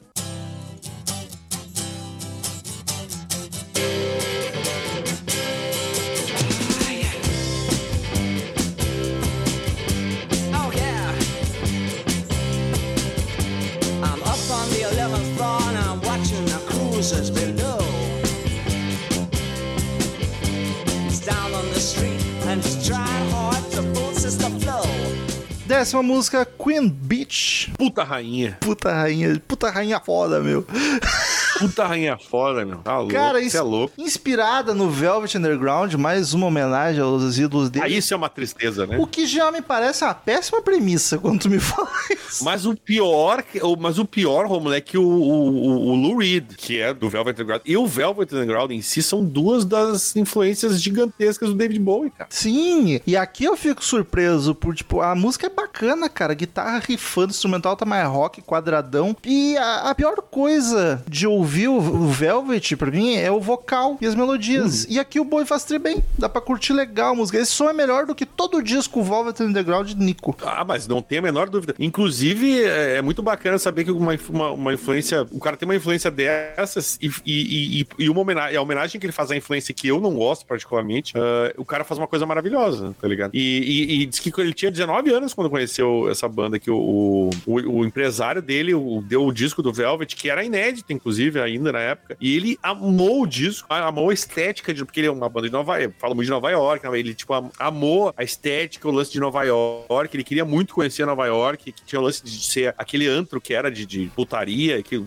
Décima 25.77 26.05
música, 26.05 26.47
Queen 26.47 26.89
Beach. 26.89 27.73
Puta 27.77 28.05
rainha. 28.05 28.57
Puta 28.61 28.93
rainha, 28.93 29.43
puta 29.49 29.71
rainha 29.71 29.99
foda, 29.99 30.39
meu. 30.39 30.65
Puta 31.59 31.87
rainha 31.87 32.19
foda, 32.19 32.65
meu. 32.65 32.79
Tá 32.79 32.99
louco. 32.99 33.13
Cara, 33.13 33.41
Isso 33.41 33.57
é 33.57 33.61
louco. 33.63 33.95
Inspirada 33.99 34.75
no 34.75 34.91
Velvet 34.91 35.37
Underground, 35.37 35.95
mais 35.95 36.35
uma 36.35 36.47
homenagem 36.47 37.01
aos 37.03 37.39
ídolos 37.39 37.71
dele. 37.71 37.85
Ah, 37.85 37.89
isso 37.89 38.13
é 38.13 38.17
uma 38.17 38.29
tristeza, 38.29 38.87
né? 38.87 38.97
O 38.99 39.07
que 39.07 39.27
já 39.27 39.51
me 39.51 39.61
parece 39.63 40.05
uma 40.05 40.15
péssima 40.15 40.61
premissa 40.63 41.19
quando 41.19 41.41
tu 41.41 41.51
me 41.51 41.59
fala 41.61 41.89
isso. 42.11 42.45
Mas 42.45 42.67
o 42.67 42.75
pior, 42.75 43.43
mas 43.79 43.99
o 43.99 44.05
pior, 44.05 44.47
Romulo, 44.47 44.75
é 44.75 44.81
que 44.81 44.99
o, 44.99 45.03
o, 45.03 45.49
o- 45.51 45.89
o 45.91 45.95
Lou 45.95 46.19
Reed, 46.19 46.55
que 46.57 46.81
é 46.81 46.93
do 46.93 47.09
Velvet 47.09 47.35
Underground, 47.35 47.63
e 47.65 47.77
o 47.77 47.87
Velvet 47.87 48.33
Underground 48.35 48.71
em 48.73 48.83
si 48.83 49.03
são 49.03 49.25
duas 49.25 49.65
das 49.65 50.17
influências 50.17 50.83
gigantescas 50.83 51.49
do 51.51 51.55
David 51.55 51.81
Bowie, 51.81 52.11
cara. 52.11 52.29
Sim, 52.31 53.01
e 53.07 53.17
aqui 53.17 53.45
eu 53.45 53.57
fico 53.57 53.85
surpreso 53.85 54.55
por, 54.55 54.75
tipo, 54.75 55.01
a 55.01 55.15
música 55.15 55.47
é 55.47 55.51
bacana, 55.51 56.09
cara. 56.09 56.35
Guitarra 56.35 56.83
rifando, 56.87 57.31
instrumental 57.31 57.77
tá 57.77 57.85
mais 57.85 58.07
rock, 58.09 58.43
quadradão. 58.43 59.17
E 59.25 59.57
a, 59.57 59.91
a 59.91 59.95
pior 59.95 60.17
coisa 60.31 61.03
de 61.09 61.27
ouvir 61.27 61.44
o, 61.69 61.77
o 61.77 62.09
Velvet, 62.09 62.77
pra 62.77 62.91
mim, 62.91 63.15
é 63.17 63.31
o 63.31 63.41
vocal 63.41 63.97
e 64.01 64.07
as 64.07 64.15
melodias. 64.15 64.87
E 64.89 64.99
aqui 64.99 65.19
o 65.21 65.25
Bowie 65.25 65.47
faz 65.47 65.65
tri 65.65 65.79
bem. 65.79 66.03
Dá 66.19 66.29
pra 66.29 66.41
curtir 66.41 66.73
legal 66.73 67.13
a 67.13 67.15
música. 67.15 67.39
Esse 67.39 67.53
som 67.53 67.69
é 67.69 67.73
melhor 67.73 68.07
do 68.07 68.15
que 68.15 68.27
todo 68.27 68.59
o 68.59 68.63
disco 68.63 69.03
Velvet 69.03 69.41
Underground 69.43 69.89
de 69.89 69.97
Nico. 69.97 70.37
Ah, 70.43 70.65
mas 70.65 70.87
não 70.89 71.01
tem 71.03 71.19
a 71.19 71.23
menor 71.23 71.49
dúvida. 71.49 71.75
Inclusive, 71.79 72.63
é 72.63 72.95
é 72.95 73.03
muito 73.03 73.23
bacana 73.23 73.59
saber 73.59 73.85
que 73.85 73.91
uma, 73.91 74.17
uma, 74.29 74.51
uma 74.53 74.73
influência. 74.75 75.27
O 75.33 75.41
cara 75.41 75.57
tem 75.57 75.67
uma 75.67 75.75
influência 75.75 76.11
dessas 76.11 76.99
e, 77.01 77.11
e, 77.25 77.81
e, 77.81 77.87
e 78.05 78.09
uma 78.11 78.21
homenagem, 78.21 78.57
a 78.57 78.63
homenagem 78.63 79.01
que 79.01 79.07
ele 79.07 79.13
faz 79.13 79.31
à 79.31 79.37
influência 79.37 79.75
que 79.75 79.89
eu 79.89 80.01
não 80.01 80.15
gosto 80.15 80.47
particularmente, 80.47 81.15
ah, 81.17 81.53
o 81.57 81.65
cara 81.65 81.83
faz 81.85 81.99
uma 81.99 82.07
coisa 82.07 82.25
maravilhosa, 82.27 82.95
tá 83.01 83.09
ligado? 83.09 83.31
E, 83.35 83.41
e, 83.41 84.03
e 84.03 84.07
diz 84.07 84.21
que 84.21 84.33
ele 84.41 84.53
tinha 84.53 84.71
19 84.71 85.11
anos 85.13 85.35
quando 85.35 85.51
conheceu 85.51 86.09
essa 86.11 86.29
banda, 86.29 86.59
que 86.59 86.71
o, 86.71 87.31
o, 87.47 87.55
o 87.81 87.85
empresário 87.85 88.41
dele 88.43 88.75
o- 88.75 89.03
deu 89.07 89.25
o 89.25 89.33
disco 89.33 89.63
do 89.63 89.73
Velvet, 89.73 90.15
que 90.15 90.31
era 90.31 90.45
inédito, 90.45 90.93
inclusive, 90.93 91.34
ainda 91.43 91.73
na 91.73 91.81
época. 91.81 92.17
E 92.21 92.37
ele 92.37 92.59
amou 92.63 93.23
o 93.23 93.27
disco, 93.27 93.67
amou 93.73 94.11
a 94.11 94.15
estética, 94.15 94.73
de, 94.73 94.85
porque 94.85 95.01
ele 95.01 95.09
é 95.09 95.11
uma 95.11 95.29
banda 95.29 95.47
de 95.49 95.53
Nova 95.53 95.79
York, 95.79 95.95
fala 95.99 96.15
muito 96.15 96.27
de 96.27 96.31
Nova 96.33 96.51
York, 96.51 96.89
né? 96.89 96.99
ele, 96.99 97.15
tipo, 97.15 97.33
am- 97.35 97.51
amou 97.59 98.13
a 98.17 98.23
estética, 98.23 98.89
o 98.89 98.91
lance 98.91 99.13
de 99.13 99.21
Nova 99.21 99.43
York, 99.45 100.15
ele 100.17 100.25
queria 100.25 100.45
muito 100.45 100.75
conhecer 100.75 101.05
Nova 101.07 101.27
York, 101.27 101.73
que 101.73 101.85
tinha 101.85 102.01
o 102.01 102.05
lance 102.05 102.25
de 102.25 102.45
ser 102.45 102.75
aquele 102.79 103.07
antro 103.09 103.41
que 103.41 103.53
era 103.55 103.71
de, 103.71 103.85
de 103.87 104.11
putaria, 104.15 104.83
que 104.83 105.03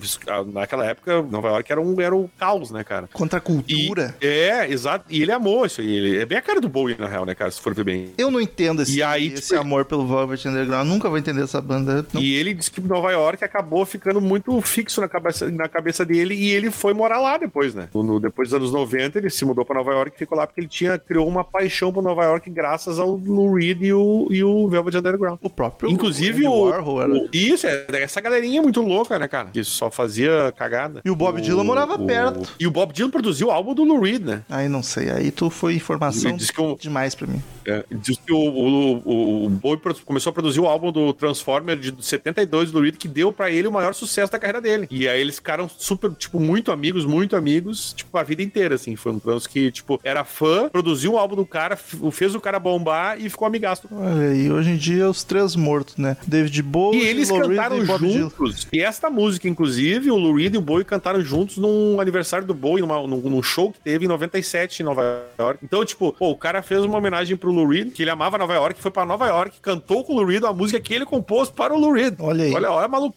naquela 0.53 0.85
época 0.85 1.21
Nova 1.23 1.49
York 1.49 1.71
era, 1.71 1.81
um, 1.81 1.99
era 2.01 2.15
o 2.15 2.29
caos, 2.37 2.71
né, 2.71 2.83
cara? 2.83 3.07
Contra 3.13 3.39
a 3.39 3.41
E- 3.41 3.43
cultura. 3.43 4.15
é, 4.21 4.69
exato. 4.71 5.05
E 5.09 5.21
ele 5.21 5.31
amou 5.31 5.65
isso 5.65 5.81
aí. 5.81 5.87
Ele, 5.95 6.17
é 6.17 6.25
bem 6.25 6.37
a 6.37 6.41
cara 6.41 6.59
do 6.61 6.69
Bowie, 6.69 6.95
na 6.97 7.07
real, 7.07 7.25
né, 7.25 7.33
cara? 7.35 7.51
Se 7.51 7.61
for 7.61 7.73
ver 7.73 7.83
bem. 7.83 8.11
Eu 8.17 8.29
não 8.31 8.39
entendo 8.41 8.81
esse, 8.81 8.97
E 8.97 9.03
aí, 9.03 9.27
esse 9.33 9.49
tipo, 9.49 9.59
amor 9.59 9.85
pelo 9.85 10.05
Velvet 10.07 10.47
Underground. 10.47 10.87
Nunca 10.87 11.09
vou 11.09 11.17
entender 11.17 11.43
essa 11.43 11.61
banda. 11.61 12.05
Não- 12.13 12.21
E 12.21 12.35
ele 12.35 12.53
disse 12.53 12.71
que 12.71 12.81
Nova 12.81 13.11
York 13.11 13.43
acabou 13.43 13.85
ficando 13.85 14.19
muito 14.21 14.59
fixo 14.61 15.01
na 15.01 15.07
cabeça, 15.07 15.49
na 15.51 15.67
cabeça 15.67 16.05
dele 16.05 16.16
e 16.25 16.49
ele 16.51 16.71
foi 16.71 16.93
morar 16.93 17.19
lá 17.19 17.37
depois, 17.37 17.73
né? 17.73 17.89
No- 17.93 18.19
depois 18.19 18.49
dos 18.49 18.57
anos 18.57 18.71
90, 18.71 19.17
ele 19.17 19.29
se 19.29 19.43
mudou 19.45 19.65
pra 19.65 19.75
Nova 19.77 19.91
York 19.91 20.15
e 20.15 20.19
ficou 20.19 20.37
lá 20.37 20.45
porque 20.47 20.61
ele 20.61 20.67
tinha, 20.67 20.97
criou 20.97 21.27
uma 21.27 21.43
paixão 21.43 21.91
por 21.91 22.01
Nova 22.03 22.23
York 22.23 22.49
graças 22.49 22.99
ao 22.99 23.15
Lou 23.15 23.53
Reed 23.55 23.81
e 23.83 23.93
o, 23.93 24.27
e 24.31 24.43
o 24.43 24.67
Velvet 24.67 24.95
Underground. 24.97 25.39
O 25.41 25.49
próprio 25.49 25.89
Inclusive 25.89 26.47
o, 26.47 26.61
Warhol 26.69 27.01
era... 27.01 27.13
o- 27.13 27.29
Isso, 27.33 27.67
é, 27.67 27.85
essa 28.01 28.19
galerinha 28.21 28.61
muito 28.61 28.81
louca, 28.81 29.17
né, 29.19 29.27
cara? 29.27 29.49
Que 29.49 29.63
só 29.63 29.89
fazia 29.91 30.53
cagada. 30.57 31.01
E 31.03 31.09
o 31.09 31.15
Bob 31.15 31.41
Dylan 31.41 31.63
morava 31.63 31.97
perto. 31.99 32.51
E 32.59 32.65
o 32.67 32.71
Bob 32.71 32.93
Dylan 32.93 33.09
produziu 33.09 33.47
o 33.47 33.51
álbum 33.51 33.73
do 33.73 33.83
Lou 33.83 33.99
Reed, 34.01 34.23
né? 34.23 34.41
Aí 34.49 34.67
não 34.69 34.83
sei, 34.83 35.09
aí 35.09 35.31
tu 35.31 35.49
foi 35.49 35.75
informação 35.75 36.29
Ele 36.31 36.37
disse 36.37 36.53
que 36.53 36.61
o- 36.61 36.75
demais 36.79 37.15
pra 37.15 37.27
mim. 37.27 37.41
É, 37.65 37.83
diz 37.91 38.17
que 38.17 38.31
o, 38.31 38.37
o, 38.37 39.45
o, 39.45 39.51
o 39.61 39.77
pro- 39.77 39.95
começou 40.05 40.29
a 40.29 40.33
produzir 40.33 40.59
o 40.59 40.65
álbum 40.67 40.91
do 40.91 41.11
Transformer 41.13 41.75
de 41.77 41.93
72 42.03 42.71
do 42.71 42.79
Reed, 42.81 42.95
que 42.95 43.07
deu 43.07 43.31
pra 43.31 43.49
ele 43.51 43.67
o 43.67 43.71
maior 43.71 43.93
sucesso 43.93 44.31
da 44.31 44.39
carreira 44.39 44.61
dele. 44.61 44.87
E 44.89 45.07
aí 45.07 45.19
eles 45.19 45.35
ficaram 45.35 45.67
super, 45.67 45.96
tipo, 46.17 46.39
muito 46.39 46.71
amigos, 46.71 47.05
muito 47.05 47.35
amigos, 47.35 47.93
tipo, 47.93 48.17
a 48.17 48.23
vida 48.23 48.41
inteira, 48.43 48.75
assim. 48.75 48.95
Foi 48.95 49.11
um 49.11 49.19
trans 49.19 49.47
que, 49.47 49.71
tipo, 49.71 49.99
era 50.03 50.23
fã, 50.23 50.69
produziu 50.69 51.13
o 51.13 51.17
álbum 51.17 51.35
do 51.35 51.45
cara, 51.45 51.75
fez 51.75 52.35
o 52.35 52.39
cara 52.39 52.59
bombar 52.59 53.19
e 53.19 53.29
ficou 53.29 53.47
amigaço. 53.47 53.87
Olha 53.91 54.31
aí, 54.31 54.51
hoje 54.51 54.71
em 54.71 54.77
dia 54.77 55.09
os 55.09 55.23
três 55.23 55.55
mortos, 55.55 55.95
né? 55.97 56.17
David 56.25 56.61
Bowie, 56.63 56.99
E 57.01 57.07
eles 57.07 57.29
Lou 57.29 57.39
Reed 57.39 57.49
cantaram 57.51 57.77
e 57.81 57.85
Bob 57.85 58.07
Dylan. 58.07 58.29
juntos. 58.29 58.67
E 58.71 58.81
esta 58.81 59.09
música, 59.09 59.47
inclusive, 59.47 60.11
o 60.11 60.15
Lou 60.17 60.35
Reed 60.35 60.53
e 60.55 60.57
o 60.57 60.61
Bowie 60.61 60.85
cantaram 60.85 61.21
juntos 61.21 61.57
num 61.57 61.99
aniversário 61.99 62.45
do 62.45 62.53
Bowie, 62.53 62.81
numa- 62.81 63.05
num, 63.07 63.17
num 63.21 63.41
show 63.43 63.71
que 63.71 63.79
teve 63.79 64.05
em 64.05 64.07
97 64.07 64.81
em 64.81 64.85
Nova 64.85 65.23
York. 65.39 65.59
Então, 65.63 65.83
tipo, 65.85 66.13
pô, 66.13 66.29
o 66.31 66.35
cara 66.37 66.61
fez 66.61 66.83
uma 66.83 66.97
homenagem 66.97 67.35
pro 67.37 67.51
Lou 67.51 67.67
Reed, 67.67 67.91
que 67.91 68.03
ele 68.03 68.09
amava 68.11 68.37
Nova 68.37 68.53
York, 68.53 68.81
foi 68.81 68.91
pra 68.91 69.05
Nova 69.05 69.27
York, 69.27 69.57
cantou 69.61 70.03
com 70.03 70.13
o 70.13 70.15
Lou 70.17 70.25
Reed 70.25 70.43
a 70.43 70.53
música 70.53 70.79
que 70.79 70.93
ele 70.93 71.05
compôs 71.05 71.49
para 71.49 71.73
o 71.73 71.79
Lou 71.79 71.91
Reed. 71.93 72.15
Olha 72.19 72.43
aí. 72.45 72.53
Olha, 72.53 72.71
olha 72.71 72.87
maluco. 72.87 73.15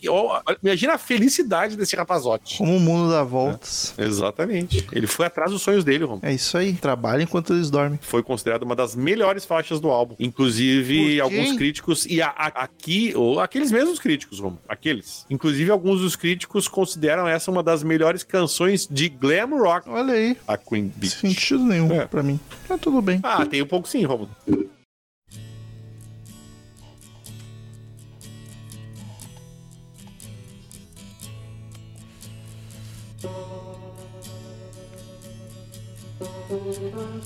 Imagina 0.62 0.94
a 0.94 0.98
felicidade 0.98 1.76
desse 1.76 1.96
rapazote. 1.96 2.58
Como 2.58 2.69
o 2.76 2.80
mundo 2.80 3.10
dá 3.10 3.22
voltas. 3.22 3.94
Exatamente. 3.98 4.86
Ele 4.92 5.06
foi 5.06 5.26
atrás 5.26 5.50
dos 5.50 5.62
sonhos 5.62 5.84
dele, 5.84 6.04
Rom. 6.04 6.18
É 6.22 6.32
isso 6.32 6.56
aí, 6.56 6.72
trabalha 6.74 7.22
enquanto 7.22 7.52
eles 7.52 7.70
dormem. 7.70 7.98
Foi 8.02 8.22
considerado 8.22 8.62
uma 8.62 8.74
das 8.76 8.94
melhores 8.94 9.44
faixas 9.44 9.80
do 9.80 9.88
álbum. 9.88 10.14
Inclusive, 10.18 11.20
alguns 11.20 11.56
críticos, 11.56 12.06
e 12.06 12.20
a- 12.20 12.28
a- 12.36 12.62
aqui, 12.64 13.12
ou 13.16 13.40
aqueles 13.40 13.70
mesmos 13.70 13.98
críticos, 13.98 14.38
Romo, 14.40 14.58
aqueles. 14.68 15.24
Inclusive, 15.30 15.70
alguns 15.70 16.00
dos 16.00 16.16
críticos 16.16 16.68
consideram 16.68 17.26
essa 17.28 17.50
uma 17.50 17.62
das 17.62 17.82
melhores 17.82 18.22
canções 18.22 18.86
de 18.90 19.08
glam 19.08 19.58
rock, 19.58 19.88
Olha 19.88 20.14
aí, 20.14 20.36
a 20.46 20.56
Queen 20.56 20.92
Beach. 20.96 21.16
sentido 21.16 21.64
nenhum 21.64 21.92
É. 21.92 22.06
pra 22.06 22.22
mim. 22.22 22.38
Tá 22.68 22.76
tudo 22.78 23.00
bem. 23.02 23.20
Ah, 23.22 23.44
tem 23.46 23.62
um 23.62 23.66
pouco 23.66 23.88
sim, 23.88 24.04
Romulo. 24.04 24.30
And 36.50 37.22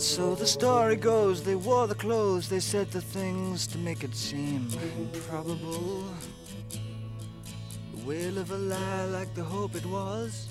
so 0.00 0.34
the 0.34 0.46
story 0.46 0.96
goes, 0.96 1.42
they 1.42 1.54
wore 1.54 1.86
the 1.86 1.94
clothes, 1.94 2.48
they 2.48 2.60
said 2.60 2.90
the 2.90 3.02
things 3.02 3.66
to 3.66 3.76
make 3.76 4.02
it 4.02 4.14
seem 4.14 4.70
improbable. 4.98 6.04
The 7.94 8.06
wail 8.06 8.38
of 8.38 8.50
a 8.50 8.56
lie 8.56 9.04
like 9.06 9.34
the 9.34 9.44
hope 9.44 9.74
it 9.74 9.84
was. 9.84 10.48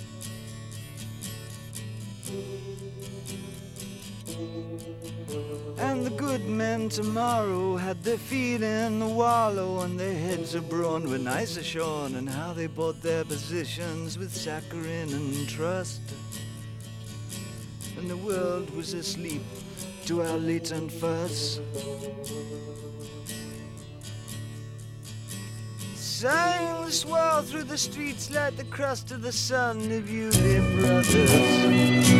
And 5.78 6.06
the 6.06 6.14
good 6.16 6.46
men 6.46 6.90
tomorrow 6.90 7.78
had 7.78 8.04
their 8.04 8.18
feet 8.18 8.62
in 8.62 9.00
the 9.00 9.08
wallow 9.08 9.82
and 9.82 10.00
their 10.00 10.14
heads 10.14 10.56
abrown 10.56 11.10
with 11.10 11.22
nice 11.22 11.62
shorn 11.64 12.16
and 12.16 12.30
how 12.30 12.54
they 12.54 12.68
bought 12.68 13.02
their 13.02 13.24
positions 13.24 14.18
with 14.18 14.34
saccharine 14.34 15.14
and 15.14 15.48
trust 15.50 16.02
and 18.04 18.10
the 18.10 18.18
world 18.18 18.70
was 18.76 18.94
asleep 18.94 19.42
to 20.06 20.22
our 20.22 20.38
latent 20.38 20.92
fuss. 20.92 21.62
Sang 25.96 26.86
the 26.86 26.92
swell 26.92 27.42
through 27.44 27.64
the 27.64 27.78
streets 27.78 28.30
like 28.32 28.58
the 28.58 28.66
crust 28.66 29.12
of 29.12 29.22
the 29.22 29.32
sun 29.32 29.92
of 29.92 30.10
you, 30.10 30.32
dear 30.32 30.62
brothers. 30.78 32.13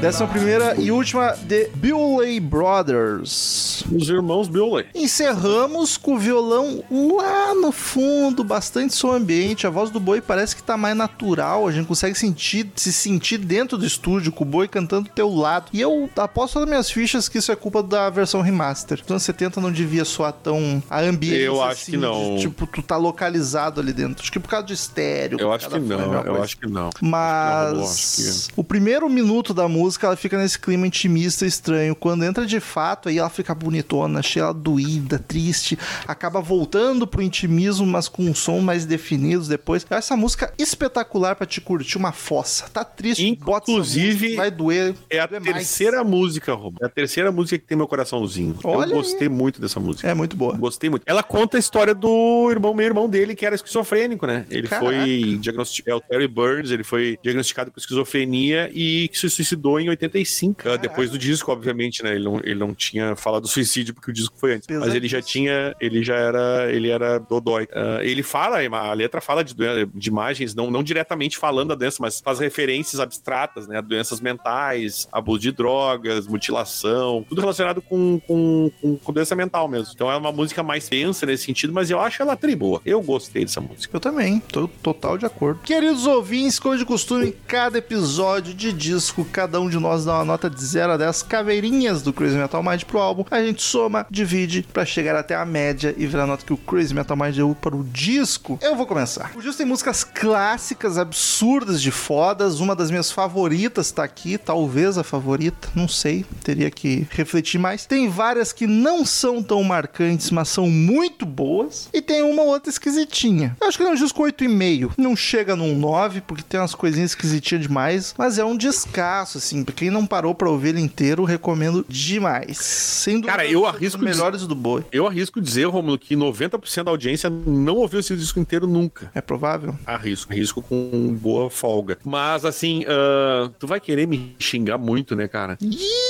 Décima 0.00 0.26
fly. 0.26 0.38
primeira 0.38 0.74
e 0.80 0.90
última, 0.90 1.30
The 1.48 1.70
Bewley 1.74 2.40
Brothers. 2.40 3.84
Os 3.92 4.08
irmãos 4.08 4.48
Bewley. 4.48 4.86
Encerramos 4.94 5.96
com 5.96 6.14
o 6.14 6.18
violão 6.18 6.82
lá 6.90 7.54
no 7.54 7.70
fundo, 7.70 8.42
bastante 8.42 8.94
som 8.94 9.12
ambiente. 9.12 9.66
A 9.66 9.70
voz 9.70 9.90
do 9.90 10.00
boi 10.00 10.20
parece 10.20 10.56
que 10.56 10.62
tá 10.62 10.76
mais 10.76 10.96
natural. 10.96 11.68
A 11.68 11.72
gente 11.72 11.86
consegue 11.86 12.18
sentir, 12.18 12.72
se 12.74 12.92
sentir 12.92 13.38
dentro 13.38 13.78
do 13.78 13.86
estúdio 13.86 14.32
com 14.32 14.42
o 14.42 14.46
boi 14.46 14.66
cantando 14.66 15.08
do 15.08 15.14
teu 15.14 15.32
lado. 15.32 15.66
E 15.72 15.80
eu 15.80 16.10
aposto 16.16 16.58
nas 16.58 16.68
minhas 16.68 16.90
fichas 16.90 17.28
que 17.28 17.38
isso 17.38 17.52
é 17.52 17.56
culpa 17.56 17.82
da 17.82 18.10
versão 18.10 18.40
remaster. 18.40 18.98
Nos 19.02 19.10
anos 19.10 19.22
70 19.22 19.60
não 19.60 19.70
devia 19.70 20.04
soar 20.04 20.32
tão 20.32 20.82
a 20.90 21.00
ambiência. 21.00 21.44
Eu 21.44 21.62
acho 21.62 21.82
assim, 21.82 21.92
que 21.92 21.96
não. 21.98 22.34
de, 22.34 22.42
tipo, 22.42 22.66
tu 22.66 22.82
tá 22.82 22.96
localizado 22.96 23.80
ali 23.80 23.92
dentro. 23.92 24.22
Acho 24.22 24.32
que 24.32 24.40
por 24.40 24.48
causa 24.48 24.66
do 24.66 24.72
estéreo. 24.72 25.38
Eu 25.40 25.52
acho 25.52 25.68
que 25.68 25.78
não, 25.78 26.14
eu 26.14 26.22
coisa. 26.24 26.42
acho 26.42 26.58
que 26.58 26.66
não. 26.66 26.90
Mas 27.00 27.72
Não, 27.72 27.84
acho 27.84 28.50
o 28.56 28.64
primeiro 28.72 29.06
minuto 29.06 29.52
da 29.52 29.68
música 29.68 30.06
ela 30.06 30.16
fica 30.16 30.38
nesse 30.38 30.58
clima 30.58 30.86
intimista 30.86 31.44
estranho. 31.44 31.94
Quando 31.94 32.24
entra 32.24 32.46
de 32.46 32.58
fato, 32.58 33.10
aí 33.10 33.18
ela 33.18 33.28
fica 33.28 33.54
bonitona, 33.54 34.22
cheia 34.22 34.50
doída, 34.50 35.18
triste. 35.18 35.78
Acaba 36.08 36.40
voltando 36.40 37.06
pro 37.06 37.20
intimismo, 37.20 37.86
mas 37.86 38.08
com 38.08 38.22
um 38.22 38.34
som 38.34 38.60
mais 38.60 38.86
definidos 38.86 39.46
depois. 39.46 39.84
Essa 39.90 40.16
música 40.16 40.54
espetacular 40.58 41.36
pra 41.36 41.44
te 41.44 41.60
curtir 41.60 41.98
uma 41.98 42.12
fossa. 42.12 42.66
Tá 42.70 42.82
triste, 42.82 43.26
Inclusive, 43.26 44.12
música, 44.12 44.36
vai 44.36 44.50
doer. 44.50 44.94
É 45.10 45.18
a 45.18 45.26
doer 45.26 45.42
mais. 45.42 45.54
terceira 45.54 46.02
música, 46.02 46.54
Robo. 46.54 46.78
É 46.80 46.86
a 46.86 46.88
terceira 46.88 47.30
música 47.30 47.58
que 47.58 47.66
tem 47.66 47.76
meu 47.76 47.86
coraçãozinho. 47.86 48.56
Olha 48.64 48.92
eu 48.92 48.96
gostei 48.96 49.28
muito 49.28 49.60
dessa 49.60 49.78
música. 49.78 50.08
É 50.08 50.14
muito 50.14 50.34
boa. 50.34 50.56
Gostei 50.56 50.88
muito. 50.88 51.02
Ela 51.04 51.22
conta 51.22 51.58
a 51.58 51.60
história 51.60 51.94
do 51.94 52.48
irmão, 52.50 52.72
meu 52.72 52.86
irmão 52.86 53.06
dele, 53.06 53.34
que 53.34 53.44
era 53.44 53.54
esquizofrênico, 53.54 54.26
né? 54.26 54.46
Ele 54.48 54.66
Caraca. 54.66 54.86
foi 54.86 55.36
diagnosticado, 55.38 55.94
é 55.94 55.94
o 55.94 56.00
Terry 56.00 56.26
Burns, 56.26 56.70
ele 56.70 56.82
foi 56.82 57.18
diagnosticado 57.22 57.70
com 57.70 57.78
esquizofrenia 57.78 58.61
e 58.72 59.08
que 59.08 59.18
se 59.18 59.28
suicidou 59.30 59.80
em 59.80 59.88
85. 59.88 60.68
ah, 60.68 60.76
Depois 60.76 61.10
do 61.10 61.18
disco, 61.18 61.50
obviamente, 61.52 62.02
né? 62.02 62.14
Ele 62.14 62.24
não, 62.24 62.38
ele 62.42 62.54
não 62.54 62.74
tinha 62.74 63.14
falado 63.16 63.42
do 63.42 63.48
suicídio 63.48 63.94
porque 63.94 64.10
o 64.10 64.14
disco 64.14 64.34
foi 64.38 64.54
antes. 64.54 64.66
Mas 64.68 64.94
ele 64.94 65.08
já 65.08 65.20
tinha, 65.22 65.74
ele 65.80 66.02
já 66.02 66.16
era, 66.16 66.72
ele 66.72 66.88
era 66.88 67.18
dodói. 67.18 67.68
Ah, 67.72 67.98
ele 68.02 68.22
fala, 68.22 68.58
a 68.62 68.92
letra 68.94 69.20
fala 69.20 69.42
de, 69.42 69.54
doen- 69.54 69.90
de 69.94 70.08
imagens, 70.08 70.54
não, 70.54 70.70
não 70.70 70.82
diretamente 70.82 71.36
falando 71.38 71.68
da 71.70 71.74
doença, 71.74 71.98
mas 72.00 72.20
faz 72.20 72.38
referências 72.38 73.00
abstratas, 73.00 73.66
né? 73.66 73.78
a 73.78 73.80
Doenças 73.80 74.20
mentais, 74.20 75.08
abuso 75.12 75.40
de 75.40 75.52
drogas, 75.52 76.26
mutilação, 76.26 77.24
tudo 77.28 77.40
relacionado 77.40 77.80
com, 77.82 78.20
com, 78.26 78.70
com, 78.80 78.96
com 78.96 79.12
doença 79.12 79.34
mental 79.34 79.68
mesmo. 79.68 79.92
Então 79.94 80.10
é 80.10 80.16
uma 80.16 80.32
música 80.32 80.62
mais 80.62 80.88
tensa 80.88 81.26
nesse 81.26 81.44
sentido, 81.44 81.72
mas 81.72 81.90
eu 81.90 82.00
acho 82.00 82.22
ela 82.22 82.36
tri 82.36 82.54
boa. 82.54 82.80
Eu 82.84 83.00
gostei 83.02 83.44
dessa 83.44 83.60
música. 83.60 83.96
Eu 83.96 84.00
também, 84.00 84.40
tô 84.40 84.68
total 84.68 85.16
de 85.18 85.26
acordo. 85.26 85.60
Queridos 85.60 86.06
ouvintes, 86.06 86.58
como 86.58 86.76
de 86.76 86.84
costume, 86.84 87.28
em 87.28 87.32
cada 87.46 87.78
episódio 87.78 88.51
de 88.54 88.72
disco, 88.72 89.24
cada 89.24 89.60
um 89.60 89.68
de 89.68 89.78
nós 89.78 90.04
dá 90.04 90.14
uma 90.14 90.24
nota 90.24 90.48
de 90.48 90.64
0 90.64 90.92
a 90.92 90.96
10 90.96 91.22
caveirinhas 91.22 92.02
do 92.02 92.12
Crazy 92.12 92.36
Metal 92.36 92.62
Mind 92.62 92.82
pro 92.84 92.98
álbum. 92.98 93.24
A 93.30 93.42
gente 93.42 93.62
soma, 93.62 94.06
divide 94.10 94.66
pra 94.72 94.84
chegar 94.84 95.16
até 95.16 95.34
a 95.34 95.44
média 95.44 95.94
e 95.96 96.06
ver 96.06 96.20
a 96.20 96.26
nota 96.26 96.44
que 96.44 96.52
o 96.52 96.56
Crazy 96.56 96.94
Metal 96.94 97.16
Mind 97.16 97.36
deu 97.36 97.54
para 97.54 97.76
o 97.76 97.84
disco. 97.84 98.58
Eu 98.62 98.76
vou 98.76 98.86
começar. 98.86 99.32
O 99.34 99.40
disco 99.40 99.56
tem 99.56 99.66
músicas 99.66 100.04
clássicas, 100.04 100.98
absurdas 100.98 101.80
de 101.80 101.90
fodas. 101.90 102.60
Uma 102.60 102.74
das 102.74 102.90
minhas 102.90 103.10
favoritas 103.10 103.90
tá 103.90 104.04
aqui, 104.04 104.38
talvez 104.38 104.98
a 104.98 105.04
favorita, 105.04 105.68
não 105.74 105.88
sei, 105.88 106.24
teria 106.42 106.70
que 106.70 107.06
refletir 107.10 107.58
mais. 107.58 107.86
Tem 107.86 108.08
várias 108.08 108.52
que 108.52 108.66
não 108.66 109.04
são 109.04 109.42
tão 109.42 109.62
marcantes, 109.62 110.30
mas 110.30 110.48
são 110.48 110.68
muito 110.68 111.24
boas. 111.24 111.88
E 111.92 112.00
tem 112.00 112.22
uma 112.22 112.42
outra 112.42 112.70
esquisitinha. 112.70 113.56
Eu 113.60 113.68
acho 113.68 113.76
que 113.76 113.82
ele 113.82 113.90
é 113.90 113.92
um 113.92 113.96
disco 113.96 114.22
8,5. 114.22 114.92
Não 114.96 115.16
chega 115.16 115.56
num 115.56 115.76
9, 115.76 116.20
porque 116.22 116.42
tem 116.42 116.60
umas 116.60 116.74
coisinhas 116.74 117.10
esquisitinhas 117.10 117.62
demais. 117.62 118.14
Mas 118.16 118.38
é 118.38 118.41
um 118.44 118.56
descasso, 118.56 119.38
assim. 119.38 119.64
Pra 119.64 119.74
quem 119.74 119.90
não 119.90 120.06
parou 120.06 120.34
pra 120.34 120.48
ouvir 120.50 120.70
ele 120.70 120.80
inteiro, 120.80 121.24
recomendo 121.24 121.84
demais. 121.88 122.58
Sem 122.58 123.14
dúvida, 123.16 123.32
Cara, 123.32 123.46
eu 123.46 123.60
um 123.60 123.62
dos 123.66 123.74
arrisco 123.74 124.02
melhores 124.02 124.46
do 124.46 124.54
boi. 124.54 124.84
Eu 124.92 125.06
arrisco 125.06 125.40
dizer, 125.40 125.64
Romulo, 125.66 125.98
que 125.98 126.14
90% 126.16 126.84
da 126.84 126.90
audiência 126.90 127.28
não 127.30 127.76
ouviu 127.76 128.00
esse 128.00 128.14
disco 128.16 128.38
inteiro 128.40 128.66
nunca. 128.66 129.10
É 129.14 129.20
provável? 129.20 129.76
Arrisco, 129.86 130.32
arrisco 130.32 130.62
com 130.62 131.14
boa 131.20 131.50
folga. 131.50 131.98
Mas 132.04 132.44
assim, 132.44 132.84
ah, 132.88 133.50
tu 133.58 133.66
vai 133.66 133.80
querer 133.80 134.06
me 134.06 134.34
xingar 134.38 134.78
muito, 134.78 135.14
né, 135.16 135.28
cara? 135.28 135.56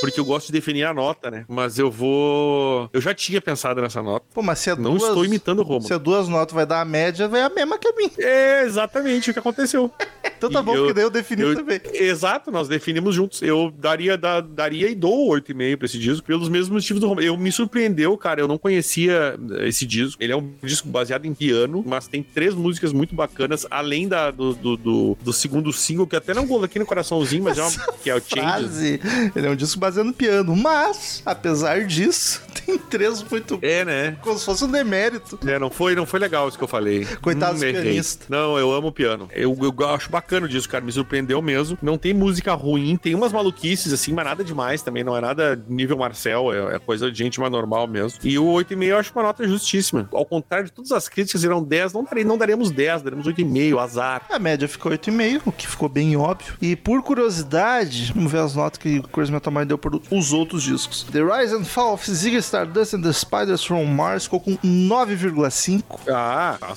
Porque 0.01 0.19
eu 0.19 0.25
gosto 0.25 0.47
de 0.47 0.53
definir 0.53 0.83
a 0.83 0.93
nota, 0.93 1.29
né? 1.31 1.45
Mas 1.47 1.77
eu 1.79 1.89
vou. 1.91 2.89
Eu 2.93 3.01
já 3.01 3.13
tinha 3.13 3.41
pensado 3.41 3.81
nessa 3.81 4.01
nota. 4.01 4.25
Pô, 4.33 4.41
mas 4.41 4.59
se 4.59 4.69
é 4.69 4.75
Não 4.75 4.91
duas... 4.95 5.03
estou 5.03 5.25
imitando 5.25 5.59
o 5.59 5.63
Romulo. 5.63 5.87
Se 5.87 5.93
é 5.93 5.99
duas 5.99 6.27
notas 6.27 6.53
vai 6.53 6.65
dar 6.65 6.81
a 6.81 6.85
média, 6.85 7.27
vai 7.27 7.41
a 7.41 7.49
mesma 7.49 7.77
que 7.77 7.87
a 7.87 7.93
minha. 7.95 8.11
É 8.19 8.63
exatamente 8.65 9.29
o 9.29 9.33
que 9.33 9.39
aconteceu. 9.39 9.91
Então 10.43 10.51
tá 10.51 10.59
E 10.59 10.63
bom, 10.63 10.73
eu- 10.75 10.77
porque 10.79 10.93
daí 10.93 11.03
eu 11.05 11.09
defini 11.09 11.41
eu- 11.41 11.55
também. 11.55 11.79
Exato, 12.23 12.51
nós 12.51 12.69
definimos 12.69 13.13
juntos. 13.13 13.41
Eu 13.41 13.69
daria, 13.77 14.17
da- 14.17 14.39
daria 14.39 14.89
e 14.89 14.95
dou 14.95 15.27
8,5 15.27 15.77
pra 15.77 15.85
esse 15.85 15.99
disco, 15.99 16.25
pelos 16.25 16.47
mesmos 16.47 16.69
motivos 16.69 17.01
do 17.01 17.07
Romulo. 17.07 17.25
Eu 17.25 17.37
me 17.37 17.51
surpreendeu, 17.51 18.17
cara. 18.17 18.39
Eu 18.39 18.47
não 18.47 18.57
conhecia 18.57 19.37
esse 19.61 19.85
disco. 19.85 20.23
Ele 20.23 20.31
é 20.31 20.37
um 20.37 20.53
disco 20.63 20.87
baseado 20.87 21.25
em 21.25 21.33
piano, 21.33 21.83
mas 21.85 22.07
tem 22.07 22.23
três 22.23 22.53
músicas 22.55 22.93
muito 22.93 23.13
bacanas, 23.13 23.67
além 23.69 24.07
da, 24.07 24.31
do, 24.31 24.53
do, 24.53 24.77
do- 24.77 25.17
do 25.21 25.33
segundo 25.33 25.73
single, 25.73 26.07
que 26.07 26.15
até 26.15 26.33
não 26.33 26.47
coloquei 26.47 26.79
no 26.79 26.85
coraçãozinho, 26.85 27.43
mas 27.43 27.57
é 27.57 27.61
uma, 27.61 27.71
que 28.01 28.09
é 28.09 28.15
o 28.15 28.19
Changes. 28.21 28.31
Frase. 28.43 29.01
Ele 29.35 29.47
é 29.47 29.49
um 29.49 29.55
disco 29.55 29.77
baseado 29.79 30.07
no 30.07 30.13
piano. 30.13 30.55
Mas, 30.55 31.21
apesar 31.25 31.85
disso, 31.85 32.41
tem 32.65 32.77
três 32.77 33.21
muito 33.29 33.59
É, 33.61 33.83
né? 33.83 34.17
como 34.21 34.39
se 34.39 34.45
fosse 34.45 34.63
um 34.63 34.71
demérito. 34.71 35.37
É, 35.45 35.59
não 35.59 35.69
foi, 35.69 35.93
não 35.93 36.05
foi 36.05 36.19
legal 36.21 36.47
isso 36.47 36.57
que 36.57 36.63
eu 36.63 36.67
falei. 36.69 37.05
Coitado 37.21 37.53
dos 37.55 37.63
errei. 37.63 37.81
pianistas. 37.81 38.29
Não, 38.29 38.57
eu 38.57 38.71
amo 38.71 38.91
piano. 38.93 39.27
Eu, 39.33 39.57
eu 39.61 39.87
acho 39.89 40.09
bacana 40.09 40.47
disso, 40.47 40.69
cara. 40.69 40.85
Me 40.85 40.91
surpreendeu 40.91 41.41
mesmo. 41.41 41.77
Não 41.81 41.97
tem 41.97 42.12
música 42.13 42.53
ruim, 42.53 42.95
tem 42.97 43.15
umas 43.15 43.31
maluquices, 43.31 43.93
assim, 43.93 44.13
mas 44.13 44.25
nada 44.25 44.43
demais 44.43 44.81
também. 44.81 45.03
Não 45.03 45.15
é 45.15 45.21
nada 45.21 45.61
nível 45.67 45.97
Marcel, 45.97 46.53
é, 46.53 46.75
é 46.75 46.79
coisa 46.79 47.11
de 47.11 47.17
gente 47.17 47.39
mais 47.39 47.51
normal 47.51 47.87
mesmo. 47.87 48.19
E 48.23 48.37
o 48.37 48.45
8,5 48.45 48.83
eu 48.83 48.97
acho 48.97 49.11
uma 49.13 49.23
nota 49.23 49.47
justíssima. 49.47 50.07
Ao 50.11 50.25
contrário 50.25 50.65
de 50.65 50.71
todas 50.71 50.91
as 50.91 51.07
críticas, 51.09 51.43
irão 51.43 51.63
10, 51.63 51.93
não, 51.93 52.03
darei, 52.03 52.23
não 52.23 52.37
daremos 52.37 52.71
10, 52.71 53.01
daremos 53.01 53.27
8,5, 53.27 53.79
azar. 53.79 54.25
A 54.29 54.39
média 54.39 54.67
ficou 54.67 54.91
8,5, 54.91 55.41
o 55.45 55.51
que 55.51 55.67
ficou 55.67 55.89
bem 55.89 56.15
óbvio. 56.15 56.55
E 56.61 56.75
por 56.75 57.01
curiosidade, 57.01 58.11
vamos 58.13 58.31
ver 58.31 58.39
as 58.39 58.55
notas 58.55 58.77
que 58.77 58.99
o 58.99 59.03
Crazy 59.03 59.31
Metal 59.31 59.53
Mind 59.53 59.67
deu 59.67 59.77
por 59.77 60.01
os 60.09 60.33
outros 60.33 60.63
discos. 60.63 61.03
The 61.03 61.21
Rise 61.21 61.55
and 61.55 61.65
Fall 61.65 61.93
of 61.93 62.09
Ziggy 62.09 62.37
Stardust 62.37 62.93
and 62.95 63.01
the 63.01 63.13
Spiders 63.13 63.63
from 63.63 63.85
Mars 63.85 64.23
ficou 64.23 64.39
com 64.39 64.57
9,5. 64.57 65.83
Ah, 66.09 66.57
tá 66.59 66.73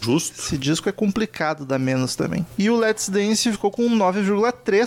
justo. 0.00 0.40
Esse 0.40 0.58
disco 0.58 0.88
é 0.88 0.92
complicado 0.92 1.64
dar 1.64 1.78
menos 1.78 2.14
também. 2.16 2.46
E 2.56 2.70
o 2.70 2.76
Let's 2.76 3.08
Dance 3.08 3.50
ficou 3.50 3.70
com 3.70 3.88
9,3. 3.88 4.77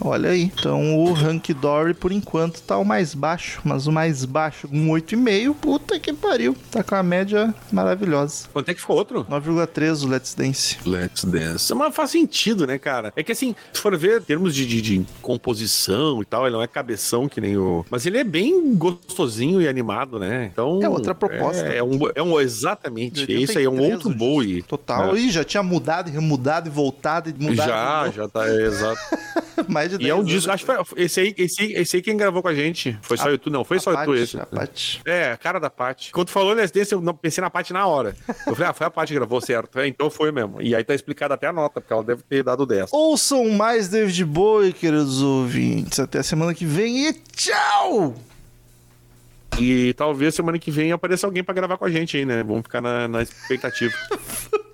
Olha 0.00 0.30
aí. 0.30 0.44
Então 0.44 0.98
o 0.98 1.14
Hank 1.14 1.52
Dory, 1.54 1.94
por 1.94 2.12
enquanto, 2.12 2.60
tá 2.62 2.76
o 2.76 2.84
mais 2.84 3.14
baixo. 3.14 3.60
Mas 3.64 3.86
o 3.86 3.92
mais 3.92 4.24
baixo, 4.24 4.68
um 4.72 4.88
8,5. 4.88 5.54
Puta 5.54 5.98
que 5.98 6.12
pariu. 6.12 6.56
Tá 6.70 6.82
com 6.82 6.94
a 6.94 7.02
média 7.02 7.54
maravilhosa. 7.72 8.48
Quanto 8.52 8.68
é 8.68 8.74
que 8.74 8.80
ficou 8.80 8.96
outro? 8.96 9.24
9,3 9.24 10.04
o 10.04 10.08
Let's 10.08 10.34
Dance. 10.34 10.78
Let's 10.84 11.24
Dance. 11.24 11.74
Mas 11.74 11.94
faz 11.94 12.10
sentido, 12.10 12.66
né, 12.66 12.78
cara? 12.78 13.12
É 13.16 13.22
que 13.22 13.32
assim, 13.32 13.54
se 13.72 13.80
for 13.80 13.96
ver 13.96 14.20
em 14.20 14.24
termos 14.24 14.54
de, 14.54 14.66
de, 14.66 14.80
de 14.80 15.06
composição 15.22 16.20
e 16.22 16.24
tal, 16.24 16.46
ele 16.46 16.54
não 16.54 16.62
é 16.62 16.66
cabeção 16.66 17.28
que 17.28 17.40
nem 17.40 17.56
o. 17.56 17.84
Mas 17.90 18.06
ele 18.06 18.18
é 18.18 18.24
bem 18.24 18.74
gostosinho 18.74 19.60
e 19.60 19.68
animado, 19.68 20.18
né? 20.18 20.50
Então. 20.52 20.80
É 20.82 20.88
outra 20.88 21.14
proposta. 21.14 21.66
É, 21.66 21.78
é 21.78 21.82
um, 21.82 21.98
é 22.14 22.22
um. 22.22 22.40
Exatamente. 22.40 23.26
De 23.26 23.42
Isso 23.42 23.58
aí 23.58 23.64
é 23.64 23.68
um 23.68 23.74
83 23.74 23.94
outro 23.94 24.18
Bowie. 24.18 24.62
Total. 24.62 25.14
É. 25.14 25.18
Ih, 25.18 25.30
já 25.30 25.44
tinha 25.44 25.62
mudado 25.62 26.08
e 26.08 26.12
remudado 26.12 26.68
e 26.68 26.70
voltado 26.70 27.30
e 27.30 27.32
mudado. 27.32 27.68
Já, 27.68 28.10
já 28.10 28.28
tá, 28.28 28.48
é, 28.48 28.66
exato. 28.66 29.00
Mais 29.68 29.90
de 29.90 29.98
10 29.98 30.06
E 30.06 30.10
é 30.10 30.14
um 30.14 30.22
disco, 30.24 30.50
acho 30.50 30.64
que 30.66 30.74
foi 30.74 30.84
esse 31.04 31.20
aí, 31.20 31.34
esse, 31.38 31.72
esse 31.72 31.96
aí 31.96 32.02
quem 32.02 32.16
gravou 32.16 32.42
com 32.42 32.48
a 32.48 32.54
gente. 32.54 32.98
Foi 33.02 33.16
só 33.16 33.28
A- 33.28 33.30
eu, 33.30 33.38
tu, 33.38 33.50
não, 33.50 33.64
foi 33.64 33.76
A 33.76 33.80
só 33.80 33.90
eu, 33.92 33.96
tu 33.96 33.98
Paty, 34.06 34.18
esse. 34.22 34.38
a 34.40 34.46
Paty. 34.46 35.00
É, 35.04 35.32
a 35.32 35.36
cara 35.36 35.58
da 35.58 35.70
Paty. 35.70 36.10
Quando 36.12 36.26
tu 36.26 36.32
falou 36.32 36.54
Dance, 36.54 36.92
eu 36.92 37.00
não 37.00 37.14
pensei 37.14 37.40
na 37.42 37.48
Paty 37.50 37.72
na 37.72 37.86
hora. 37.86 38.16
Eu 38.46 38.54
falei, 38.54 38.70
ah, 38.70 38.72
foi 38.72 38.86
a 38.86 38.90
Paty 38.90 39.12
que 39.12 39.18
gravou, 39.18 39.40
certo. 39.40 39.78
É, 39.78 39.86
então 39.86 40.10
foi 40.10 40.30
mesmo. 40.32 40.60
E 40.60 40.74
aí 40.74 40.82
tá 40.84 40.94
explicado 40.94 41.32
até 41.34 41.46
a 41.46 41.52
nota, 41.52 41.80
porque 41.80 41.92
ela 41.92 42.02
deve 42.04 42.22
ter 42.22 42.42
dado 42.42 42.66
10. 42.66 42.90
Ouçam 42.92 43.48
mais 43.50 43.88
David 43.88 44.24
Bowie, 44.24 44.72
queridos 44.72 45.22
ouvintes. 45.22 45.98
Até 46.00 46.22
semana 46.22 46.52
que 46.54 46.64
vem 46.66 47.08
e 47.08 47.12
tchau! 47.12 48.14
E 49.58 49.92
talvez 49.94 50.34
semana 50.34 50.58
que 50.58 50.70
vem 50.70 50.90
apareça 50.90 51.26
alguém 51.26 51.44
pra 51.44 51.54
gravar 51.54 51.76
com 51.76 51.84
a 51.84 51.90
gente 51.90 52.16
aí, 52.16 52.24
né? 52.26 52.42
Vamos 52.42 52.62
ficar 52.62 52.80
na, 52.80 53.06
na 53.06 53.22
expectativa. 53.22 53.94